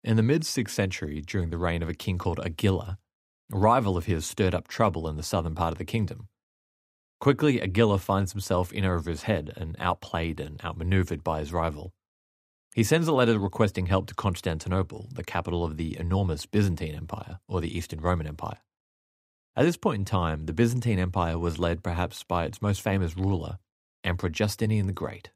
In 0.05 0.16
the 0.16 0.22
mid 0.22 0.42
6th 0.42 0.70
century, 0.70 1.20
during 1.20 1.51
the 1.51 1.59
reign 1.59 1.82
of 1.82 1.88
a 1.88 1.94
king 1.94 2.18
called 2.18 2.38
Agila, 2.38 2.99
a 3.53 3.59
rival 3.59 3.96
of 3.96 4.07
his 4.07 4.26
stirred 4.26 4.55
up 4.55 4.68
trouble 4.68 5.09
in 5.09 5.16
the 5.16 5.22
southern 5.22 5.55
part 5.55 5.72
of 5.72 5.78
the 5.78 5.84
kingdom. 5.84 6.28
Quickly, 7.21 7.59
Agila 7.59 7.99
finds 7.99 8.33
himself 8.33 8.73
in 8.73 8.85
over 8.85 9.11
his 9.11 9.25
head 9.25 9.53
and 9.57 9.75
outplayed 9.81 10.39
and 10.39 10.62
outmaneuvered 10.64 11.25
by 11.25 11.41
his 11.41 11.53
rival. 11.53 11.93
He 12.75 12.85
sends 12.85 13.09
a 13.09 13.12
letter 13.12 13.39
requesting 13.39 13.87
help 13.87 14.07
to 14.07 14.14
Constantinople, 14.14 15.09
the 15.12 15.25
capital 15.25 15.64
of 15.64 15.77
the 15.77 15.99
enormous 15.99 16.47
Byzantine 16.47 16.95
Empire, 16.95 17.41
or 17.49 17.61
the 17.61 17.77
Eastern 17.77 18.01
Roman 18.01 18.29
Empire. 18.29 18.59
At 19.57 19.64
this 19.64 19.77
point 19.77 19.99
in 19.99 20.05
time, 20.05 20.47
the 20.47 20.53
Byzantine 20.53 21.01
Empire 21.01 21.37
was 21.37 21.59
led 21.59 21.83
perhaps 21.83 22.23
by 22.23 22.45
its 22.45 22.62
most 22.62 22.81
famous 22.81 23.16
ruler, 23.16 23.59
Emperor 24.05 24.31
Justinian 24.31 24.87
the 24.87 24.93
Great. 24.93 25.31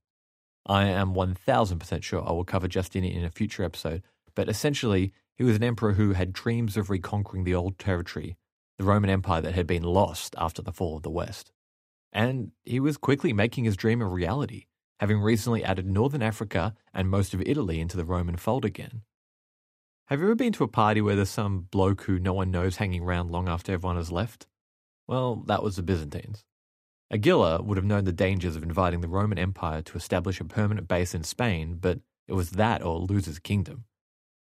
I 0.64 0.84
am 0.84 1.14
1000% 1.14 2.02
sure 2.04 2.22
I 2.24 2.30
will 2.30 2.44
cover 2.44 2.68
Justinian 2.68 3.18
in 3.18 3.24
a 3.24 3.30
future 3.30 3.64
episode, 3.64 4.04
but 4.36 4.48
essentially, 4.48 5.12
he 5.36 5.42
was 5.42 5.56
an 5.56 5.64
emperor 5.64 5.94
who 5.94 6.12
had 6.12 6.32
dreams 6.32 6.76
of 6.76 6.90
reconquering 6.90 7.42
the 7.42 7.56
old 7.56 7.80
territory, 7.80 8.36
the 8.78 8.84
Roman 8.84 9.10
Empire 9.10 9.40
that 9.40 9.56
had 9.56 9.66
been 9.66 9.82
lost 9.82 10.36
after 10.38 10.62
the 10.62 10.72
fall 10.72 10.96
of 10.98 11.02
the 11.02 11.10
West. 11.10 11.50
And 12.12 12.52
he 12.64 12.80
was 12.80 12.96
quickly 12.96 13.32
making 13.32 13.64
his 13.64 13.76
dream 13.76 14.02
a 14.02 14.06
reality, 14.06 14.66
having 15.00 15.20
recently 15.20 15.64
added 15.64 15.86
northern 15.86 16.22
Africa 16.22 16.74
and 16.92 17.08
most 17.08 17.32
of 17.34 17.42
Italy 17.42 17.80
into 17.80 17.96
the 17.96 18.04
Roman 18.04 18.36
fold 18.36 18.64
again. 18.64 19.02
Have 20.06 20.20
you 20.20 20.26
ever 20.26 20.34
been 20.34 20.52
to 20.54 20.64
a 20.64 20.68
party 20.68 21.00
where 21.00 21.16
there's 21.16 21.30
some 21.30 21.68
bloke 21.70 22.02
who 22.02 22.18
no 22.18 22.34
one 22.34 22.50
knows 22.50 22.76
hanging 22.76 23.02
around 23.02 23.30
long 23.30 23.48
after 23.48 23.72
everyone 23.72 23.96
has 23.96 24.12
left? 24.12 24.46
Well, 25.06 25.36
that 25.46 25.62
was 25.62 25.76
the 25.76 25.82
Byzantines. 25.82 26.44
Agila 27.12 27.64
would 27.64 27.76
have 27.76 27.84
known 27.84 28.04
the 28.04 28.12
dangers 28.12 28.56
of 28.56 28.62
inviting 28.62 29.00
the 29.00 29.08
Roman 29.08 29.38
Empire 29.38 29.82
to 29.82 29.96
establish 29.96 30.40
a 30.40 30.44
permanent 30.44 30.88
base 30.88 31.14
in 31.14 31.24
Spain, 31.24 31.78
but 31.80 32.00
it 32.26 32.32
was 32.32 32.50
that 32.50 32.82
or 32.82 32.98
lose 32.98 33.26
his 33.26 33.38
kingdom. 33.38 33.84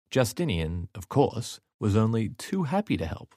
Justinian, 0.10 0.88
of 0.96 1.10
course, 1.10 1.60
was 1.80 1.96
only 1.96 2.30
too 2.30 2.64
happy 2.64 2.96
to 2.98 3.06
help, 3.06 3.36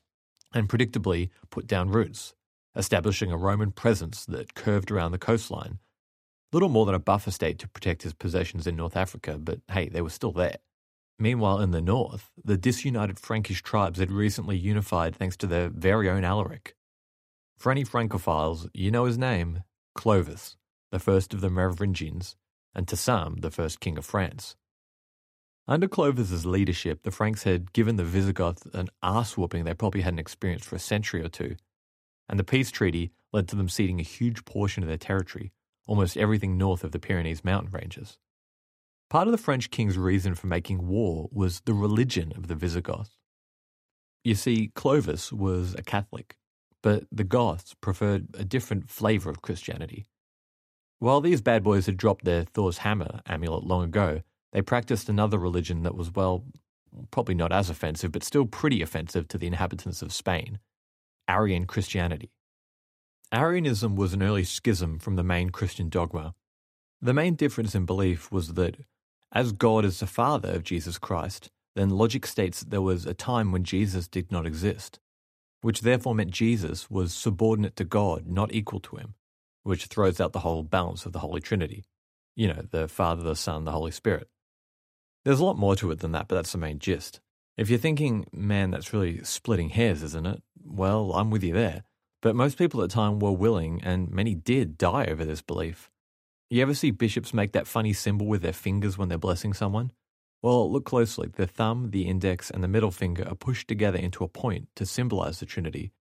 and 0.54 0.68
predictably 0.68 1.30
put 1.50 1.66
down 1.66 1.90
roots, 1.90 2.34
establishing 2.78 3.30
a 3.30 3.36
Roman 3.36 3.72
presence 3.72 4.24
that 4.26 4.54
curved 4.54 4.90
around 4.90 5.12
the 5.12 5.18
coastline. 5.18 5.78
Little 6.52 6.68
more 6.70 6.86
than 6.86 6.94
a 6.94 7.00
buffer 7.00 7.30
state 7.30 7.58
to 7.58 7.68
protect 7.68 8.04
his 8.04 8.14
possessions 8.14 8.66
in 8.66 8.76
North 8.76 8.96
Africa, 8.96 9.36
but 9.38 9.60
hey, 9.70 9.88
they 9.88 10.00
were 10.00 10.08
still 10.08 10.32
there. 10.32 10.56
Meanwhile, 11.18 11.60
in 11.60 11.72
the 11.72 11.82
north, 11.82 12.30
the 12.42 12.56
disunited 12.56 13.18
Frankish 13.18 13.62
tribes 13.62 13.98
had 13.98 14.12
recently 14.12 14.56
unified 14.56 15.16
thanks 15.16 15.36
to 15.38 15.48
their 15.48 15.68
very 15.68 16.08
own 16.08 16.24
Alaric. 16.24 16.76
For 17.58 17.72
any 17.72 17.84
Francophiles, 17.84 18.68
you 18.72 18.92
know 18.92 19.04
his 19.04 19.18
name 19.18 19.64
Clovis, 19.96 20.56
the 20.92 21.00
first 21.00 21.34
of 21.34 21.40
the 21.40 21.50
Merovingians, 21.50 22.36
and 22.72 22.86
to 22.86 22.96
some, 22.96 23.38
the 23.40 23.50
first 23.50 23.80
king 23.80 23.98
of 23.98 24.06
France. 24.06 24.54
Under 25.66 25.88
Clovis's 25.88 26.46
leadership, 26.46 27.02
the 27.02 27.10
Franks 27.10 27.42
had 27.42 27.72
given 27.72 27.96
the 27.96 28.04
Visigoths 28.04 28.64
an 28.72 28.88
ass 29.02 29.36
whooping 29.36 29.64
they 29.64 29.74
probably 29.74 30.02
hadn't 30.02 30.20
experienced 30.20 30.66
for 30.66 30.76
a 30.76 30.78
century 30.78 31.22
or 31.22 31.28
two, 31.28 31.56
and 32.28 32.38
the 32.38 32.44
peace 32.44 32.70
treaty 32.70 33.12
led 33.32 33.48
to 33.48 33.56
them 33.56 33.68
ceding 33.68 34.00
a 34.00 34.04
huge 34.04 34.44
portion 34.44 34.82
of 34.82 34.88
their 34.88 34.98
territory, 34.98 35.52
almost 35.86 36.16
everything 36.16 36.56
north 36.56 36.84
of 36.84 36.92
the 36.92 36.98
Pyrenees 36.98 37.44
mountain 37.44 37.70
ranges. 37.72 38.18
Part 39.10 39.26
of 39.26 39.32
the 39.32 39.38
French 39.38 39.70
king's 39.70 39.96
reason 39.96 40.34
for 40.34 40.46
making 40.46 40.86
war 40.86 41.28
was 41.32 41.60
the 41.60 41.72
religion 41.72 42.32
of 42.36 42.46
the 42.46 42.54
Visigoths. 42.54 43.16
You 44.22 44.34
see, 44.34 44.70
Clovis 44.74 45.32
was 45.32 45.74
a 45.78 45.82
Catholic, 45.82 46.36
but 46.82 47.04
the 47.10 47.24
Goths 47.24 47.74
preferred 47.80 48.26
a 48.34 48.44
different 48.44 48.90
flavour 48.90 49.30
of 49.30 49.40
Christianity. 49.40 50.06
While 50.98 51.20
these 51.20 51.40
bad 51.40 51.62
boys 51.62 51.86
had 51.86 51.96
dropped 51.96 52.24
their 52.24 52.44
Thor's 52.44 52.78
hammer 52.78 53.20
amulet 53.24 53.64
long 53.64 53.84
ago, 53.84 54.22
they 54.52 54.62
practiced 54.62 55.08
another 55.08 55.38
religion 55.38 55.84
that 55.84 55.94
was, 55.94 56.12
well, 56.12 56.44
probably 57.10 57.34
not 57.34 57.52
as 57.52 57.70
offensive, 57.70 58.12
but 58.12 58.24
still 58.24 58.44
pretty 58.46 58.82
offensive 58.82 59.28
to 59.28 59.38
the 59.38 59.46
inhabitants 59.46 60.02
of 60.02 60.12
Spain 60.12 60.58
Arian 61.28 61.66
Christianity. 61.66 62.30
Arianism 63.32 63.94
was 63.94 64.14
an 64.14 64.22
early 64.22 64.44
schism 64.44 64.98
from 64.98 65.16
the 65.16 65.22
main 65.22 65.50
Christian 65.50 65.88
dogma. 65.90 66.34
The 67.02 67.12
main 67.12 67.34
difference 67.34 67.74
in 67.74 67.84
belief 67.84 68.32
was 68.32 68.54
that 68.54 68.76
as 69.30 69.52
God 69.52 69.84
is 69.84 70.00
the 70.00 70.06
Father 70.06 70.50
of 70.50 70.64
Jesus 70.64 70.96
Christ, 70.98 71.50
then 71.76 71.90
logic 71.90 72.26
states 72.26 72.60
that 72.60 72.70
there 72.70 72.82
was 72.82 73.04
a 73.04 73.14
time 73.14 73.52
when 73.52 73.62
Jesus 73.62 74.08
did 74.08 74.32
not 74.32 74.46
exist, 74.46 74.98
which 75.60 75.82
therefore 75.82 76.14
meant 76.14 76.30
Jesus 76.30 76.90
was 76.90 77.12
subordinate 77.12 77.76
to 77.76 77.84
God, 77.84 78.26
not 78.26 78.54
equal 78.54 78.80
to 78.80 78.96
him, 78.96 79.14
which 79.62 79.86
throws 79.86 80.20
out 80.20 80.32
the 80.32 80.40
whole 80.40 80.62
balance 80.62 81.04
of 81.04 81.12
the 81.12 81.18
Holy 81.18 81.40
Trinity. 81.40 81.84
You 82.34 82.48
know, 82.48 82.62
the 82.70 82.88
Father, 82.88 83.22
the 83.22 83.36
Son, 83.36 83.64
the 83.64 83.72
Holy 83.72 83.90
Spirit. 83.90 84.28
There's 85.24 85.40
a 85.40 85.44
lot 85.44 85.58
more 85.58 85.76
to 85.76 85.90
it 85.90 85.98
than 85.98 86.12
that, 86.12 86.28
but 86.28 86.36
that's 86.36 86.52
the 86.52 86.58
main 86.58 86.78
gist. 86.78 87.20
If 87.58 87.68
you're 87.68 87.78
thinking, 87.78 88.26
man, 88.32 88.70
that's 88.70 88.92
really 88.92 89.22
splitting 89.24 89.70
hairs, 89.70 90.02
isn't 90.02 90.26
it? 90.26 90.42
Well, 90.64 91.12
I'm 91.12 91.30
with 91.30 91.42
you 91.42 91.54
there. 91.54 91.84
But 92.20 92.34
most 92.34 92.58
people 92.58 92.82
at 92.82 92.90
the 92.90 92.94
time 92.94 93.20
were 93.20 93.32
willing, 93.32 93.80
and 93.84 94.10
many 94.10 94.34
did, 94.34 94.76
die 94.76 95.06
over 95.06 95.24
this 95.24 95.42
belief. 95.42 95.90
You 96.50 96.62
ever 96.62 96.74
see 96.74 96.90
bishops 96.90 97.34
make 97.34 97.52
that 97.52 97.66
funny 97.66 97.92
symbol 97.92 98.26
with 98.26 98.42
their 98.42 98.52
fingers 98.52 98.98
when 98.98 99.08
they're 99.08 99.18
blessing 99.18 99.52
someone? 99.52 99.92
Well, 100.42 100.70
look 100.70 100.84
closely. 100.84 101.28
The 101.28 101.46
thumb, 101.46 101.90
the 101.90 102.06
index, 102.06 102.50
and 102.50 102.62
the 102.62 102.68
middle 102.68 102.90
finger 102.90 103.26
are 103.28 103.34
pushed 103.34 103.68
together 103.68 103.98
into 103.98 104.24
a 104.24 104.28
point 104.28 104.68
to 104.76 104.86
symbolize 104.86 105.40
the 105.40 105.46
Trinity, 105.46 105.92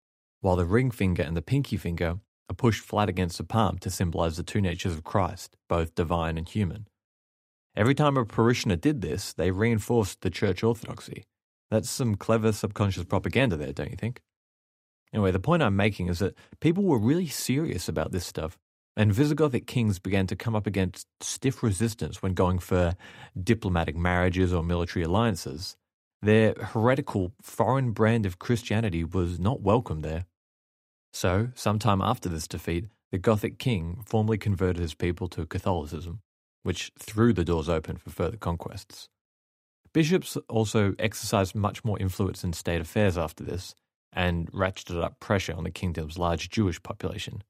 while 0.41 0.55
the 0.55 0.65
ring 0.65 0.91
finger 0.91 1.23
and 1.23 1.35
the 1.35 1.41
pinky 1.41 1.77
finger 1.77 2.19
are 2.49 2.55
pushed 2.55 2.83
flat 2.83 3.09
against 3.09 3.37
the 3.37 3.43
palm 3.43 3.77
to 3.79 3.89
symbolize 3.89 4.37
the 4.37 4.43
two 4.43 4.61
natures 4.61 4.93
of 4.93 5.03
Christ, 5.03 5.55
both 5.67 5.95
divine 5.95 6.37
and 6.37 6.47
human. 6.47 6.87
Every 7.75 7.93
time 7.93 8.17
a 8.17 8.25
parishioner 8.25 8.75
did 8.75 9.01
this, 9.01 9.33
they 9.33 9.51
reinforced 9.51 10.21
the 10.21 10.29
church 10.29 10.63
orthodoxy. 10.63 11.25
That's 11.69 11.89
some 11.89 12.15
clever 12.15 12.51
subconscious 12.51 13.03
propaganda 13.03 13.57
there, 13.57 13.73
don't 13.73 13.91
you 13.91 13.97
think? 13.97 14.21
Anyway, 15.13 15.31
the 15.31 15.39
point 15.39 15.63
I'm 15.63 15.75
making 15.75 16.07
is 16.07 16.19
that 16.19 16.35
people 16.59 16.83
were 16.83 16.99
really 16.99 17.27
serious 17.27 17.87
about 17.87 18.11
this 18.11 18.25
stuff 18.25 18.57
and 18.97 19.13
Visigothic 19.13 19.67
kings 19.67 19.99
began 19.99 20.25
to 20.25 20.35
come 20.35 20.55
up 20.55 20.65
against 20.65 21.05
stiff 21.21 21.61
resistance 21.61 22.23
when 22.23 22.33
going 22.33 22.57
for 22.57 22.95
diplomatic 23.41 23.95
marriages 23.95 24.51
or 24.51 24.63
military 24.63 25.05
alliances. 25.05 25.77
Their 26.23 26.55
heretical 26.55 27.31
foreign 27.39 27.91
brand 27.91 28.25
of 28.25 28.39
Christianity 28.39 29.03
was 29.03 29.39
not 29.39 29.61
welcome 29.61 30.01
there. 30.01 30.25
So, 31.13 31.49
sometime 31.53 32.01
after 32.01 32.27
this 32.27 32.47
defeat, 32.47 32.85
the 33.11 33.19
Gothic 33.19 33.59
king 33.59 34.01
formally 34.03 34.39
converted 34.39 34.81
his 34.81 34.95
people 34.95 35.27
to 35.29 35.45
Catholicism, 35.45 36.21
which 36.63 36.91
threw 36.97 37.33
the 37.33 37.45
doors 37.45 37.69
open 37.69 37.97
for 37.97 38.09
further 38.09 38.37
conquests. 38.37 39.09
Bishops 39.93 40.37
also 40.49 40.95
exercised 40.97 41.53
much 41.53 41.85
more 41.85 41.99
influence 41.99 42.43
in 42.43 42.51
state 42.51 42.81
affairs 42.81 43.15
after 43.15 43.43
this, 43.43 43.75
and 44.13 44.51
ratcheted 44.51 45.03
up 45.03 45.19
pressure 45.19 45.53
on 45.53 45.63
the 45.63 45.71
kingdom's 45.71 46.17
large 46.17 46.49
Jewish 46.49 46.81
population. 46.81 47.43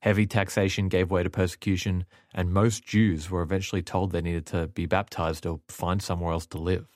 Heavy 0.00 0.26
taxation 0.26 0.88
gave 0.88 1.10
way 1.10 1.22
to 1.22 1.30
persecution, 1.30 2.04
and 2.34 2.52
most 2.52 2.84
Jews 2.84 3.30
were 3.30 3.42
eventually 3.42 3.82
told 3.82 4.10
they 4.10 4.20
needed 4.20 4.46
to 4.46 4.66
be 4.66 4.86
baptized 4.86 5.46
or 5.46 5.60
find 5.68 6.02
somewhere 6.02 6.32
else 6.32 6.46
to 6.46 6.58
live. 6.58 6.86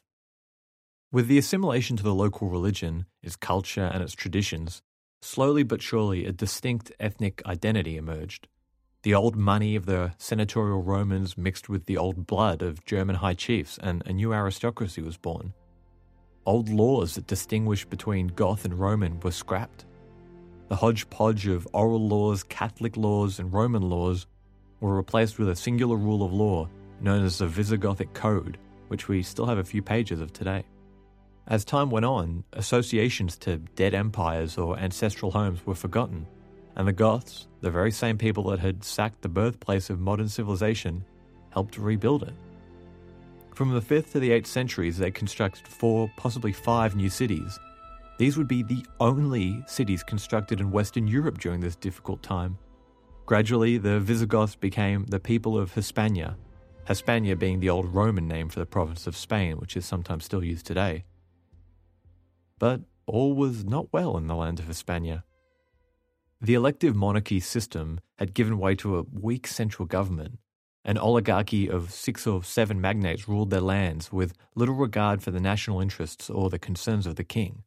With 1.12 1.28
the 1.28 1.38
assimilation 1.38 1.96
to 1.96 2.02
the 2.02 2.14
local 2.14 2.48
religion, 2.48 3.06
its 3.22 3.36
culture, 3.36 3.88
and 3.92 4.02
its 4.02 4.12
traditions, 4.12 4.82
slowly 5.20 5.62
but 5.62 5.82
surely 5.82 6.26
a 6.26 6.32
distinct 6.32 6.90
ethnic 6.98 7.42
identity 7.46 7.96
emerged. 7.96 8.48
The 9.02 9.14
old 9.14 9.36
money 9.36 9.76
of 9.76 9.86
the 9.86 10.14
senatorial 10.18 10.82
Romans 10.82 11.38
mixed 11.38 11.68
with 11.68 11.86
the 11.86 11.96
old 11.96 12.26
blood 12.26 12.60
of 12.60 12.84
German 12.84 13.16
high 13.16 13.34
chiefs, 13.34 13.78
and 13.80 14.02
a 14.04 14.12
new 14.12 14.32
aristocracy 14.32 15.00
was 15.00 15.16
born. 15.16 15.54
Old 16.46 16.68
laws 16.68 17.16
that 17.16 17.26
distinguished 17.26 17.90
between 17.90 18.28
Goth 18.28 18.64
and 18.64 18.78
Roman 18.78 19.20
were 19.20 19.32
scrapped 19.32 19.84
the 20.68 20.76
hodgepodge 20.76 21.46
of 21.46 21.68
oral 21.72 22.08
laws, 22.08 22.42
Catholic 22.42 22.96
laws, 22.96 23.38
and 23.38 23.52
Roman 23.52 23.82
laws 23.82 24.26
were 24.80 24.96
replaced 24.96 25.38
with 25.38 25.48
a 25.48 25.56
singular 25.56 25.96
rule 25.96 26.24
of 26.24 26.32
law 26.32 26.68
known 27.00 27.24
as 27.24 27.38
the 27.38 27.46
Visigothic 27.46 28.12
Code, 28.14 28.58
which 28.88 29.06
we 29.06 29.22
still 29.22 29.46
have 29.46 29.58
a 29.58 29.64
few 29.64 29.82
pages 29.82 30.20
of 30.20 30.32
today. 30.32 30.64
As 31.46 31.64
time 31.64 31.90
went 31.90 32.06
on, 32.06 32.42
associations 32.54 33.36
to 33.38 33.58
dead 33.58 33.94
empires 33.94 34.58
or 34.58 34.76
ancestral 34.78 35.30
homes 35.30 35.64
were 35.64 35.74
forgotten, 35.74 36.26
and 36.74 36.88
the 36.88 36.92
Goths, 36.92 37.46
the 37.60 37.70
very 37.70 37.92
same 37.92 38.18
people 38.18 38.44
that 38.50 38.58
had 38.58 38.82
sacked 38.82 39.22
the 39.22 39.28
birthplace 39.28 39.88
of 39.88 40.00
modern 40.00 40.28
civilization, 40.28 41.04
helped 41.50 41.78
rebuild 41.78 42.24
it. 42.24 42.34
From 43.56 43.70
the 43.70 43.80
5th 43.80 44.12
to 44.12 44.20
the 44.20 44.32
8th 44.32 44.46
centuries, 44.46 44.98
they 44.98 45.10
constructed 45.10 45.66
four, 45.66 46.12
possibly 46.18 46.52
five 46.52 46.94
new 46.94 47.08
cities, 47.08 47.58
these 48.18 48.36
would 48.36 48.48
be 48.48 48.62
the 48.62 48.84
only 49.00 49.64
cities 49.66 50.02
constructed 50.02 50.60
in 50.60 50.70
Western 50.70 51.06
Europe 51.06 51.38
during 51.38 51.60
this 51.60 51.74
difficult 51.74 52.22
time. 52.22 52.58
Gradually, 53.24 53.78
the 53.78 53.98
Visigoths 53.98 54.56
became 54.56 55.06
the 55.06 55.18
people 55.18 55.56
of 55.56 55.72
Hispania, 55.72 56.36
Hispania 56.86 57.34
being 57.34 57.60
the 57.60 57.70
old 57.70 57.94
Roman 57.94 58.28
name 58.28 58.50
for 58.50 58.58
the 58.58 58.66
province 58.66 59.06
of 59.06 59.16
Spain, 59.16 59.56
which 59.56 59.74
is 59.74 59.86
sometimes 59.86 60.26
still 60.26 60.44
used 60.44 60.66
today. 60.66 61.04
But 62.58 62.82
all 63.06 63.32
was 63.32 63.64
not 63.64 63.90
well 63.90 64.18
in 64.18 64.26
the 64.26 64.36
land 64.36 64.58
of 64.58 64.66
Hispania. 64.66 65.24
The 66.42 66.52
elective 66.52 66.94
monarchy 66.94 67.40
system 67.40 68.00
had 68.18 68.34
given 68.34 68.58
way 68.58 68.74
to 68.76 68.98
a 68.98 69.06
weak 69.10 69.46
central 69.46 69.86
government. 69.86 70.38
An 70.86 70.98
oligarchy 70.98 71.68
of 71.68 71.90
six 71.92 72.28
or 72.28 72.44
seven 72.44 72.80
magnates 72.80 73.28
ruled 73.28 73.50
their 73.50 73.60
lands 73.60 74.12
with 74.12 74.34
little 74.54 74.76
regard 74.76 75.20
for 75.20 75.32
the 75.32 75.40
national 75.40 75.80
interests 75.80 76.30
or 76.30 76.48
the 76.48 76.60
concerns 76.60 77.08
of 77.08 77.16
the 77.16 77.24
king. 77.24 77.64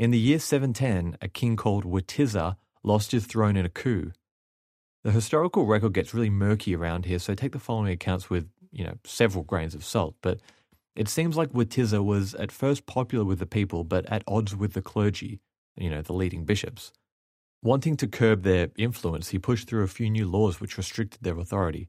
In 0.00 0.10
the 0.10 0.18
year 0.18 0.40
710, 0.40 1.16
a 1.22 1.28
king 1.28 1.54
called 1.54 1.84
Witiza 1.84 2.56
lost 2.82 3.12
his 3.12 3.24
throne 3.24 3.56
in 3.56 3.64
a 3.64 3.68
coup. 3.68 4.10
The 5.04 5.12
historical 5.12 5.64
record 5.64 5.92
gets 5.92 6.12
really 6.12 6.28
murky 6.28 6.74
around 6.74 7.04
here, 7.04 7.20
so 7.20 7.36
take 7.36 7.52
the 7.52 7.60
following 7.60 7.92
accounts 7.92 8.28
with, 8.28 8.48
you 8.72 8.82
know, 8.82 8.98
several 9.04 9.44
grains 9.44 9.76
of 9.76 9.84
salt, 9.84 10.16
but 10.20 10.40
it 10.96 11.08
seems 11.08 11.36
like 11.36 11.52
Witiza 11.52 12.04
was 12.04 12.34
at 12.34 12.50
first 12.50 12.84
popular 12.86 13.24
with 13.24 13.38
the 13.38 13.46
people, 13.46 13.84
but 13.84 14.04
at 14.06 14.24
odds 14.26 14.56
with 14.56 14.72
the 14.72 14.82
clergy, 14.82 15.38
you 15.76 15.88
know, 15.88 16.02
the 16.02 16.12
leading 16.12 16.44
bishops. 16.44 16.92
Wanting 17.62 17.96
to 17.98 18.08
curb 18.08 18.42
their 18.42 18.70
influence, 18.76 19.28
he 19.28 19.38
pushed 19.38 19.68
through 19.68 19.84
a 19.84 19.88
few 19.88 20.10
new 20.10 20.28
laws 20.28 20.60
which 20.60 20.76
restricted 20.76 21.22
their 21.22 21.38
authority. 21.38 21.86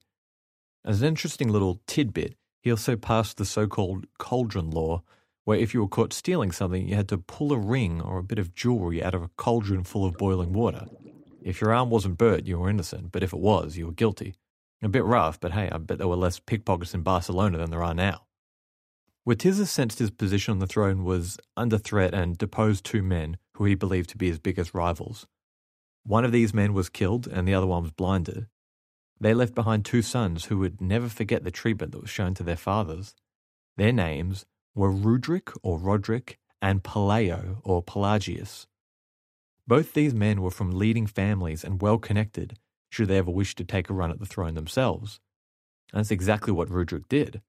As 0.86 1.02
an 1.02 1.08
interesting 1.08 1.50
little 1.50 1.82
tidbit, 1.88 2.36
he 2.62 2.72
also 2.72 2.96
passed 2.96 3.38
the 3.38 3.46
so 3.46 3.68
called 3.68 4.06
cauldron 4.18 4.72
law, 4.72 5.04
where 5.46 5.58
if 5.58 5.74
you 5.74 5.82
were 5.82 5.88
caught 5.88 6.14
stealing 6.14 6.52
something, 6.52 6.88
you 6.88 6.96
had 6.96 7.10
to 7.10 7.18
pull 7.18 7.52
a 7.52 7.58
ring 7.58 8.02
or 8.02 8.18
a 8.18 8.24
bit 8.24 8.40
of 8.40 8.54
jewelry 8.54 9.04
out 9.04 9.16
of 9.16 9.24
a 9.24 9.30
cauldron 9.38 9.84
full 9.84 10.06
of 10.06 10.18
boiling 10.18 10.54
water. 10.54 10.86
If 11.42 11.62
your 11.62 11.74
arm 11.74 11.90
wasn't 11.90 12.18
burnt, 12.18 12.48
you 12.48 12.60
were 12.60 12.70
innocent, 12.70 13.12
but 13.12 13.24
if 13.24 13.34
it 13.34 13.40
was, 13.40 13.78
you 13.78 13.88
were 13.88 13.94
guilty. 13.94 14.36
A 14.82 14.88
bit 14.88 15.04
rough, 15.04 15.40
but 15.40 15.52
hey, 15.52 15.70
I 15.72 15.78
bet 15.78 15.98
there 15.98 16.08
were 16.08 16.16
less 16.16 16.40
pickpockets 16.40 16.94
in 16.94 17.02
Barcelona 17.02 17.58
than 17.58 17.72
there 17.72 17.84
are 17.84 17.94
now. 17.94 18.26
Witiza 19.28 19.68
sensed 19.68 20.00
his 20.00 20.12
position 20.12 20.54
on 20.54 20.60
the 20.60 20.68
throne 20.68 21.04
was 21.04 21.38
under 21.58 21.78
threat 21.78 22.14
and 22.14 22.38
deposed 22.38 22.86
two 22.86 23.04
men 23.04 23.38
who 23.56 23.66
he 23.66 23.76
believed 23.76 24.10
to 24.12 24.18
be 24.18 24.28
his 24.28 24.40
biggest 24.40 24.74
rivals. 24.74 25.28
One 26.04 26.26
of 26.26 26.32
these 26.32 26.54
men 26.54 26.74
was 26.74 26.90
killed 26.90 27.28
and 27.28 27.48
the 27.48 27.54
other 27.54 27.68
one 27.68 27.84
was 27.84 27.92
blinded. 27.92 28.48
They 29.22 29.34
left 29.34 29.54
behind 29.54 29.84
two 29.84 30.02
sons 30.02 30.46
who 30.46 30.58
would 30.60 30.80
never 30.80 31.10
forget 31.10 31.44
the 31.44 31.52
treatment 31.52 31.92
that 31.92 32.02
was 32.02 32.10
shown 32.10 32.34
to 32.36 32.44
their 32.44 32.56
fathers. 32.56 33.16
Their 33.76 33.92
names 33.92 34.46
were 34.76 34.92
Rudric 34.92 35.56
or 35.62 35.78
Roderick 35.78 36.40
and 36.62 36.84
Pelayo 36.84 37.60
or 37.64 37.84
Pelagius. 37.84 38.68
Both 39.68 39.94
these 39.94 40.14
men 40.14 40.42
were 40.42 40.52
from 40.52 40.72
leading 40.72 41.06
families 41.06 41.64
and 41.64 41.82
well 41.82 41.98
connected, 41.98 42.58
should 42.90 43.08
they 43.08 43.18
ever 43.18 43.32
wish 43.32 43.56
to 43.56 43.64
take 43.64 43.90
a 43.90 43.94
run 43.94 44.12
at 44.12 44.20
the 44.20 44.26
throne 44.26 44.56
themselves. 44.56 45.20
And 45.92 46.00
that's 46.00 46.12
exactly 46.12 46.54
what 46.54 46.70
Rudric 46.70 47.08
did. 47.08 47.42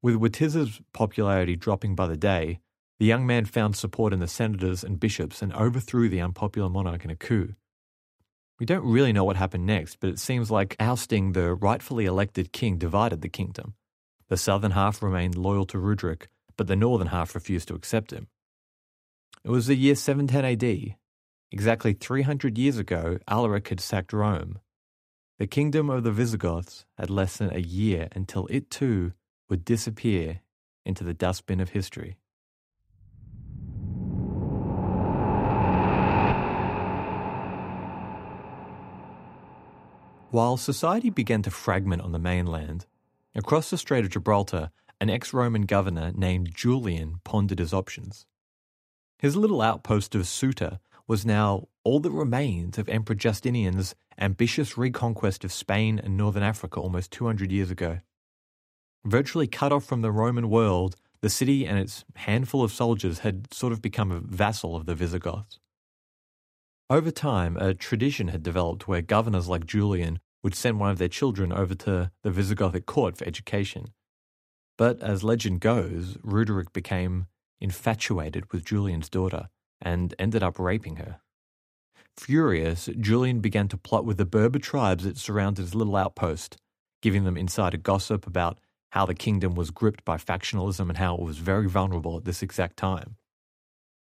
With 0.00 0.16
Witiza's 0.16 0.80
popularity 0.92 1.56
dropping 1.56 1.94
by 1.94 2.06
the 2.06 2.16
day, 2.16 2.60
the 3.00 3.06
young 3.06 3.26
man 3.26 3.44
found 3.44 3.76
support 3.76 4.12
in 4.12 4.20
the 4.20 4.28
senators 4.28 4.84
and 4.84 5.00
bishops 5.00 5.42
and 5.42 5.52
overthrew 5.52 6.08
the 6.08 6.20
unpopular 6.20 6.68
monarch 6.68 7.04
in 7.04 7.10
a 7.10 7.16
coup. 7.16 7.54
We 8.58 8.66
don't 8.66 8.84
really 8.84 9.12
know 9.12 9.24
what 9.24 9.36
happened 9.36 9.66
next, 9.66 10.00
but 10.00 10.10
it 10.10 10.18
seems 10.18 10.50
like 10.50 10.74
ousting 10.80 11.32
the 11.32 11.54
rightfully 11.54 12.06
elected 12.06 12.52
king 12.52 12.76
divided 12.76 13.20
the 13.20 13.28
kingdom. 13.28 13.74
The 14.28 14.36
southern 14.36 14.72
half 14.72 15.00
remained 15.02 15.36
loyal 15.36 15.64
to 15.66 15.78
Rudric, 15.78 16.26
but 16.56 16.66
the 16.66 16.74
northern 16.74 17.08
half 17.08 17.34
refused 17.34 17.68
to 17.68 17.74
accept 17.74 18.12
him. 18.12 18.26
It 19.44 19.50
was 19.50 19.68
the 19.68 19.76
year 19.76 19.94
710 19.94 20.44
AD. 20.44 20.96
Exactly 21.52 21.92
300 21.92 22.58
years 22.58 22.78
ago, 22.78 23.18
Alaric 23.28 23.68
had 23.68 23.80
sacked 23.80 24.12
Rome. 24.12 24.58
The 25.38 25.46
kingdom 25.46 25.88
of 25.88 26.02
the 26.02 26.10
Visigoths 26.10 26.84
had 26.98 27.10
less 27.10 27.36
than 27.36 27.54
a 27.54 27.60
year 27.60 28.08
until 28.12 28.48
it 28.48 28.70
too 28.70 29.12
would 29.48 29.64
disappear 29.64 30.40
into 30.84 31.04
the 31.04 31.14
dustbin 31.14 31.60
of 31.60 31.70
history. 31.70 32.16
While 40.30 40.58
society 40.58 41.08
began 41.08 41.40
to 41.44 41.50
fragment 41.50 42.02
on 42.02 42.12
the 42.12 42.18
mainland, 42.18 42.84
across 43.34 43.70
the 43.70 43.78
Strait 43.78 44.04
of 44.04 44.10
Gibraltar, 44.10 44.70
an 45.00 45.08
ex 45.08 45.32
Roman 45.32 45.62
governor 45.62 46.12
named 46.14 46.54
Julian 46.54 47.20
pondered 47.24 47.60
his 47.60 47.72
options. 47.72 48.26
His 49.18 49.36
little 49.36 49.62
outpost 49.62 50.14
of 50.14 50.28
Ceuta 50.28 50.80
was 51.06 51.24
now 51.24 51.68
all 51.82 51.98
that 52.00 52.10
remained 52.10 52.78
of 52.78 52.90
Emperor 52.90 53.16
Justinian's 53.16 53.94
ambitious 54.18 54.76
reconquest 54.76 55.44
of 55.44 55.52
Spain 55.52 55.98
and 55.98 56.18
northern 56.18 56.42
Africa 56.42 56.78
almost 56.78 57.10
200 57.10 57.50
years 57.50 57.70
ago. 57.70 58.00
Virtually 59.06 59.46
cut 59.46 59.72
off 59.72 59.86
from 59.86 60.02
the 60.02 60.12
Roman 60.12 60.50
world, 60.50 60.96
the 61.22 61.30
city 61.30 61.66
and 61.66 61.78
its 61.78 62.04
handful 62.16 62.62
of 62.62 62.70
soldiers 62.70 63.20
had 63.20 63.52
sort 63.54 63.72
of 63.72 63.80
become 63.80 64.12
a 64.12 64.20
vassal 64.20 64.76
of 64.76 64.84
the 64.84 64.94
Visigoths. 64.94 65.58
Over 66.90 67.10
time, 67.10 67.58
a 67.58 67.74
tradition 67.74 68.28
had 68.28 68.42
developed 68.42 68.88
where 68.88 69.02
governors 69.02 69.46
like 69.46 69.66
Julian 69.66 70.20
would 70.42 70.54
send 70.54 70.80
one 70.80 70.90
of 70.90 70.96
their 70.96 71.08
children 71.08 71.52
over 71.52 71.74
to 71.74 72.10
the 72.22 72.30
Visigothic 72.30 72.86
court 72.86 73.18
for 73.18 73.26
education. 73.26 73.92
But 74.78 75.02
as 75.02 75.22
legend 75.22 75.60
goes, 75.60 76.16
Ruderick 76.22 76.72
became 76.72 77.26
infatuated 77.60 78.50
with 78.52 78.64
Julian's 78.64 79.10
daughter 79.10 79.48
and 79.82 80.14
ended 80.18 80.42
up 80.42 80.58
raping 80.58 80.96
her. 80.96 81.20
Furious, 82.16 82.88
Julian 82.98 83.40
began 83.40 83.68
to 83.68 83.76
plot 83.76 84.06
with 84.06 84.16
the 84.16 84.24
Berber 84.24 84.58
tribes 84.58 85.04
that 85.04 85.18
surrounded 85.18 85.60
his 85.62 85.74
little 85.74 85.94
outpost, 85.94 86.56
giving 87.02 87.24
them 87.24 87.36
insider 87.36 87.76
gossip 87.76 88.26
about 88.26 88.60
how 88.92 89.04
the 89.04 89.14
kingdom 89.14 89.54
was 89.54 89.70
gripped 89.70 90.04
by 90.06 90.16
factionalism 90.16 90.88
and 90.88 90.96
how 90.96 91.14
it 91.16 91.20
was 91.20 91.36
very 91.36 91.68
vulnerable 91.68 92.16
at 92.16 92.24
this 92.24 92.42
exact 92.42 92.78
time. 92.78 93.16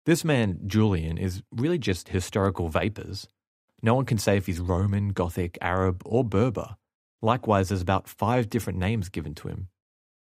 This 0.06 0.24
man, 0.24 0.60
Julian, 0.66 1.18
is 1.18 1.44
really 1.52 1.78
just 1.78 2.10
historical 2.10 2.70
vapors. 2.70 3.28
No 3.82 3.94
one 3.96 4.06
can 4.06 4.18
say 4.18 4.38
if 4.38 4.46
he's 4.46 4.60
Roman, 4.60 5.10
Gothic, 5.10 5.58
Arab, 5.62 6.02
or 6.06 6.24
Berber. 6.24 6.76
Likewise, 7.22 7.70
there's 7.70 7.82
about 7.82 8.08
five 8.08 8.50
different 8.50 8.80
names 8.80 9.10
given 9.10 9.36
to 9.36 9.48
him. 9.48 9.68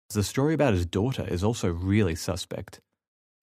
The 0.10 0.24
story 0.24 0.54
about 0.54 0.74
his 0.74 0.86
daughter 0.86 1.26
is 1.28 1.44
also 1.44 1.70
really 1.70 2.16
suspect. 2.16 2.82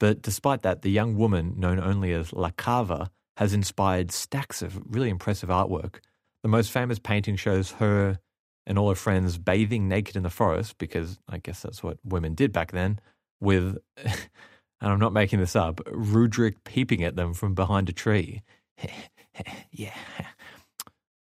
But 0.01 0.21
despite 0.21 0.63
that, 0.63 0.83
the 0.83 0.91
young 0.91 1.17
woman, 1.17 1.55
known 1.57 1.79
only 1.79 2.13
as 2.13 2.33
La 2.33 2.51
Cava, 2.51 3.11
has 3.37 3.55
inspired 3.55 4.11
stacks 4.11 4.63
of 4.63 4.81
really 4.87 5.11
impressive 5.11 5.49
artwork. 5.49 6.01
The 6.43 6.49
most 6.49 6.71
famous 6.71 6.99
painting 6.99 7.37
shows 7.37 7.73
her 7.73 8.19
and 8.67 8.79
all 8.79 8.89
her 8.89 8.95
friends 8.95 9.39
bathing 9.39 9.89
naked 9.89 10.17
in 10.17 10.25
the 10.25 10.31
forest, 10.31 10.77
because 10.79 11.19
I 11.29 11.39
guess 11.39 11.63
that's 11.63 11.83
what 11.83 11.99
women 12.05 12.35
did 12.35 12.53
back 12.53 12.73
then, 12.73 12.99
with, 13.41 13.79
and 14.81 14.93
I'm 14.93 14.99
not 14.99 15.13
making 15.13 15.41
this 15.41 15.57
up, 15.57 15.77
Rudric 15.87 16.57
peeping 16.65 17.03
at 17.03 17.17
them 17.17 17.35
from 17.35 17.55
behind 17.55 17.89
a 17.89 17.93
tree. 17.93 18.43
yeah. 19.71 19.95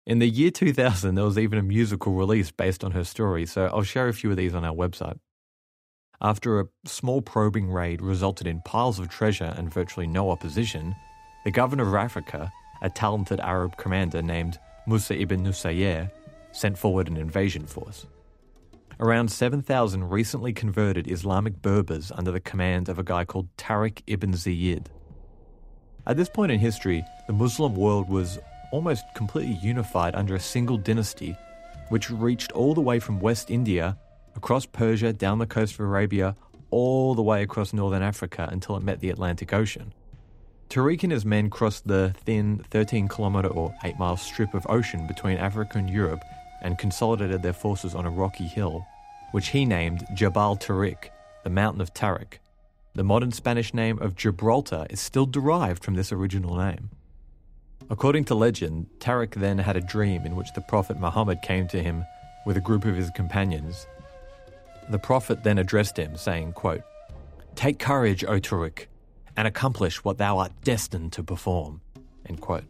In 0.06 0.20
the 0.20 0.28
year 0.28 0.52
2000, 0.52 1.16
there 1.16 1.24
was 1.24 1.38
even 1.38 1.58
a 1.58 1.64
musical 1.64 2.14
release 2.14 2.52
based 2.52 2.84
on 2.84 2.92
her 2.92 3.04
story, 3.04 3.46
so 3.46 3.68
I'll 3.68 3.84
share 3.84 4.10
a 4.10 4.14
few 4.14 4.32
of 4.32 4.38
these 4.38 4.54
on 4.54 4.66
our 4.66 4.76
website. 4.76 5.18
After 6.22 6.60
a 6.60 6.68
small 6.86 7.22
probing 7.22 7.72
raid 7.72 8.02
resulted 8.02 8.48
in 8.48 8.62
piles 8.62 9.00
of 9.00 9.10
treasure 9.10 9.54
and 9.58 9.74
virtually 9.74 10.08
no 10.08 10.30
opposition, 10.30 10.96
the 11.46 11.52
governor 11.52 11.88
of 11.88 11.96
Africa, 11.96 12.52
a 12.82 12.90
talented 12.90 13.40
Arab 13.40 13.78
commander 13.78 14.22
named 14.22 14.58
Musa 14.88 15.20
ibn 15.20 15.44
Nusayr, 15.44 16.12
sent 16.52 16.78
forward 16.78 17.08
an 17.08 17.18
invasion 17.18 17.66
force. 17.66 18.06
Around 19.00 19.32
7,000 19.32 20.04
recently 20.10 20.54
converted 20.54 21.10
Islamic 21.10 21.62
Berbers 21.62 22.12
under 22.12 22.32
the 22.32 22.40
command 22.40 22.90
of 22.90 23.00
a 23.00 23.04
guy 23.04 23.26
called 23.26 23.48
Tariq 23.58 24.02
ibn 24.06 24.34
Ziyad. 24.34 24.88
At 26.06 26.16
this 26.16 26.30
point 26.30 26.52
in 26.52 26.60
history, 26.60 27.04
the 27.26 27.34
Muslim 27.34 27.76
world 27.76 28.08
was 28.08 28.38
almost 28.72 29.04
completely 29.16 29.58
unified 29.64 30.16
under 30.16 30.36
a 30.36 30.40
single 30.40 30.78
dynasty, 30.78 31.36
which 31.90 32.12
reached 32.12 32.52
all 32.52 32.74
the 32.76 32.82
way 32.82 33.00
from 33.00 33.20
West 33.20 33.50
India, 33.50 33.98
across 34.36 34.66
Persia, 34.66 35.12
down 35.12 35.40
the 35.40 35.48
coast 35.48 35.74
of 35.76 35.80
Arabia, 35.80 36.36
all 36.70 37.16
the 37.16 37.22
way 37.24 37.42
across 37.42 37.74
northern 37.74 38.04
Africa 38.04 38.48
until 38.52 38.76
it 38.78 38.84
met 38.84 39.00
the 39.00 39.10
Atlantic 39.10 39.54
Ocean. 39.54 39.94
Tariq 40.70 41.04
and 41.04 41.12
his 41.12 41.26
men 41.26 41.50
crossed 41.50 41.88
the 41.88 42.16
thin 42.26 42.64
13 42.70 43.08
kilometre 43.08 43.50
or 43.50 43.74
8 43.84 43.98
mile 43.98 44.18
strip 44.18 44.54
of 44.54 44.66
ocean 44.70 45.08
between 45.08 45.38
Africa 45.38 45.78
and 45.78 45.90
Europe 45.90 46.24
and 46.64 46.78
consolidated 46.78 47.44
their 47.44 47.54
forces 47.54 47.94
on 47.94 48.06
a 48.06 48.10
rocky 48.10 48.48
hill, 48.48 48.86
which 49.32 49.50
he 49.50 49.66
named 49.66 50.06
Jabal 50.16 50.58
Tariq, 50.58 51.10
the 51.44 51.50
mountain 51.50 51.82
of 51.82 51.94
Tariq. 51.94 52.40
The 52.96 53.04
modern 53.04 53.32
Spanish 53.32 53.74
name 53.74 54.00
of 54.00 54.16
Gibraltar 54.16 54.88
is 54.90 55.00
still 55.00 55.26
derived 55.26 55.84
from 55.84 55.96
this 55.96 56.12
original 56.12 56.56
name. 56.56 56.90
According 57.90 58.26
to 58.26 58.36
legend, 58.36 58.88
Tariq 59.00 59.36
then 59.36 59.58
had 59.58 59.76
a 59.76 59.82
dream 59.82 60.26
in 60.26 60.36
which 60.36 60.54
the 60.54 60.62
Prophet 60.62 61.00
Muhammad 61.00 61.42
came 61.42 61.68
to 61.68 61.84
him 61.84 62.06
with 62.46 62.58
a 62.58 62.62
group 62.62 62.86
of 62.86 62.96
his 62.96 63.10
companions. 63.12 63.88
The 64.90 65.00
Prophet 65.00 65.44
then 65.44 65.58
addressed 65.58 65.98
him, 65.98 66.16
saying, 66.16 66.54
quote, 66.54 66.84
Take 67.56 67.80
courage, 67.80 68.24
O 68.24 68.40
Tariq, 68.40 68.88
and 69.36 69.48
accomplish 69.48 70.04
what 70.04 70.18
thou 70.18 70.40
art 70.40 70.52
destined 70.64 71.14
to 71.14 71.24
perform. 71.24 71.82
End 72.28 72.42
quote. 72.42 72.66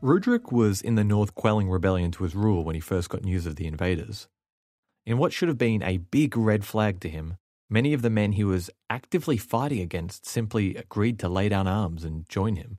Rudric 0.00 0.52
was 0.52 0.80
in 0.80 0.94
the 0.94 1.02
north 1.02 1.34
quelling 1.34 1.68
rebellion 1.68 2.12
to 2.12 2.22
his 2.22 2.36
rule 2.36 2.62
when 2.62 2.76
he 2.76 2.80
first 2.80 3.08
got 3.08 3.24
news 3.24 3.46
of 3.46 3.56
the 3.56 3.66
invaders. 3.66 4.28
In 5.04 5.18
what 5.18 5.32
should 5.32 5.48
have 5.48 5.58
been 5.58 5.82
a 5.82 5.96
big 5.96 6.36
red 6.36 6.64
flag 6.64 7.00
to 7.00 7.08
him, 7.08 7.36
many 7.68 7.92
of 7.92 8.02
the 8.02 8.10
men 8.10 8.32
he 8.32 8.44
was 8.44 8.70
actively 8.88 9.36
fighting 9.36 9.80
against 9.80 10.24
simply 10.24 10.76
agreed 10.76 11.18
to 11.18 11.28
lay 11.28 11.48
down 11.48 11.66
arms 11.66 12.04
and 12.04 12.28
join 12.28 12.54
him. 12.54 12.78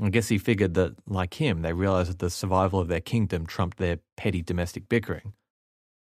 I 0.00 0.10
guess 0.10 0.28
he 0.28 0.38
figured 0.38 0.74
that, 0.74 0.94
like 1.08 1.34
him, 1.34 1.62
they 1.62 1.72
realized 1.72 2.10
that 2.10 2.20
the 2.20 2.30
survival 2.30 2.78
of 2.78 2.86
their 2.86 3.00
kingdom 3.00 3.44
trumped 3.44 3.78
their 3.78 3.98
petty 4.16 4.40
domestic 4.40 4.88
bickering. 4.88 5.32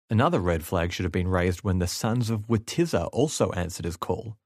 Another 0.07 0.39
red 0.39 0.63
flag 0.63 0.91
should 0.91 1.03
have 1.05 1.11
been 1.11 1.27
raised 1.27 1.63
when 1.63 1.79
the 1.79 1.87
sons 1.87 2.29
of 2.29 2.47
Witiza 2.47 3.09
also 3.11 3.49
answered 3.53 3.85
his 3.85 3.97
call. 3.97 4.37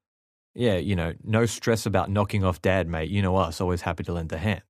Yeah, 0.55 0.77
you 0.77 0.95
know, 0.95 1.13
no 1.21 1.45
stress 1.45 1.85
about 1.85 2.09
knocking 2.09 2.45
off 2.45 2.61
dad, 2.61 2.87
mate. 2.87 3.09
You 3.09 3.21
know 3.21 3.35
us, 3.35 3.59
always 3.59 3.81
happy 3.81 4.03
to 4.05 4.13
lend 4.13 4.31
a 4.31 4.37
hand. 4.37 4.61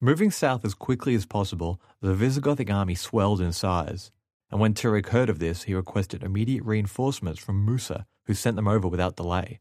Moving 0.00 0.30
south 0.30 0.64
as 0.64 0.74
quickly 0.74 1.16
as 1.16 1.26
possible, 1.26 1.80
the 2.00 2.14
Visigothic 2.14 2.72
army 2.72 2.94
swelled 2.94 3.40
in 3.40 3.52
size, 3.52 4.12
and 4.48 4.60
when 4.60 4.72
Tarik 4.72 5.08
heard 5.08 5.28
of 5.28 5.40
this, 5.40 5.64
he 5.64 5.74
requested 5.74 6.22
immediate 6.22 6.62
reinforcements 6.64 7.40
from 7.40 7.66
Musa, 7.66 8.06
who 8.26 8.34
sent 8.34 8.54
them 8.54 8.68
over 8.68 8.86
without 8.86 9.16
delay. 9.16 9.58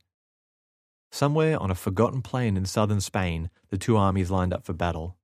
Somewhere 1.12 1.60
on 1.60 1.72
a 1.72 1.76
forgotten 1.76 2.22
plain 2.22 2.56
in 2.56 2.66
southern 2.66 3.02
Spain, 3.02 3.50
the 3.70 3.80
two 3.80 3.98
armies 3.98 4.30
lined 4.30 4.54
up 4.54 4.64
for 4.64 4.74
battle. 4.74 5.18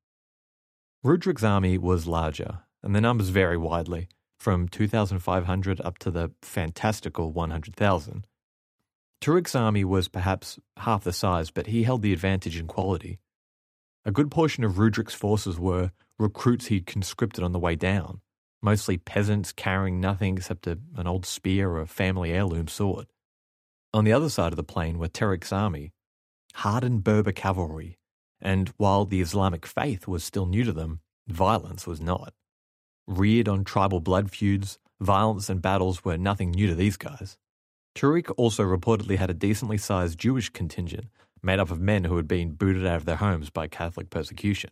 Rudric's 1.03 1.43
army 1.43 1.77
was 1.77 2.07
larger, 2.07 2.61
and 2.81 2.95
the 2.95 3.01
numbers 3.01 3.29
vary 3.29 3.57
widely, 3.57 4.07
from 4.39 4.67
2,500 4.67 5.79
up 5.81 5.99
to 5.99 6.09
the 6.09 6.31
fantastical 6.41 7.31
100,000. 7.31 8.25
Tarik's 9.21 9.53
army 9.53 9.85
was 9.85 10.07
perhaps 10.07 10.57
half 10.77 11.03
the 11.03 11.13
size, 11.13 11.51
but 11.51 11.67
he 11.67 11.83
held 11.83 12.01
the 12.01 12.13
advantage 12.13 12.57
in 12.57 12.65
quality. 12.65 13.19
A 14.05 14.11
good 14.11 14.29
portion 14.29 14.65
of 14.65 14.77
Rudric's 14.77 15.13
forces 15.13 15.57
were 15.57 15.91
recruits 16.19 16.65
he'd 16.65 16.85
conscripted 16.85 17.41
on 17.41 17.53
the 17.53 17.59
way 17.59 17.75
down, 17.75 18.19
mostly 18.61 18.97
peasants 18.97 19.53
carrying 19.53 20.01
nothing 20.01 20.37
except 20.37 20.67
a, 20.67 20.77
an 20.97 21.07
old 21.07 21.25
spear 21.25 21.69
or 21.69 21.81
a 21.81 21.87
family 21.87 22.31
heirloom 22.31 22.67
sword. 22.67 23.07
On 23.93 24.03
the 24.03 24.11
other 24.11 24.29
side 24.29 24.51
of 24.51 24.57
the 24.57 24.63
plain 24.63 24.97
were 24.97 25.07
Tarik's 25.07 25.53
army, 25.53 25.93
hardened 26.55 27.05
Berber 27.05 27.31
cavalry, 27.31 27.97
and 28.41 28.73
while 28.75 29.05
the 29.05 29.21
Islamic 29.21 29.65
faith 29.65 30.05
was 30.05 30.23
still 30.23 30.47
new 30.47 30.65
to 30.65 30.73
them, 30.73 30.99
violence 31.27 31.87
was 31.87 32.01
not. 32.01 32.33
Reared 33.07 33.47
on 33.47 33.63
tribal 33.63 34.01
blood 34.01 34.31
feuds, 34.31 34.79
violence 34.99 35.49
and 35.49 35.61
battles 35.61 36.03
were 36.03 36.17
nothing 36.17 36.51
new 36.51 36.67
to 36.67 36.75
these 36.75 36.97
guys. 36.97 37.37
Tarik 37.95 38.29
also 38.37 38.63
reportedly 38.63 39.17
had 39.17 39.29
a 39.29 39.33
decently 39.33 39.77
sized 39.77 40.19
Jewish 40.19 40.49
contingent 40.49 41.07
made 41.43 41.59
up 41.59 41.69
of 41.69 41.79
men 41.79 42.05
who 42.05 42.15
had 42.15 42.27
been 42.27 42.51
booted 42.51 42.85
out 42.85 42.95
of 42.95 43.05
their 43.05 43.17
homes 43.17 43.49
by 43.49 43.67
Catholic 43.67 44.09
persecution. 44.09 44.71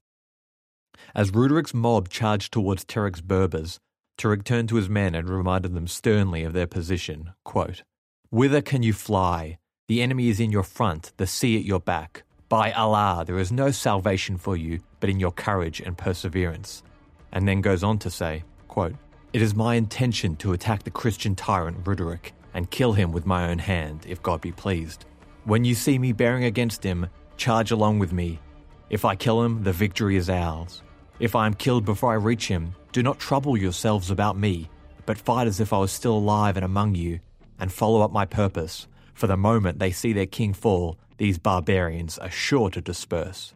As 1.13 1.31
Rudric's 1.31 1.73
mob 1.73 2.09
charged 2.09 2.53
towards 2.53 2.85
Tarik's 2.85 3.21
Berbers, 3.21 3.79
Tarik 4.17 4.43
turned 4.43 4.69
to 4.69 4.75
his 4.75 4.89
men 4.89 5.15
and 5.15 5.29
reminded 5.29 5.73
them 5.73 5.87
sternly 5.87 6.43
of 6.43 6.53
their 6.53 6.67
position. 6.67 7.33
Quote, 7.43 7.83
Whither 8.29 8.61
can 8.61 8.83
you 8.83 8.93
fly? 8.93 9.57
The 9.87 10.01
enemy 10.01 10.29
is 10.29 10.39
in 10.39 10.51
your 10.51 10.63
front, 10.63 11.11
the 11.17 11.27
sea 11.27 11.57
at 11.57 11.65
your 11.65 11.79
back. 11.79 12.23
By 12.47 12.71
Allah, 12.71 13.23
there 13.25 13.39
is 13.39 13.51
no 13.51 13.71
salvation 13.71 14.37
for 14.37 14.55
you 14.55 14.79
but 14.99 15.09
in 15.09 15.19
your 15.19 15.31
courage 15.31 15.81
and 15.81 15.97
perseverance. 15.97 16.83
And 17.31 17.47
then 17.47 17.61
goes 17.61 17.83
on 17.83 17.97
to 17.99 18.09
say, 18.09 18.43
quote, 18.67 18.95
It 19.33 19.41
is 19.41 19.55
my 19.55 19.75
intention 19.75 20.35
to 20.37 20.53
attack 20.53 20.83
the 20.83 20.91
Christian 20.91 21.35
tyrant 21.35 21.83
Ruderick 21.83 22.31
and 22.53 22.69
kill 22.69 22.93
him 22.93 23.11
with 23.11 23.25
my 23.25 23.49
own 23.49 23.59
hand, 23.59 24.05
if 24.07 24.21
God 24.21 24.41
be 24.41 24.51
pleased. 24.51 25.05
When 25.43 25.65
you 25.65 25.73
see 25.73 25.97
me 25.97 26.11
bearing 26.11 26.43
against 26.43 26.83
him, 26.83 27.07
charge 27.35 27.71
along 27.71 27.97
with 27.97 28.13
me. 28.13 28.39
If 28.91 29.05
I 29.05 29.15
kill 29.15 29.41
him, 29.41 29.63
the 29.63 29.73
victory 29.73 30.15
is 30.15 30.29
ours. 30.29 30.83
If 31.19 31.35
I 31.35 31.47
am 31.47 31.55
killed 31.55 31.83
before 31.83 32.11
I 32.11 32.15
reach 32.15 32.47
him, 32.47 32.75
do 32.91 33.01
not 33.01 33.17
trouble 33.17 33.57
yourselves 33.57 34.11
about 34.11 34.37
me, 34.37 34.69
but 35.07 35.17
fight 35.17 35.47
as 35.47 35.59
if 35.59 35.73
I 35.73 35.79
was 35.79 35.91
still 35.91 36.15
alive 36.15 36.57
and 36.57 36.65
among 36.65 36.93
you, 36.93 37.21
and 37.59 37.71
follow 37.71 38.01
up 38.01 38.11
my 38.11 38.25
purpose. 38.25 38.87
For 39.15 39.25
the 39.25 39.35
moment 39.35 39.79
they 39.79 39.91
see 39.91 40.13
their 40.13 40.27
king 40.27 40.53
fall, 40.53 40.97
these 41.17 41.39
barbarians 41.39 42.19
are 42.19 42.29
sure 42.29 42.69
to 42.69 42.81
disperse. 42.81 43.55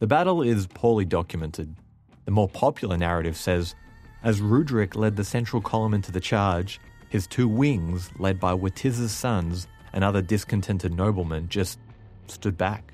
The 0.00 0.06
battle 0.08 0.42
is 0.42 0.66
poorly 0.66 1.04
documented. 1.04 1.76
The 2.24 2.32
more 2.32 2.48
popular 2.48 2.96
narrative 2.96 3.36
says, 3.36 3.76
as 4.24 4.40
Rudric 4.40 4.96
led 4.96 5.14
the 5.14 5.24
central 5.24 5.62
column 5.62 5.94
into 5.94 6.10
the 6.10 6.20
charge, 6.20 6.80
his 7.08 7.28
two 7.28 7.46
wings, 7.46 8.10
led 8.18 8.40
by 8.40 8.52
Witiza's 8.54 9.12
sons 9.12 9.68
and 9.94 10.04
other 10.04 10.20
discontented 10.20 10.92
noblemen, 10.92 11.48
just 11.48 11.78
stood 12.26 12.58
back. 12.58 12.92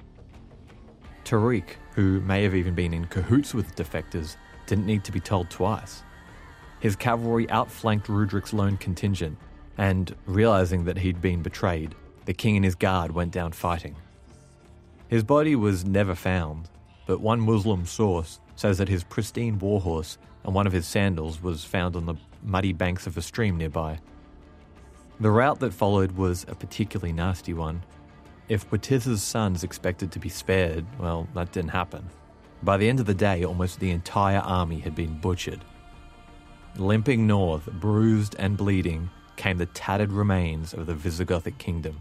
Tariq, 1.25 1.65
who 1.95 2.21
may 2.21 2.45
have 2.45 2.55
even 2.55 2.75
been 2.75 2.95
in 2.95 3.07
cahoots 3.07 3.53
with 3.53 3.75
defectors, 3.75 4.37
didn't 4.67 4.87
need 4.87 5.03
to 5.05 5.13
be 5.13 5.19
told 5.19 5.51
twice. 5.51 6.05
His 6.79 6.95
cavalry 6.95 7.49
outflanked 7.51 8.09
Rudric's 8.09 8.53
lone 8.53 8.77
contingent, 8.77 9.39
and 9.79 10.15
realizing 10.27 10.85
that 10.85 10.99
he'd 10.99 11.21
been 11.21 11.43
betrayed, 11.43 11.95
the 12.27 12.35
king 12.35 12.57
and 12.57 12.65
his 12.65 12.75
guard 12.75 13.13
went 13.13 13.33
down 13.33 13.53
fighting. 13.53 13.97
His 15.09 15.25
body 15.25 15.57
was 15.57 15.85
never 15.85 16.15
found, 16.15 16.69
but 17.07 17.21
one 17.21 17.41
Muslim 17.41 17.87
source 17.87 18.41
says 18.57 18.79
that 18.79 18.89
his 18.89 19.05
pristine 19.05 19.59
warhorse 19.59 20.19
and 20.45 20.55
one 20.55 20.67
of 20.67 20.73
his 20.73 20.87
sandals 20.87 21.43
was 21.43 21.65
found 21.65 21.97
on 21.97 22.07
the 22.07 22.15
muddy 22.43 22.73
banks 22.73 23.07
of 23.07 23.17
a 23.17 23.23
stream 23.23 23.57
nearby. 23.57 23.99
The 25.21 25.31
route 25.31 25.61
that 25.61 25.75
followed 25.75 26.13
was 26.13 26.47
a 26.49 26.55
particularly 26.55 27.13
nasty 27.13 27.53
one. 27.53 27.83
If 28.49 28.71
Witiza's 28.71 29.23
sons 29.23 29.63
expected 29.63 30.11
to 30.13 30.19
be 30.19 30.31
spared, 30.31 30.87
well, 30.99 31.29
that 31.35 31.53
didn't 31.53 31.73
happen. 31.73 32.09
By 32.63 32.79
the 32.79 32.89
end 32.89 33.01
of 33.01 33.07
the 33.07 33.15
day, 33.15 33.45
almost 33.45 33.81
the 33.81 33.91
entire 33.91 34.39
army 34.39 34.81
had 34.81 34.95
been 34.95 35.21
butchered. 35.21 35.61
Limping 36.77 37.27
north, 37.27 37.67
bruised 37.67 38.35
and 38.39 38.57
bleeding, 38.57 39.11
came 39.37 39.59
the 39.59 39.67
tattered 39.67 40.11
remains 40.11 40.73
of 40.73 40.87
the 40.87 40.95
Visigothic 40.95 41.59
kingdom. 41.59 42.01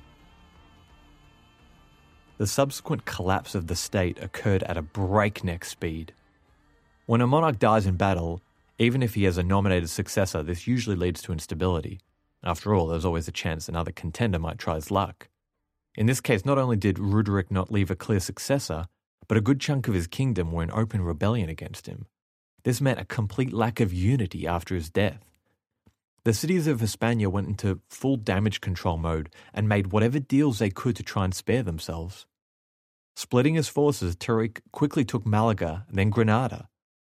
The 2.38 2.48
subsequent 2.48 3.04
collapse 3.04 3.54
of 3.54 3.68
the 3.68 3.76
state 3.76 4.18
occurred 4.22 4.64
at 4.64 4.78
a 4.78 4.82
breakneck 4.82 5.66
speed. 5.66 6.14
When 7.06 7.20
a 7.20 7.28
monarch 7.28 7.60
dies 7.60 7.86
in 7.86 7.98
battle, 7.98 8.42
even 8.78 9.04
if 9.04 9.16
he 9.16 9.26
has 9.26 9.38
a 9.38 9.44
nominated 9.44 9.90
successor, 9.90 10.42
this 10.42 10.68
usually 10.68 10.96
leads 10.96 11.22
to 11.24 11.34
instability. 11.34 12.00
After 12.44 12.74
all, 12.74 12.88
there's 12.88 13.06
always 13.06 13.28
a 13.28 13.34
chance 13.34 13.68
another 13.68 13.92
contender 13.92 14.40
might 14.40 14.58
try 14.58 14.76
his 14.76 14.92
luck. 14.92 15.28
In 15.96 16.06
this 16.06 16.22
case, 16.22 16.46
not 16.46 16.58
only 16.58 16.78
did 16.78 16.98
Ruderick 16.98 17.52
not 17.52 17.72
leave 17.72 17.92
a 17.92 17.96
clear 17.96 18.20
successor, 18.20 18.86
but 19.28 19.38
a 19.38 19.42
good 19.42 19.60
chunk 19.60 19.88
of 19.88 19.94
his 19.94 20.08
kingdom 20.08 20.52
were 20.52 20.64
in 20.64 20.72
open 20.72 21.02
rebellion 21.02 21.50
against 21.50 21.88
him. 21.88 22.06
This 22.64 22.82
meant 22.82 23.00
a 23.00 23.06
complete 23.06 23.54
lack 23.54 23.80
of 23.80 23.94
unity 23.94 24.48
after 24.48 24.76
his 24.76 24.90
death. 24.90 25.24
The 26.26 26.34
cities 26.34 26.68
of 26.68 26.80
Hispania 26.80 27.30
went 27.30 27.48
into 27.48 27.82
full 27.90 28.18
damage 28.18 28.62
control 28.62 28.98
mode 28.98 29.30
and 29.54 29.70
made 29.70 29.92
whatever 29.92 30.20
deals 30.20 30.60
they 30.60 30.70
could 30.70 30.96
to 30.98 31.04
try 31.04 31.26
and 31.26 31.34
spare 31.34 31.64
themselves. 31.64 32.26
Splitting 33.16 33.56
his 33.56 33.68
forces, 33.68 34.16
Tariq 34.16 34.60
quickly 34.72 35.04
took 35.06 35.26
Malaga, 35.26 35.86
then 35.90 36.10
Granada. 36.10 36.70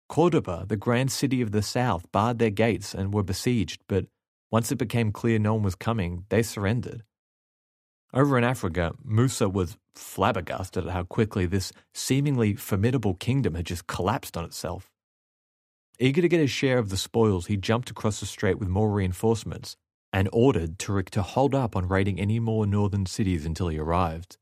Cordoba, 0.09 0.65
the 0.69 0.77
grand 0.77 1.11
city 1.11 1.41
of 1.41 1.53
the 1.53 1.63
south, 1.63 2.11
barred 2.13 2.39
their 2.39 2.51
gates 2.51 2.95
and 2.95 3.15
were 3.15 3.23
besieged, 3.23 3.83
but 3.89 4.07
once 4.53 4.71
it 4.71 4.77
became 4.77 5.11
clear 5.11 5.39
no 5.39 5.55
one 5.55 5.63
was 5.63 5.75
coming, 5.75 6.27
they 6.29 6.43
surrendered. 6.43 7.03
Over 8.13 8.37
in 8.37 8.45
Africa, 8.45 8.93
Musa 9.03 9.49
was 9.49 9.79
flabbergasted 9.95 10.87
at 10.87 10.93
how 10.93 11.05
quickly 11.05 11.47
this 11.47 11.73
seemingly 11.95 12.55
formidable 12.55 13.15
kingdom 13.15 13.55
had 13.55 13.65
just 13.65 13.87
collapsed 13.87 14.37
on 14.37 14.45
itself. 14.45 14.91
Eager 15.99 16.21
to 16.21 16.29
get 16.29 16.41
his 16.41 16.51
share 16.51 16.79
of 16.79 16.91
the 16.91 16.99
spoils, 16.99 17.47
he 17.47 17.57
jumped 17.57 17.91
across 17.91 18.21
the 18.21 18.27
strait 18.27 18.59
with 18.59 18.69
more 18.69 18.91
reinforcements 18.91 19.77
and 20.13 20.29
ordered 20.33 20.79
Tariq 20.79 21.09
to 21.11 21.23
hold 21.23 21.55
up 21.55 21.75
on 21.75 21.89
raiding 21.89 22.21
any 22.21 22.39
more 22.39 22.67
northern 22.67 23.07
cities 23.07 23.47
until 23.47 23.69
he 23.69 23.79
arrived. 23.79 24.37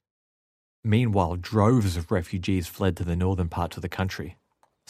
Meanwhile, 0.83 1.37
droves 1.37 1.97
of 1.97 2.11
refugees 2.11 2.67
fled 2.67 2.97
to 2.97 3.05
the 3.05 3.15
northern 3.15 3.49
parts 3.49 3.77
of 3.77 3.83
the 3.83 3.89
country 3.89 4.37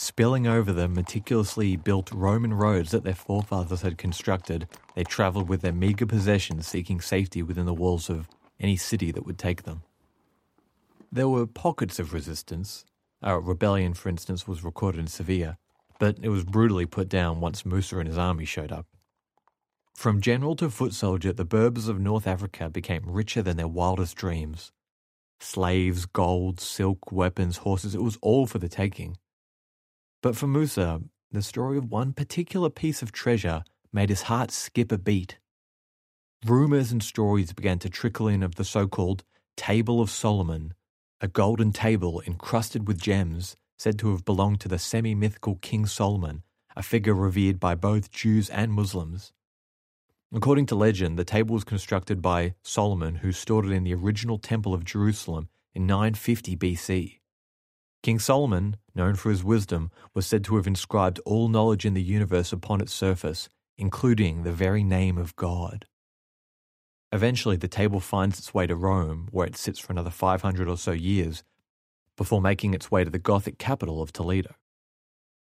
spilling 0.00 0.46
over 0.46 0.72
the 0.72 0.88
meticulously 0.88 1.76
built 1.76 2.10
Roman 2.10 2.54
roads 2.54 2.90
that 2.90 3.04
their 3.04 3.14
forefathers 3.14 3.82
had 3.82 3.98
constructed, 3.98 4.66
they 4.94 5.04
travelled 5.04 5.46
with 5.46 5.60
their 5.60 5.74
meagre 5.74 6.06
possessions 6.06 6.66
seeking 6.66 7.02
safety 7.02 7.42
within 7.42 7.66
the 7.66 7.74
walls 7.74 8.08
of 8.08 8.26
any 8.58 8.78
city 8.78 9.12
that 9.12 9.26
would 9.26 9.38
take 9.38 9.64
them. 9.64 9.82
There 11.12 11.28
were 11.28 11.46
pockets 11.46 11.98
of 11.98 12.14
resistance. 12.14 12.86
A 13.20 13.38
rebellion, 13.38 13.92
for 13.92 14.08
instance, 14.08 14.48
was 14.48 14.64
recorded 14.64 15.00
in 15.00 15.06
Sevilla, 15.06 15.58
but 15.98 16.16
it 16.22 16.30
was 16.30 16.44
brutally 16.44 16.86
put 16.86 17.10
down 17.10 17.40
once 17.40 17.66
Musa 17.66 17.98
and 17.98 18.08
his 18.08 18.16
army 18.16 18.46
showed 18.46 18.72
up. 18.72 18.86
From 19.94 20.22
general 20.22 20.56
to 20.56 20.70
foot 20.70 20.94
soldier, 20.94 21.34
the 21.34 21.44
Berbers 21.44 21.88
of 21.88 22.00
North 22.00 22.26
Africa 22.26 22.70
became 22.70 23.02
richer 23.04 23.42
than 23.42 23.58
their 23.58 23.68
wildest 23.68 24.16
dreams. 24.16 24.72
Slaves, 25.40 26.06
gold, 26.06 26.58
silk, 26.58 27.12
weapons, 27.12 27.58
horses, 27.58 27.94
it 27.94 28.02
was 28.02 28.16
all 28.22 28.46
for 28.46 28.58
the 28.58 28.68
taking. 28.68 29.18
But 30.22 30.36
for 30.36 30.46
Musa, 30.46 31.02
the 31.30 31.42
story 31.42 31.78
of 31.78 31.90
one 31.90 32.12
particular 32.12 32.68
piece 32.68 33.00
of 33.02 33.12
treasure 33.12 33.64
made 33.92 34.10
his 34.10 34.22
heart 34.22 34.50
skip 34.50 34.92
a 34.92 34.98
beat. 34.98 35.38
Rumours 36.44 36.92
and 36.92 37.02
stories 37.02 37.52
began 37.52 37.78
to 37.80 37.88
trickle 37.88 38.28
in 38.28 38.42
of 38.42 38.56
the 38.56 38.64
so 38.64 38.86
called 38.86 39.24
Table 39.56 40.00
of 40.00 40.10
Solomon, 40.10 40.74
a 41.20 41.28
golden 41.28 41.72
table 41.72 42.22
encrusted 42.26 42.86
with 42.86 43.00
gems 43.00 43.56
said 43.78 43.98
to 43.98 44.10
have 44.10 44.24
belonged 44.24 44.60
to 44.60 44.68
the 44.68 44.78
semi 44.78 45.14
mythical 45.14 45.56
King 45.56 45.86
Solomon, 45.86 46.42
a 46.76 46.82
figure 46.82 47.14
revered 47.14 47.58
by 47.58 47.74
both 47.74 48.10
Jews 48.10 48.50
and 48.50 48.72
Muslims. 48.72 49.32
According 50.32 50.66
to 50.66 50.74
legend, 50.74 51.18
the 51.18 51.24
table 51.24 51.54
was 51.54 51.64
constructed 51.64 52.20
by 52.20 52.54
Solomon, 52.62 53.16
who 53.16 53.32
stored 53.32 53.66
it 53.66 53.72
in 53.72 53.84
the 53.84 53.94
original 53.94 54.38
Temple 54.38 54.74
of 54.74 54.84
Jerusalem 54.84 55.48
in 55.74 55.86
950 55.86 56.56
BC. 56.56 57.19
King 58.02 58.18
Solomon, 58.18 58.76
known 58.94 59.14
for 59.14 59.30
his 59.30 59.44
wisdom, 59.44 59.90
was 60.14 60.26
said 60.26 60.42
to 60.44 60.56
have 60.56 60.66
inscribed 60.66 61.20
all 61.26 61.48
knowledge 61.48 61.84
in 61.84 61.94
the 61.94 62.02
universe 62.02 62.52
upon 62.52 62.80
its 62.80 62.92
surface, 62.92 63.48
including 63.76 64.42
the 64.42 64.52
very 64.52 64.82
name 64.82 65.18
of 65.18 65.36
God. 65.36 65.86
Eventually, 67.12 67.56
the 67.56 67.68
table 67.68 68.00
finds 68.00 68.38
its 68.38 68.54
way 68.54 68.66
to 68.66 68.76
Rome, 68.76 69.28
where 69.32 69.46
it 69.46 69.56
sits 69.56 69.78
for 69.78 69.92
another 69.92 70.10
500 70.10 70.68
or 70.68 70.76
so 70.76 70.92
years, 70.92 71.42
before 72.16 72.40
making 72.40 72.72
its 72.72 72.90
way 72.90 73.04
to 73.04 73.10
the 73.10 73.18
Gothic 73.18 73.58
capital 73.58 74.00
of 74.00 74.12
Toledo. 74.12 74.54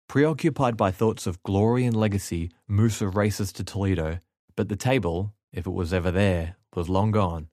Preoccupied 0.08 0.78
by 0.78 0.92
thoughts 0.92 1.26
of 1.26 1.42
glory 1.44 1.86
and 1.86 1.96
legacy, 1.96 2.52
Musa 2.68 3.08
races 3.08 3.52
to 3.54 3.64
Toledo, 3.64 4.20
but 4.56 4.70
the 4.70 4.76
table, 4.76 5.34
if 5.52 5.66
it 5.66 5.72
was 5.72 5.92
ever 5.92 6.12
there, 6.12 6.56
was 6.76 6.88
long 6.88 7.12
gone. 7.12 7.48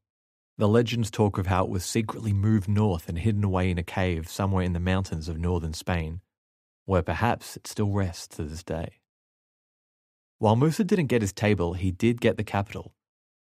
The 0.63 0.69
legends 0.69 1.11
talk 1.11 1.39
of 1.39 1.49
how 1.49 1.65
it 1.65 1.71
was 1.71 1.85
secretly 1.85 2.33
moved 2.33 2.69
north 2.69 3.09
and 3.09 3.19
hidden 3.19 3.43
away 3.43 3.69
in 3.69 3.79
a 3.79 3.83
cave 3.83 4.29
somewhere 4.29 4.63
in 4.63 4.75
the 4.75 4.79
mountains 4.79 5.29
of 5.29 5.37
northern 5.37 5.73
Spain, 5.73 6.21
where 6.85 7.03
perhaps 7.03 7.57
it 7.57 7.67
still 7.67 7.91
rests 7.91 8.29
to 8.37 8.45
this 8.45 8.63
day. 8.63 9.01
While 10.39 10.55
Musa 10.55 10.85
didn't 10.85 11.09
get 11.09 11.21
his 11.21 11.33
table, 11.33 11.73
he 11.73 11.91
did 11.91 12.21
get 12.21 12.37
the 12.37 12.45
capital. 12.45 12.95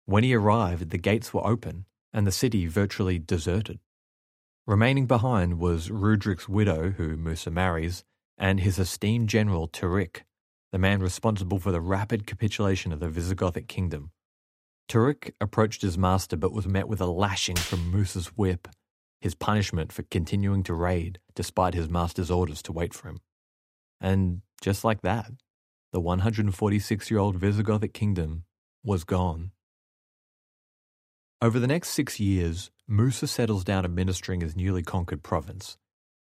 When 0.05 0.23
he 0.23 0.35
arrived, 0.35 0.91
the 0.91 0.99
gates 0.99 1.33
were 1.33 1.47
open 1.47 1.87
and 2.13 2.27
the 2.27 2.31
city 2.31 2.67
virtually 2.67 3.19
deserted. 3.19 3.79
Remaining 4.67 5.07
behind 5.07 5.59
was 5.59 5.91
Rudric's 5.91 6.47
widow, 6.47 6.91
who 6.91 7.17
Musa 7.17 7.51
marries, 7.51 8.05
and 8.37 8.61
his 8.61 8.79
esteemed 8.79 9.31
general 9.31 9.67
Tarik, 9.67 10.27
the 10.73 10.79
man 10.79 11.01
responsible 11.01 11.59
for 11.59 11.73
the 11.73 11.81
rapid 11.81 12.27
capitulation 12.27 12.93
of 12.93 13.01
the 13.01 13.09
Visigothic 13.09 13.67
kingdom. 13.67 14.11
Tarik 14.89 15.35
approached 15.41 15.83
his 15.83 15.99
master 15.99 16.37
but 16.37 16.53
was 16.53 16.67
met 16.67 16.89
with 16.89 17.01
a 17.01 17.07
lashing 17.07 17.57
from 17.57 17.91
Musa's 17.91 18.29
whip, 18.29 18.69
his 19.21 19.35
punishment 19.35 19.93
for 19.93 20.03
continuing 20.05 20.63
to 20.65 20.75
raid 20.75 21.19
despite 21.35 21.75
his 21.75 21.89
master's 21.89 22.31
orders 22.31 22.63
to 22.63 22.73
wait 22.73 22.95
for 22.95 23.09
him. 23.09 23.21
And 24.01 24.41
just 24.61 24.85
like 24.85 25.03
that, 25.03 25.31
the 25.93 26.01
146 26.01 27.11
year 27.11 27.21
old 27.21 27.39
Visigothic 27.39 27.93
kingdom 27.93 28.45
was 28.83 29.05
gone. 29.05 29.53
Over 31.41 31.59
the 31.59 31.67
next 31.67 31.91
six 31.91 32.19
years, 32.19 32.71
Musa 32.89 33.27
settles 33.27 33.65
down 33.65 33.85
administering 33.85 34.41
his 34.41 34.57
newly 34.57 34.83
conquered 34.83 35.23
province. 35.23 35.77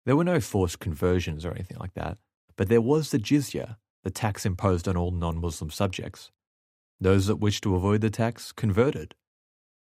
There 0.05 0.15
were 0.15 0.23
no 0.23 0.39
forced 0.39 0.79
conversions 0.79 1.45
or 1.45 1.51
anything 1.51 1.77
like 1.79 1.93
that, 1.95 2.17
but 2.55 2.69
there 2.69 2.81
was 2.81 3.11
the 3.11 3.17
jizya, 3.17 3.77
the 4.03 4.11
tax 4.11 4.45
imposed 4.45 4.87
on 4.87 4.95
all 4.95 5.11
non 5.11 5.41
Muslim 5.41 5.71
subjects. 5.71 6.31
Those 6.99 7.27
that 7.27 7.37
wished 7.37 7.63
to 7.63 7.75
avoid 7.75 8.01
the 8.01 8.09
tax 8.09 8.51
converted. 8.51 9.15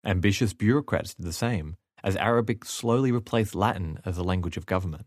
Ambitious 0.05 0.53
bureaucrats 0.53 1.15
did 1.15 1.27
the 1.27 1.33
same, 1.33 1.77
as 2.03 2.17
Arabic 2.17 2.65
slowly 2.65 3.13
replaced 3.13 3.55
Latin 3.55 3.99
as 4.05 4.17
the 4.17 4.25
language 4.25 4.57
of 4.57 4.67
government. 4.67 5.07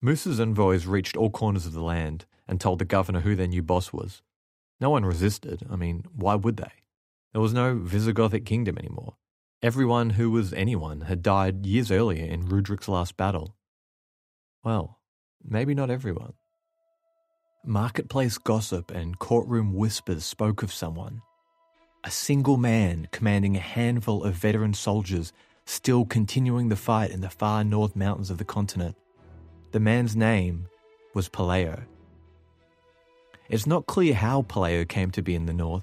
Musa's 0.00 0.40
envoys 0.40 0.86
reached 0.86 1.16
all 1.16 1.30
corners 1.30 1.66
of 1.66 1.72
the 1.72 1.82
land 1.82 2.26
and 2.46 2.60
told 2.60 2.78
the 2.78 2.84
governor 2.84 3.20
who 3.20 3.34
their 3.34 3.46
new 3.46 3.62
boss 3.62 3.92
was. 3.92 4.22
No 4.80 4.90
one 4.90 5.04
resisted. 5.04 5.66
I 5.70 5.76
mean, 5.76 6.04
why 6.14 6.34
would 6.34 6.58
they? 6.58 6.72
There 7.32 7.40
was 7.40 7.52
no 7.52 7.76
Visigothic 7.76 8.44
kingdom 8.44 8.78
anymore. 8.78 9.16
Everyone 9.62 10.10
who 10.10 10.30
was 10.30 10.52
anyone 10.52 11.02
had 11.02 11.22
died 11.22 11.66
years 11.66 11.90
earlier 11.90 12.24
in 12.24 12.48
Rudric's 12.48 12.88
last 12.88 13.16
battle. 13.16 13.56
Well, 14.62 15.00
maybe 15.42 15.74
not 15.74 15.90
everyone. 15.90 16.34
Marketplace 17.68 18.38
gossip 18.38 18.92
and 18.92 19.18
courtroom 19.18 19.74
whispers 19.74 20.24
spoke 20.24 20.62
of 20.62 20.72
someone. 20.72 21.20
A 22.04 22.12
single 22.12 22.56
man 22.56 23.08
commanding 23.10 23.56
a 23.56 23.60
handful 23.60 24.22
of 24.22 24.34
veteran 24.34 24.72
soldiers 24.72 25.32
still 25.64 26.04
continuing 26.04 26.68
the 26.68 26.76
fight 26.76 27.10
in 27.10 27.22
the 27.22 27.28
far 27.28 27.64
north 27.64 27.96
mountains 27.96 28.30
of 28.30 28.38
the 28.38 28.44
continent. 28.44 28.94
The 29.72 29.80
man's 29.80 30.14
name 30.14 30.68
was 31.12 31.28
Pelayo. 31.28 31.82
It's 33.48 33.66
not 33.66 33.86
clear 33.86 34.14
how 34.14 34.42
Pelayo 34.42 34.88
came 34.88 35.10
to 35.10 35.22
be 35.22 35.34
in 35.34 35.46
the 35.46 35.52
north, 35.52 35.82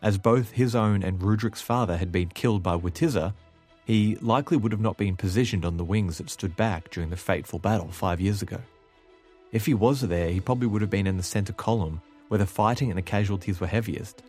as 0.00 0.18
both 0.18 0.52
his 0.52 0.76
own 0.76 1.02
and 1.02 1.20
Rudric's 1.20 1.62
father 1.62 1.96
had 1.96 2.12
been 2.12 2.28
killed 2.28 2.62
by 2.62 2.76
Witiza, 2.76 3.34
he 3.84 4.14
likely 4.20 4.56
would 4.56 4.70
have 4.70 4.80
not 4.80 4.98
been 4.98 5.16
positioned 5.16 5.64
on 5.64 5.78
the 5.78 5.84
wings 5.84 6.18
that 6.18 6.30
stood 6.30 6.54
back 6.54 6.90
during 6.90 7.10
the 7.10 7.16
fateful 7.16 7.58
battle 7.58 7.88
five 7.88 8.20
years 8.20 8.40
ago. 8.40 8.60
If 9.54 9.66
he 9.66 9.72
was 9.72 10.00
there, 10.00 10.30
he 10.30 10.40
probably 10.40 10.66
would 10.66 10.82
have 10.82 10.90
been 10.90 11.06
in 11.06 11.16
the 11.16 11.22
centre 11.22 11.52
column, 11.52 12.02
where 12.26 12.38
the 12.38 12.44
fighting 12.44 12.90
and 12.90 12.98
the 12.98 13.02
casualties 13.02 13.60
were 13.60 13.68
heaviest. 13.68 14.24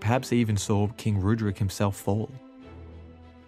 Perhaps 0.00 0.30
he 0.30 0.38
even 0.38 0.56
saw 0.56 0.88
King 0.96 1.20
Rudric 1.20 1.58
himself 1.58 1.94
fall. 1.94 2.30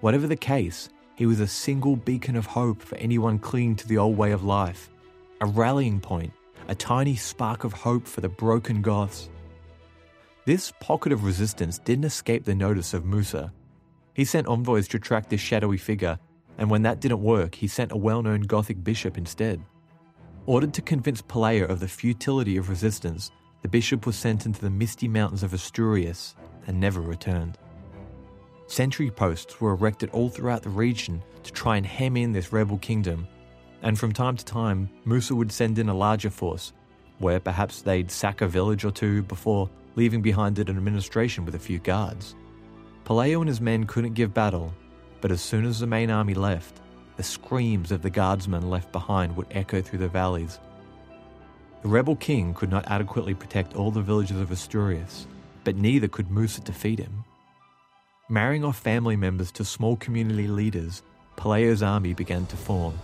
Whatever 0.01 0.27
the 0.27 0.37
case, 0.37 0.91
he 1.15 1.25
was 1.25 1.41
a 1.41 1.47
single 1.47 1.97
beacon 1.97 2.37
of 2.37 2.45
hope 2.45 2.83
for 2.83 2.97
anyone 2.97 3.39
clinging 3.39 3.77
to 3.77 3.89
the 3.89 3.97
old 3.97 4.19
way 4.19 4.33
of 4.33 4.45
life, 4.45 4.91
a 5.41 5.47
rallying 5.47 5.99
point, 5.99 6.31
a 6.69 6.75
tiny 6.75 7.17
spark 7.17 7.65
of 7.65 7.73
hope 7.73 8.07
for 8.07 8.21
the 8.21 8.29
broken 8.29 8.83
Goths. 8.83 9.31
This 10.45 10.75
pocket 10.79 11.11
of 11.11 11.25
resistance 11.25 11.79
didn't 11.79 12.05
escape 12.05 12.45
the 12.45 12.55
notice 12.55 12.93
of 12.93 13.07
Musa. 13.07 13.51
He 14.13 14.27
sent 14.27 14.47
envoys 14.47 14.87
to 14.89 14.99
track 14.99 15.31
this 15.31 15.41
shadowy 15.41 15.79
figure, 15.79 16.19
and 16.59 16.69
when 16.69 16.83
that 16.83 17.01
didn't 17.01 17.23
work, 17.23 17.55
he 17.55 17.67
sent 17.67 17.93
a 17.93 17.97
well 17.97 18.21
known 18.21 18.43
Gothic 18.43 18.85
bishop 18.85 19.17
instead. 19.17 19.65
Ordered 20.49 20.73
to 20.73 20.81
convince 20.81 21.21
Pelayo 21.21 21.69
of 21.69 21.79
the 21.79 21.87
futility 21.87 22.57
of 22.57 22.71
resistance, 22.71 23.31
the 23.61 23.69
bishop 23.69 24.07
was 24.07 24.17
sent 24.17 24.47
into 24.47 24.63
the 24.63 24.71
misty 24.71 25.07
mountains 25.07 25.43
of 25.43 25.53
Asturias 25.53 26.35
and 26.67 26.81
never 26.81 27.03
returned. 27.03 27.59
Sentry 28.67 29.11
posts 29.11 29.61
were 29.61 29.73
erected 29.73 30.09
all 30.09 30.31
throughout 30.31 30.63
the 30.63 30.71
region 30.71 31.23
to 31.43 31.53
try 31.53 31.77
and 31.77 31.85
hem 31.85 32.17
in 32.17 32.33
this 32.33 32.51
rebel 32.51 32.79
kingdom, 32.79 33.29
and 33.83 33.99
from 33.99 34.11
time 34.11 34.39
to 34.39 34.45
time, 34.47 34.89
Musa 35.05 35.35
would 35.35 35.53
send 35.53 35.79
in 35.79 35.91
a 35.91 35.95
larger 35.95 36.31
force, 36.31 36.73
where 37.19 37.41
perhaps 37.41 37.83
they'd 37.83 38.11
sack 38.11 38.41
a 38.41 38.49
village 38.49 38.87
or 38.87 38.91
two 38.91 39.23
before 39.25 39.69
leaving 39.97 40.23
behind 40.23 40.59
it 40.59 40.71
an 40.71 40.79
administration 40.79 41.45
with 41.45 41.57
a 41.57 41.59
few 41.59 41.79
guards. 41.79 42.35
Pelayo 43.05 43.41
and 43.41 43.51
his 43.51 43.61
men 43.61 43.85
couldn't 43.85 44.15
give 44.15 44.33
battle, 44.33 44.73
but 45.21 45.31
as 45.31 45.43
soon 45.43 45.67
as 45.67 45.79
the 45.79 45.87
main 45.87 46.11
army 46.11 46.33
left, 46.33 46.81
the 47.19 47.25
screams 47.25 47.91
of 47.91 48.01
the 48.01 48.11
guardsmen 48.11 48.71
left 48.71 48.93
behind 48.93 49.37
would 49.37 49.49
echo 49.51 49.83
through 49.83 49.99
the 49.99 50.09
valleys. 50.09 50.61
The 51.83 51.89
rebel 51.89 52.15
king 52.15 52.55
could 52.55 52.71
not 52.71 52.89
adequately 52.89 53.35
protect 53.35 53.75
all 53.75 53.91
the 53.91 54.01
villages 54.01 54.41
of 54.41 54.53
Asturias, 54.53 55.27
but 55.65 55.75
neither 55.75 56.07
could 56.07 56.31
Musa 56.31 56.61
defeat 56.61 57.01
him. 57.01 57.25
Marrying 58.29 58.65
off 58.65 58.79
family 58.79 59.17
members 59.17 59.51
to 59.53 59.65
small 59.65 59.97
community 59.97 60.47
leaders, 60.47 61.03
Pelayo's 61.35 61.83
army 61.83 62.15
began 62.15 62.47
to 62.47 62.57
form. 62.57 62.97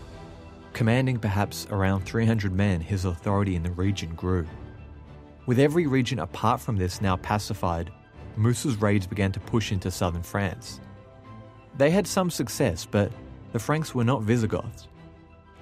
Commanding 0.75 1.19
perhaps 1.19 1.67
around 1.71 2.05
300 2.05 2.53
men, 2.53 2.81
his 2.81 3.05
authority 3.05 3.57
in 3.57 3.65
the 3.65 3.71
region 3.73 4.15
grew. 4.15 4.47
With 5.47 5.59
every 5.59 5.89
region 5.89 6.21
apart 6.21 6.61
from 6.61 6.77
this 6.77 7.01
now 7.01 7.17
pacified, 7.17 7.91
Musa's 8.37 8.81
raids 8.81 9.09
began 9.09 9.33
to 9.33 9.41
push 9.41 9.73
into 9.73 9.91
southern 9.91 10.23
France. 10.23 10.81
They 11.77 11.91
had 11.91 12.07
some 12.07 12.31
success, 12.31 12.87
but 12.89 13.11
the 13.55 13.61
Franks 13.61 13.95
were 13.95 14.03
not 14.03 14.23
Visigoths. 14.23 14.89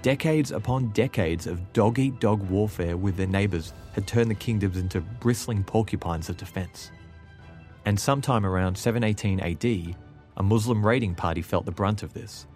Decades 0.01 0.51
upon 0.51 0.89
decades 0.93 1.47
of 1.47 1.75
dog 1.75 1.99
eat 1.99 2.19
dog 2.21 2.41
warfare 2.49 2.97
with 2.97 3.19
their 3.19 3.27
neighbours 3.27 3.75
had 3.93 4.07
turned 4.07 4.31
the 4.31 4.35
kingdoms 4.35 4.79
into 4.79 5.03
bristling 5.03 5.63
porcupines 5.63 6.31
of 6.31 6.39
defence. 6.39 6.91
And 7.85 8.01
sometime 8.01 8.47
around 8.47 8.79
718 8.79 9.41
AD, 9.41 9.95
a 10.39 10.43
Muslim 10.43 10.85
raiding 10.85 11.15
party 11.15 11.43
felt 11.43 11.67
the 11.67 11.71
brunt 11.71 12.03
of 12.03 12.15
this. 12.15 12.47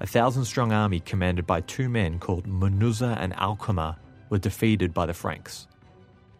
A 0.00 0.06
thousand 0.06 0.44
strong 0.44 0.72
army 0.72 1.00
commanded 1.00 1.46
by 1.46 1.62
two 1.62 1.88
men 1.88 2.18
called 2.18 2.46
Munuza 2.46 3.16
and 3.18 3.32
Alqamar 3.36 3.96
were 4.28 4.36
defeated 4.36 4.92
by 4.92 5.06
the 5.06 5.14
Franks. 5.14 5.68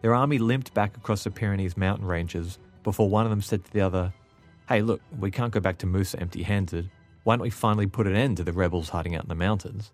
Their 0.03 0.13
army 0.13 0.37
limped 0.37 0.75
back 0.75 0.95
across 0.95 1.23
the 1.23 1.31
Pyrenees 1.31 1.75
mountain 1.75 2.05
ranges 2.05 2.59
before 2.83 3.09
one 3.09 3.25
of 3.25 3.31
them 3.31 3.41
said 3.41 3.65
to 3.65 3.73
the 3.73 3.81
other, 3.81 4.13
Hey, 4.69 4.83
look, 4.83 5.01
we 5.19 5.31
can't 5.31 5.51
go 5.51 5.59
back 5.59 5.79
to 5.79 5.87
Musa 5.87 6.19
empty 6.19 6.43
handed. 6.43 6.91
Why 7.23 7.35
don't 7.35 7.43
we 7.43 7.49
finally 7.49 7.87
put 7.87 8.07
an 8.07 8.15
end 8.15 8.37
to 8.37 8.43
the 8.43 8.53
rebels 8.53 8.89
hiding 8.89 9.15
out 9.15 9.23
in 9.23 9.29
the 9.29 9.35
mountains? 9.35 9.91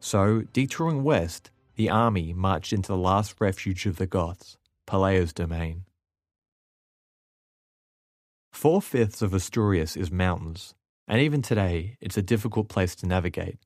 So, 0.00 0.42
detouring 0.52 1.02
west, 1.04 1.50
the 1.76 1.90
army 1.90 2.32
marched 2.32 2.72
into 2.72 2.88
the 2.88 2.96
last 2.96 3.34
refuge 3.40 3.86
of 3.86 3.96
the 3.96 4.06
Goths, 4.06 4.56
Pelayo's 4.86 5.32
domain. 5.32 5.84
Four 8.52 8.80
fifths 8.80 9.22
of 9.22 9.34
Asturias 9.34 9.96
is 9.96 10.10
mountains, 10.10 10.74
and 11.06 11.20
even 11.20 11.42
today 11.42 11.96
it's 12.00 12.16
a 12.16 12.22
difficult 12.22 12.68
place 12.68 12.96
to 12.96 13.06
navigate. 13.06 13.58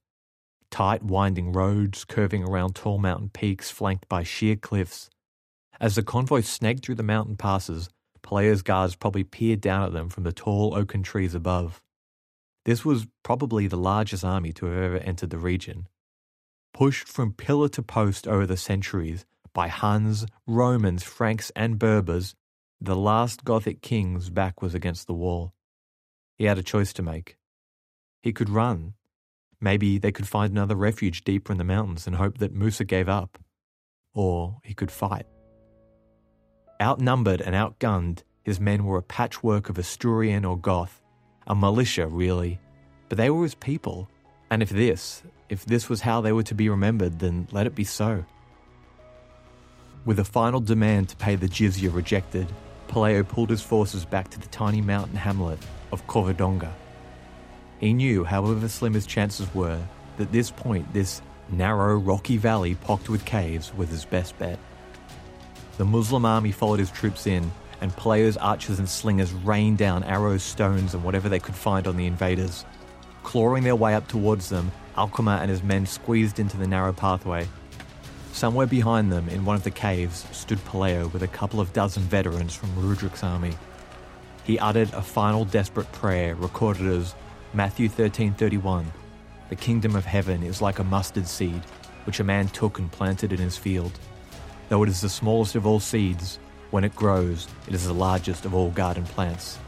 Tight, 0.71 1.03
winding 1.03 1.53
roads 1.53 2.05
curving 2.05 2.43
around 2.45 2.75
tall 2.75 2.99
mountain 2.99 3.29
peaks 3.29 3.71
flanked 3.71 4.09
by 4.09 4.23
sheer 4.23 4.57
cliffs. 4.57 5.09
As 5.81 5.95
the 5.95 6.03
convoy 6.03 6.41
snagged 6.41 6.85
through 6.85 6.97
the 6.97 7.03
mountain 7.03 7.37
passes, 7.37 7.89
Pelayo's 8.23 8.63
guards 8.63 8.97
probably 8.97 9.25
peered 9.25 9.61
down 9.61 9.83
at 9.83 9.93
them 9.93 10.09
from 10.09 10.25
the 10.25 10.33
tall 10.33 10.75
oaken 10.75 11.03
trees 11.03 11.35
above. 11.35 11.81
This 12.65 12.85
was 12.85 13.07
probably 13.23 13.67
the 13.67 13.77
largest 13.77 14.25
army 14.25 14.53
to 14.55 14.67
have 14.67 14.83
ever 14.83 14.99
entered 14.99 15.31
the 15.31 15.39
region. 15.39 15.89
Pushed 16.73 17.09
from 17.09 17.33
pillar 17.33 17.69
to 17.71 17.83
post 17.83 18.27
over 18.27 18.47
the 18.47 18.57
centuries 18.57 19.25
by 19.53 19.69
Huns, 19.69 20.27
Romans, 20.47 21.03
Franks, 21.03 21.51
and 21.55 21.79
Berbers, 21.79 22.35
the 22.81 22.97
last 22.97 23.45
Gothic 23.45 23.83
king's 23.83 24.31
back 24.31 24.63
was 24.63 24.75
against 24.75 25.07
the 25.07 25.15
wall. 25.15 25.53
He 26.39 26.45
had 26.45 26.59
a 26.59 26.63
choice 26.63 26.93
to 26.95 27.03
make. 27.03 27.37
He 28.23 28.33
could 28.33 28.49
run, 28.49 28.95
Maybe 29.63 29.97
they 29.97 30.11
could 30.11 30.27
find 30.27 30.51
another 30.51 30.75
refuge 30.75 31.23
deeper 31.23 31.53
in 31.53 31.59
the 31.59 31.65
mountains 31.65 32.09
and 32.09 32.17
hope 32.17 32.39
that 32.39 32.53
Musa 32.53 32.85
gave 32.85 33.09
up. 33.09 33.39
Or 34.13 34.59
he 34.65 34.75
could 34.75 34.91
fight. 34.91 35.25
Outnumbered 36.83 37.41
and 37.41 37.55
outgunned, 37.55 38.25
his 38.43 38.59
men 38.59 38.85
were 38.85 38.99
a 38.99 39.03
patchwork 39.03 39.69
of 39.69 39.79
Asturian 39.79 40.45
or 40.45 40.59
Goth, 40.59 41.01
a 41.47 41.55
militia, 41.55 42.07
really. 42.07 42.59
But 43.09 43.19
they 43.19 43.31
were 43.31 43.43
his 43.43 43.55
people, 43.55 44.09
and 44.51 44.63
if 44.63 44.71
this, 44.71 45.23
if 45.49 45.65
this 45.65 45.89
was 45.89 46.01
how 46.01 46.21
they 46.21 46.33
were 46.33 46.43
to 46.45 46.55
be 46.55 46.69
remembered, 46.69 47.19
then 47.19 47.49
let 47.53 47.67
it 47.67 47.75
be 47.75 47.85
so. 47.85 48.25
With 50.05 50.19
a 50.19 50.25
final 50.25 50.61
demand 50.61 51.11
to 51.11 51.17
pay 51.17 51.37
the 51.37 51.49
jizya 51.49 51.95
rejected, 51.95 52.49
Pelayo 52.89 53.27
pulled 53.27 53.51
his 53.51 53.63
forces 53.63 54.05
back 54.05 54.31
to 54.31 54.41
the 54.41 54.49
tiny 54.49 54.81
mountain 54.81 55.17
hamlet 55.17 55.59
of 55.93 56.07
Covadonga. 56.07 56.73
He 57.81 57.93
knew, 57.93 58.25
however 58.25 58.69
slim 58.69 58.95
his 58.95 59.07
chances 59.07 59.53
were, 59.55 59.81
that 60.17 60.33
this 60.33 60.51
point, 60.51 60.93
this 60.93 61.23
narrow, 61.49 61.97
rocky 61.97 62.37
valley 62.37 62.75
pocked 62.75 63.09
with 63.09 63.25
caves, 63.25 63.75
was 63.75 63.89
his 63.89 64.05
best 64.05 64.39
bet. 64.39 64.59
The 65.79 65.85
Muslim 65.85 66.25
army 66.25 66.53
followed 66.53 66.79
his 66.79 66.91
troops 66.91 67.27
in, 67.27 67.51
and 67.83 67.95
Pelayo's, 67.97 68.37
archers 68.37 68.79
and 68.79 68.89
slingers 68.89 69.33
rained 69.33 69.77
down 69.77 70.05
arrows, 70.05 70.45
stones, 70.45 70.95
and 70.95 71.03
whatever 71.03 71.29
they 71.29 71.41
could 71.41 71.55
find 71.55 71.89
on 71.89 71.97
the 71.97 72.07
invaders. 72.07 72.65
Clawing 73.25 73.65
their 73.65 73.77
way 73.77 73.95
up 73.95 74.07
towards 74.07 74.49
them, 74.49 74.71
Alcmer 74.97 75.41
and 75.43 75.51
his 75.51 75.65
men 75.65 75.85
squeezed 75.85 76.39
into 76.39 76.57
the 76.57 76.67
narrow 76.67 76.93
pathway. 76.93 77.49
Somewhere 78.33 78.67
behind 78.67 79.11
them, 79.11 79.29
in 79.29 79.45
one 79.45 79.57
of 79.57 79.65
the 79.65 79.71
caves, 79.71 80.27
stood 80.31 80.65
Pelayo 80.65 81.13
with 81.13 81.25
a 81.25 81.29
couple 81.29 81.61
of 81.61 81.73
dozen 81.73 82.05
veterans 82.05 82.55
from 82.55 82.75
Rudric's 82.77 83.25
army. 83.25 83.55
He 84.45 84.59
uttered 84.59 84.93
a 84.93 85.03
final 85.03 85.45
desperate 85.45 85.91
prayer 85.93 86.35
recorded 86.37 86.87
as 86.87 87.15
Matthew 87.53 87.89
13:31. 87.89 88.87
The 89.49 89.57
kingdom 89.57 89.97
of 89.97 90.05
heaven 90.05 90.43
is 90.43 90.63
like 90.63 90.79
a 90.79 90.85
mustard 90.85 91.27
seed, 91.27 91.63
which 92.05 92.21
a 92.21 92.25
man 92.25 92.49
took 92.49 92.79
and 92.79 92.91
planted 92.91 93.33
in 93.33 93.39
his 93.39 93.59
field. 93.59 93.99
Though 94.69 94.83
it 94.85 94.89
is 94.89 95.01
the 95.01 95.09
smallest 95.09 95.57
of 95.57 95.67
all 95.67 95.81
seeds, 95.81 96.39
when 96.73 96.85
it 96.85 96.97
grows, 96.97 97.47
it 97.69 97.75
is 97.75 97.87
the 97.87 97.93
largest 97.93 98.47
of 98.47 98.55
all 98.55 98.71
garden 98.71 99.05
plants. 99.05 99.59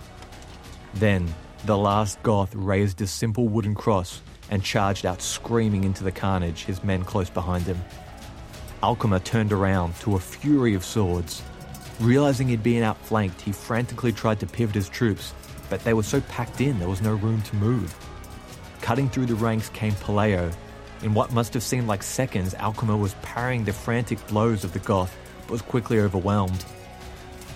Then, 0.94 1.32
the 1.66 1.76
last 1.76 2.20
Goth 2.22 2.54
raised 2.54 3.00
a 3.02 3.06
simple 3.06 3.46
wooden 3.46 3.74
cross 3.74 4.22
and 4.50 4.64
charged 4.64 5.04
out 5.04 5.20
screaming 5.20 5.84
into 5.84 6.02
the 6.02 6.10
carnage, 6.10 6.64
his 6.64 6.82
men 6.82 7.04
close 7.04 7.28
behind 7.28 7.64
him. 7.64 7.78
Alcmer 8.82 9.18
turned 9.18 9.52
around 9.52 9.94
to 10.00 10.16
a 10.16 10.18
fury 10.18 10.74
of 10.74 10.84
swords. 10.84 11.42
Realizing 12.00 12.48
he'd 12.48 12.62
been 12.62 12.82
outflanked, 12.82 13.40
he 13.40 13.52
frantically 13.52 14.12
tried 14.12 14.40
to 14.40 14.46
pivot 14.46 14.74
his 14.74 14.88
troops, 14.88 15.34
but 15.68 15.84
they 15.84 15.92
were 15.92 16.02
so 16.02 16.22
packed 16.22 16.62
in 16.62 16.78
there 16.78 16.88
was 16.88 17.02
no 17.02 17.14
room 17.14 17.42
to 17.42 17.56
move. 17.56 17.94
Cutting 18.80 19.10
through 19.10 19.26
the 19.26 19.34
ranks 19.34 19.68
came 19.70 19.92
Pelayo. 19.92 20.52
In 21.02 21.12
what 21.12 21.32
must 21.32 21.52
have 21.52 21.62
seemed 21.62 21.86
like 21.86 22.02
seconds, 22.02 22.54
Alcmer 22.54 22.96
was 22.96 23.14
parrying 23.20 23.64
the 23.64 23.74
frantic 23.74 24.26
blows 24.26 24.64
of 24.64 24.72
the 24.72 24.78
Goth, 24.78 25.14
but 25.42 25.50
was 25.50 25.62
quickly 25.62 25.98
overwhelmed. 25.98 26.64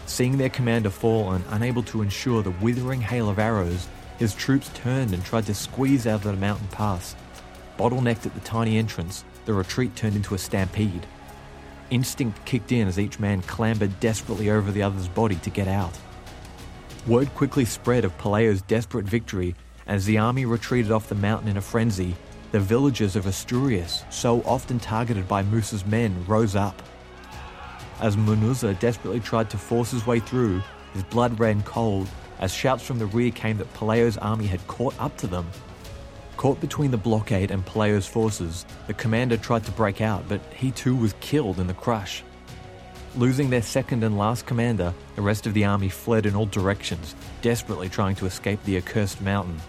Seeing 0.09 0.39
their 0.39 0.49
commander 0.49 0.89
fall 0.89 1.33
and 1.33 1.45
unable 1.51 1.83
to 1.85 2.01
ensure 2.01 2.43
the 2.43 2.51
withering 2.51 3.03
hail 3.03 3.29
of 3.29 3.39
arrows, 3.39 3.87
his 4.19 4.35
troops 4.35 4.71
turned 4.73 5.13
and 5.13 5.23
tried 5.23 5.45
to 5.47 5.55
squeeze 5.55 6.07
out 6.07 6.17
of 6.17 6.23
the 6.25 6.33
mountain 6.33 6.67
pass. 6.69 7.15
Bottlenecked 7.79 8.25
at 8.25 8.35
the 8.35 8.41
tiny 8.41 8.79
entrance, 8.79 9.23
the 9.45 9.53
retreat 9.53 9.95
turned 9.95 10.17
into 10.17 10.35
a 10.35 10.39
stampede. 10.39 11.07
Instinct 11.91 12.43
kicked 12.47 12.73
in 12.73 12.89
as 12.89 12.99
each 12.99 13.21
man 13.21 13.43
clambered 13.43 14.01
desperately 14.01 14.51
over 14.51 14.73
the 14.73 14.83
other's 14.83 15.09
body 15.09 15.37
to 15.37 15.51
get 15.51 15.69
out. 15.69 15.97
Word 17.07 17.33
quickly 17.35 17.67
spread 17.67 18.07
of 18.07 18.17
Pelayo's 18.17 18.63
desperate 18.63 19.07
victory, 19.07 19.55
and 19.87 19.97
as 19.97 20.07
the 20.07 20.19
army 20.19 20.47
retreated 20.47 20.91
off 20.91 21.11
the 21.11 21.15
mountain 21.15 21.49
in 21.49 21.59
a 21.59 21.63
frenzy, 21.63 22.17
the 22.51 22.61
villagers 22.61 23.15
of 23.15 23.27
Asturias, 23.27 24.05
so 24.09 24.43
often 24.47 24.81
targeted 24.81 25.29
by 25.29 25.43
Musa's 25.43 25.85
men, 25.85 26.25
rose 26.27 26.57
up. 26.57 26.83
As 28.01 28.17
Munuza 28.17 28.79
desperately 28.79 29.19
tried 29.19 29.51
to 29.51 29.59
force 29.59 29.91
his 29.91 30.07
way 30.07 30.21
through, 30.21 30.63
his 30.95 31.03
blood 31.03 31.41
ran 31.41 31.63
cold 31.63 32.09
as 32.39 32.55
shouts 32.55 32.85
from 32.85 32.99
the 33.01 33.07
rear 33.07 33.33
came 33.33 33.59
that 33.59 33.73
Pelayo's 33.75 34.17
army 34.19 34.47
had 34.47 34.65
caught 34.69 34.95
up 35.01 35.17
to 35.17 35.27
them. 35.27 35.49
Caught 36.37 36.61
between 36.61 36.93
the 36.93 36.97
blockade 36.97 37.51
and 37.51 37.67
Pelayo's 37.67 38.07
forces, 38.07 38.65
the 38.87 38.95
commander 38.95 39.37
tried 39.37 39.65
to 39.65 39.73
break 39.73 40.01
out, 40.01 40.29
but 40.29 40.41
he 40.55 40.71
too 40.71 40.95
was 40.95 41.15
killed 41.21 41.59
in 41.59 41.67
the 41.67 41.75
crush. 41.75 42.23
Losing 43.17 43.51
their 43.51 43.63
second 43.63 44.05
and 44.05 44.17
last 44.17 44.47
commander, 44.47 44.95
the 45.17 45.23
rest 45.23 45.49
of 45.49 45.55
the 45.55 45.65
army 45.65 45.89
fled 45.89 46.27
in 46.27 46.37
all 46.37 46.47
directions, 46.47 47.17
desperately 47.43 47.89
trying 47.89 48.15
to 48.15 48.27
escape 48.27 48.63
the 48.65 48.77
accursed 48.77 49.21
mountain. 49.21 49.61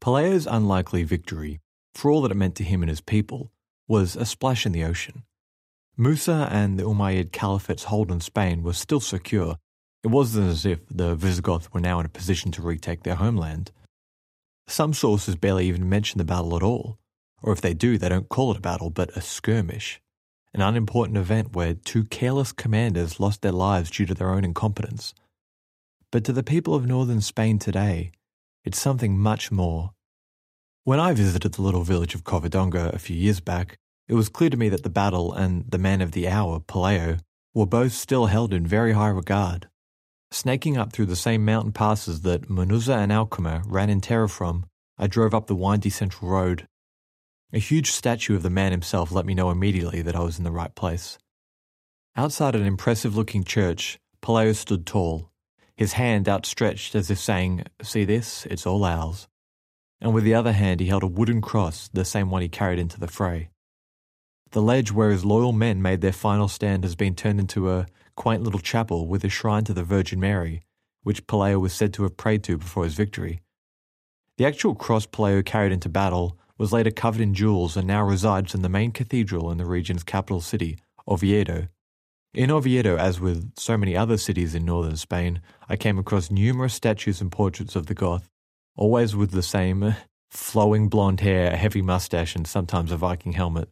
Pelayo's 0.00 0.46
unlikely 0.46 1.02
victory, 1.02 1.60
for 1.94 2.10
all 2.10 2.22
that 2.22 2.30
it 2.30 2.36
meant 2.36 2.54
to 2.56 2.64
him 2.64 2.82
and 2.82 2.88
his 2.88 3.02
people, 3.02 3.52
was 3.86 4.16
a 4.16 4.24
splash 4.24 4.64
in 4.64 4.72
the 4.72 4.84
ocean. 4.84 5.24
Musa 5.96 6.48
and 6.50 6.78
the 6.78 6.84
Umayyad 6.84 7.32
Caliphate's 7.32 7.84
hold 7.84 8.10
on 8.10 8.20
Spain 8.20 8.62
was 8.62 8.78
still 8.78 9.00
secure. 9.00 9.56
It 10.02 10.08
wasn't 10.08 10.48
as 10.48 10.64
if 10.64 10.80
the 10.88 11.14
Visigoths 11.14 11.72
were 11.72 11.80
now 11.80 12.00
in 12.00 12.06
a 12.06 12.10
position 12.10 12.50
to 12.52 12.62
retake 12.62 13.02
their 13.02 13.16
homeland. 13.16 13.72
Some 14.66 14.94
sources 14.94 15.36
barely 15.36 15.66
even 15.66 15.88
mention 15.88 16.16
the 16.16 16.24
battle 16.24 16.56
at 16.56 16.62
all, 16.62 16.98
or 17.42 17.52
if 17.52 17.60
they 17.60 17.74
do, 17.74 17.98
they 17.98 18.08
don't 18.08 18.28
call 18.30 18.52
it 18.52 18.56
a 18.56 18.60
battle 18.60 18.88
but 18.88 19.14
a 19.16 19.20
skirmish, 19.20 20.00
an 20.54 20.62
unimportant 20.62 21.18
event 21.18 21.54
where 21.54 21.74
two 21.74 22.04
careless 22.04 22.52
commanders 22.52 23.20
lost 23.20 23.42
their 23.42 23.52
lives 23.52 23.90
due 23.90 24.06
to 24.06 24.14
their 24.14 24.30
own 24.30 24.44
incompetence. 24.44 25.12
But 26.10 26.24
to 26.24 26.32
the 26.32 26.42
people 26.42 26.74
of 26.74 26.86
northern 26.86 27.20
Spain 27.20 27.58
today, 27.58 28.12
it's 28.64 28.80
something 28.80 29.18
much 29.18 29.50
more. 29.50 29.90
When 30.84 31.00
I 31.00 31.12
visited 31.12 31.52
the 31.52 31.62
little 31.62 31.82
village 31.82 32.14
of 32.14 32.24
Covadonga 32.24 32.92
a 32.92 32.98
few 32.98 33.16
years 33.16 33.40
back, 33.40 33.78
it 34.08 34.14
was 34.14 34.28
clear 34.28 34.50
to 34.50 34.56
me 34.56 34.68
that 34.70 34.82
the 34.82 34.90
battle 34.90 35.32
and 35.32 35.64
the 35.68 35.78
man 35.78 36.00
of 36.00 36.12
the 36.12 36.28
hour, 36.28 36.60
Pelayo, 36.60 37.20
were 37.54 37.66
both 37.66 37.92
still 37.92 38.26
held 38.26 38.52
in 38.52 38.66
very 38.66 38.92
high 38.92 39.08
regard. 39.08 39.68
Snaking 40.30 40.76
up 40.76 40.92
through 40.92 41.06
the 41.06 41.16
same 41.16 41.44
mountain 41.44 41.72
passes 41.72 42.22
that 42.22 42.48
Munuza 42.48 42.96
and 42.96 43.10
Alcmer 43.12 43.62
ran 43.66 43.90
in 43.90 44.00
terror 44.00 44.28
from, 44.28 44.66
I 44.98 45.06
drove 45.06 45.34
up 45.34 45.46
the 45.46 45.56
windy 45.56 45.90
central 45.90 46.30
road. 46.30 46.66
A 47.52 47.58
huge 47.58 47.90
statue 47.90 48.36
of 48.36 48.42
the 48.42 48.50
man 48.50 48.70
himself 48.70 49.10
let 49.10 49.26
me 49.26 49.34
know 49.34 49.50
immediately 49.50 50.02
that 50.02 50.14
I 50.14 50.20
was 50.20 50.38
in 50.38 50.44
the 50.44 50.52
right 50.52 50.74
place. 50.74 51.18
Outside 52.16 52.54
an 52.54 52.66
impressive 52.66 53.16
looking 53.16 53.44
church, 53.44 53.98
Pelayo 54.22 54.54
stood 54.54 54.86
tall, 54.86 55.29
his 55.80 55.94
hand 55.94 56.28
outstretched 56.28 56.94
as 56.94 57.10
if 57.10 57.18
saying, 57.18 57.64
See 57.80 58.04
this, 58.04 58.44
it's 58.50 58.66
all 58.66 58.84
ours. 58.84 59.26
And 59.98 60.12
with 60.12 60.24
the 60.24 60.34
other 60.34 60.52
hand, 60.52 60.78
he 60.78 60.88
held 60.88 61.02
a 61.02 61.06
wooden 61.06 61.40
cross, 61.40 61.88
the 61.90 62.04
same 62.04 62.30
one 62.30 62.42
he 62.42 62.50
carried 62.50 62.78
into 62.78 63.00
the 63.00 63.08
fray. 63.08 63.48
The 64.50 64.60
ledge 64.60 64.92
where 64.92 65.10
his 65.10 65.24
loyal 65.24 65.52
men 65.52 65.80
made 65.80 66.02
their 66.02 66.12
final 66.12 66.48
stand 66.48 66.84
has 66.84 66.96
been 66.96 67.14
turned 67.14 67.40
into 67.40 67.70
a 67.70 67.86
quaint 68.14 68.42
little 68.42 68.60
chapel 68.60 69.08
with 69.08 69.24
a 69.24 69.30
shrine 69.30 69.64
to 69.64 69.72
the 69.72 69.82
Virgin 69.82 70.20
Mary, 70.20 70.60
which 71.02 71.26
Pelayo 71.26 71.58
was 71.58 71.72
said 71.72 71.94
to 71.94 72.02
have 72.02 72.18
prayed 72.18 72.44
to 72.44 72.58
before 72.58 72.84
his 72.84 72.94
victory. 72.94 73.40
The 74.36 74.44
actual 74.44 74.74
cross 74.74 75.06
Pelayo 75.06 75.42
carried 75.42 75.72
into 75.72 75.88
battle 75.88 76.36
was 76.58 76.74
later 76.74 76.90
covered 76.90 77.22
in 77.22 77.32
jewels 77.32 77.74
and 77.78 77.86
now 77.86 78.04
resides 78.04 78.54
in 78.54 78.60
the 78.60 78.68
main 78.68 78.92
cathedral 78.92 79.50
in 79.50 79.56
the 79.56 79.64
region's 79.64 80.04
capital 80.04 80.42
city, 80.42 80.76
Oviedo, 81.08 81.68
in 82.32 82.50
Oviedo, 82.50 82.96
as 82.96 83.20
with 83.20 83.52
so 83.58 83.76
many 83.76 83.96
other 83.96 84.16
cities 84.16 84.54
in 84.54 84.64
northern 84.64 84.96
Spain, 84.96 85.40
I 85.68 85.76
came 85.76 85.98
across 85.98 86.30
numerous 86.30 86.74
statues 86.74 87.20
and 87.20 87.32
portraits 87.32 87.74
of 87.74 87.86
the 87.86 87.94
Goth, 87.94 88.28
always 88.76 89.16
with 89.16 89.32
the 89.32 89.42
same 89.42 89.82
uh, 89.82 89.94
flowing 90.30 90.88
blonde 90.88 91.20
hair, 91.20 91.52
a 91.52 91.56
heavy 91.56 91.82
mustache, 91.82 92.36
and 92.36 92.46
sometimes 92.46 92.92
a 92.92 92.96
Viking 92.96 93.32
helmet. 93.32 93.68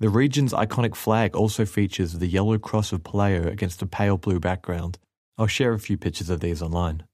The 0.00 0.08
region's 0.08 0.52
iconic 0.52 0.94
flag 0.94 1.36
also 1.36 1.64
features 1.64 2.14
the 2.14 2.26
yellow 2.26 2.58
cross 2.58 2.92
of 2.92 3.02
Pelayo 3.02 3.46
against 3.46 3.82
a 3.82 3.86
pale 3.86 4.16
blue 4.16 4.40
background. 4.40 4.98
I'll 5.36 5.46
share 5.46 5.72
a 5.72 5.78
few 5.78 5.98
pictures 5.98 6.30
of 6.30 6.40
these 6.40 6.62
online. 6.62 7.04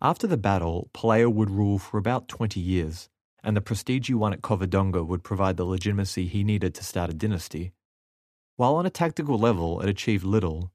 After 0.00 0.26
the 0.26 0.36
battle, 0.36 0.90
Pelayo 0.94 1.32
would 1.32 1.50
rule 1.50 1.78
for 1.78 1.98
about 1.98 2.28
20 2.28 2.60
years, 2.60 3.08
and 3.44 3.56
the 3.56 3.60
prestige 3.60 4.08
he 4.08 4.14
won 4.14 4.32
at 4.32 4.42
Covadonga 4.42 5.06
would 5.06 5.22
provide 5.22 5.56
the 5.56 5.64
legitimacy 5.64 6.26
he 6.26 6.44
needed 6.44 6.74
to 6.74 6.84
start 6.84 7.10
a 7.10 7.14
dynasty. 7.14 7.72
While 8.58 8.74
on 8.74 8.86
a 8.86 8.90
tactical 8.90 9.38
level 9.38 9.80
it 9.80 9.88
achieved 9.88 10.24
little, 10.24 10.72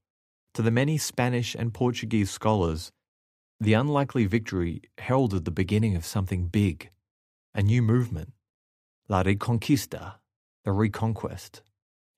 to 0.53 0.61
the 0.61 0.71
many 0.71 0.97
Spanish 0.97 1.53
and 1.53 1.73
Portuguese 1.73 2.31
scholars, 2.31 2.93
the 3.59 3.73
unlikely 3.73 4.25
victory 4.25 4.83
heralded 4.99 5.43
the 5.43 5.51
beginning 5.51 5.93
of 5.97 6.05
something 6.05 6.47
big, 6.47 6.91
a 7.53 7.61
new 7.61 7.81
movement, 7.81 8.31
La 9.09 9.21
Reconquista, 9.21 10.13
the 10.63 10.71
Reconquest, 10.71 11.61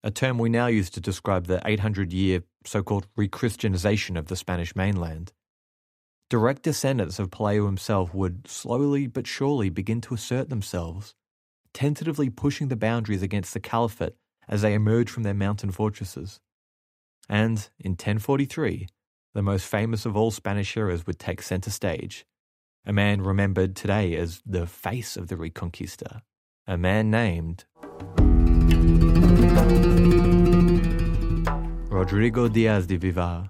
a 0.04 0.12
term 0.12 0.38
we 0.38 0.50
now 0.50 0.68
use 0.68 0.92
to 0.92 1.02
describe 1.02 1.48
the 1.48 1.64
800 1.66 2.14
year 2.14 2.44
so 2.64 2.84
called 2.84 3.08
rechristianization 3.18 4.20
of 4.20 4.28
the 4.28 4.36
Spanish 4.36 4.76
mainland. 4.76 5.34
Direct 6.30 6.62
descendants 6.62 7.18
of 7.18 7.32
Pelayo 7.32 7.66
himself 7.66 8.14
would 8.14 8.48
slowly 8.48 9.08
but 9.08 9.26
surely 9.26 9.72
begin 9.72 10.00
to 10.02 10.14
assert 10.14 10.50
themselves, 10.50 11.16
tentatively 11.74 12.30
pushing 12.30 12.68
the 12.68 12.76
boundaries 12.76 13.24
against 13.24 13.56
the 13.56 13.60
caliphate 13.60 14.16
as 14.48 14.62
they 14.62 14.74
emerged 14.74 15.10
from 15.10 15.24
their 15.24 15.34
mountain 15.34 15.72
fortresses. 15.72 16.40
And 17.28 17.70
in 17.80 17.92
1043, 17.92 18.88
the 19.34 19.42
most 19.42 19.66
famous 19.66 20.06
of 20.06 20.16
all 20.16 20.32
Spanish 20.32 20.74
heroes 20.74 21.06
would 21.06 21.20
take 21.20 21.42
center 21.42 21.70
stage. 21.70 22.26
A 22.86 22.94
man 22.94 23.22
remembered 23.22 23.76
today 23.76 24.16
as 24.16 24.42
the 24.46 24.68
face 24.68 25.18
of 25.18 25.28
the 25.28 25.36
Reconquista. 25.36 26.22
A 26.68 26.78
man 26.78 27.10
named 27.10 27.66
Rodrigo 31.90 32.48
Diaz 32.48 32.88
de 32.88 32.98
Vivar. 32.98 33.50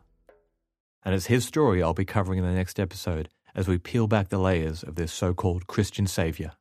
And 1.04 1.14
it's 1.14 1.28
his 1.28 1.46
story 1.46 1.84
I'll 1.84 1.94
be 1.94 2.06
covering 2.06 2.40
in 2.40 2.46
the 2.46 2.52
next 2.52 2.80
episode 2.80 3.30
as 3.54 3.68
we 3.68 3.78
peel 3.78 4.08
back 4.08 4.30
the 4.30 4.38
layers 4.38 4.84
of 4.84 4.96
this 4.96 5.12
so 5.12 5.34
called 5.34 5.68
Christian 5.68 6.08
savior. 6.08 6.54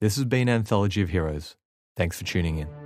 This 0.00 0.16
has 0.16 0.24
been 0.24 0.48
Anthology 0.48 1.00
of 1.00 1.10
Heroes. 1.10 1.56
Thanks 1.96 2.18
for 2.18 2.24
tuning 2.24 2.58
in. 2.58 2.81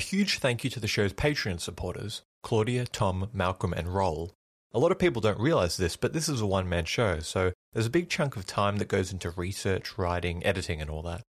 Huge 0.00 0.38
thank 0.38 0.64
you 0.64 0.70
to 0.70 0.80
the 0.80 0.88
show's 0.88 1.12
Patreon 1.12 1.60
supporters 1.60 2.22
Claudia, 2.42 2.86
Tom, 2.86 3.28
Malcolm, 3.32 3.72
and 3.72 3.94
Roll. 3.94 4.32
A 4.72 4.78
lot 4.78 4.92
of 4.92 4.98
people 4.98 5.20
don't 5.20 5.40
realize 5.40 5.76
this, 5.76 5.96
but 5.96 6.12
this 6.12 6.28
is 6.28 6.40
a 6.40 6.46
one 6.46 6.68
man 6.68 6.84
show, 6.84 7.20
so 7.20 7.52
there's 7.72 7.86
a 7.86 7.90
big 7.90 8.08
chunk 8.08 8.36
of 8.36 8.46
time 8.46 8.78
that 8.78 8.88
goes 8.88 9.12
into 9.12 9.30
research, 9.30 9.98
writing, 9.98 10.44
editing, 10.44 10.80
and 10.80 10.90
all 10.90 11.02
that. 11.02 11.22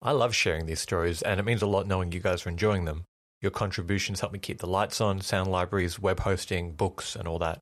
I 0.00 0.12
love 0.12 0.34
sharing 0.34 0.66
these 0.66 0.80
stories, 0.80 1.22
and 1.22 1.38
it 1.38 1.44
means 1.44 1.62
a 1.62 1.66
lot 1.66 1.86
knowing 1.86 2.12
you 2.12 2.20
guys 2.20 2.46
are 2.46 2.50
enjoying 2.50 2.84
them. 2.84 3.04
Your 3.40 3.50
contributions 3.50 4.20
help 4.20 4.32
me 4.32 4.38
keep 4.38 4.58
the 4.58 4.66
lights 4.66 5.00
on, 5.00 5.20
sound 5.20 5.50
libraries, 5.50 5.98
web 5.98 6.20
hosting, 6.20 6.72
books, 6.72 7.14
and 7.14 7.28
all 7.28 7.38
that. 7.38 7.58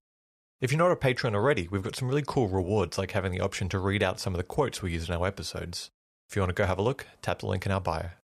If 0.61 0.70
you're 0.70 0.78
not 0.78 0.92
a 0.92 0.96
patron 0.96 1.34
already, 1.34 1.68
we've 1.68 1.82
got 1.82 1.96
some 1.96 2.09
really 2.09 2.24
cool 2.26 2.48
rewards 2.48 2.96
like 2.96 3.11
having 3.11 3.32
the 3.32 3.40
option 3.40 3.68
to 3.70 3.78
read 3.78 4.02
out 4.02 4.20
some 4.20 4.32
of 4.32 4.38
the 4.38 4.44
quotes 4.44 4.80
we 4.80 4.92
use 4.92 5.09
in 5.09 5.14
our 5.14 5.26
episodes. 5.26 5.90
If 6.28 6.36
you 6.36 6.42
want 6.42 6.50
to 6.50 6.54
go 6.54 6.66
have 6.66 6.78
a 6.78 6.82
look, 6.82 7.07
tap 7.20 7.40
the 7.40 7.46
link 7.46 7.66
in 7.66 7.72
our 7.72 7.80
bio. 7.80 8.11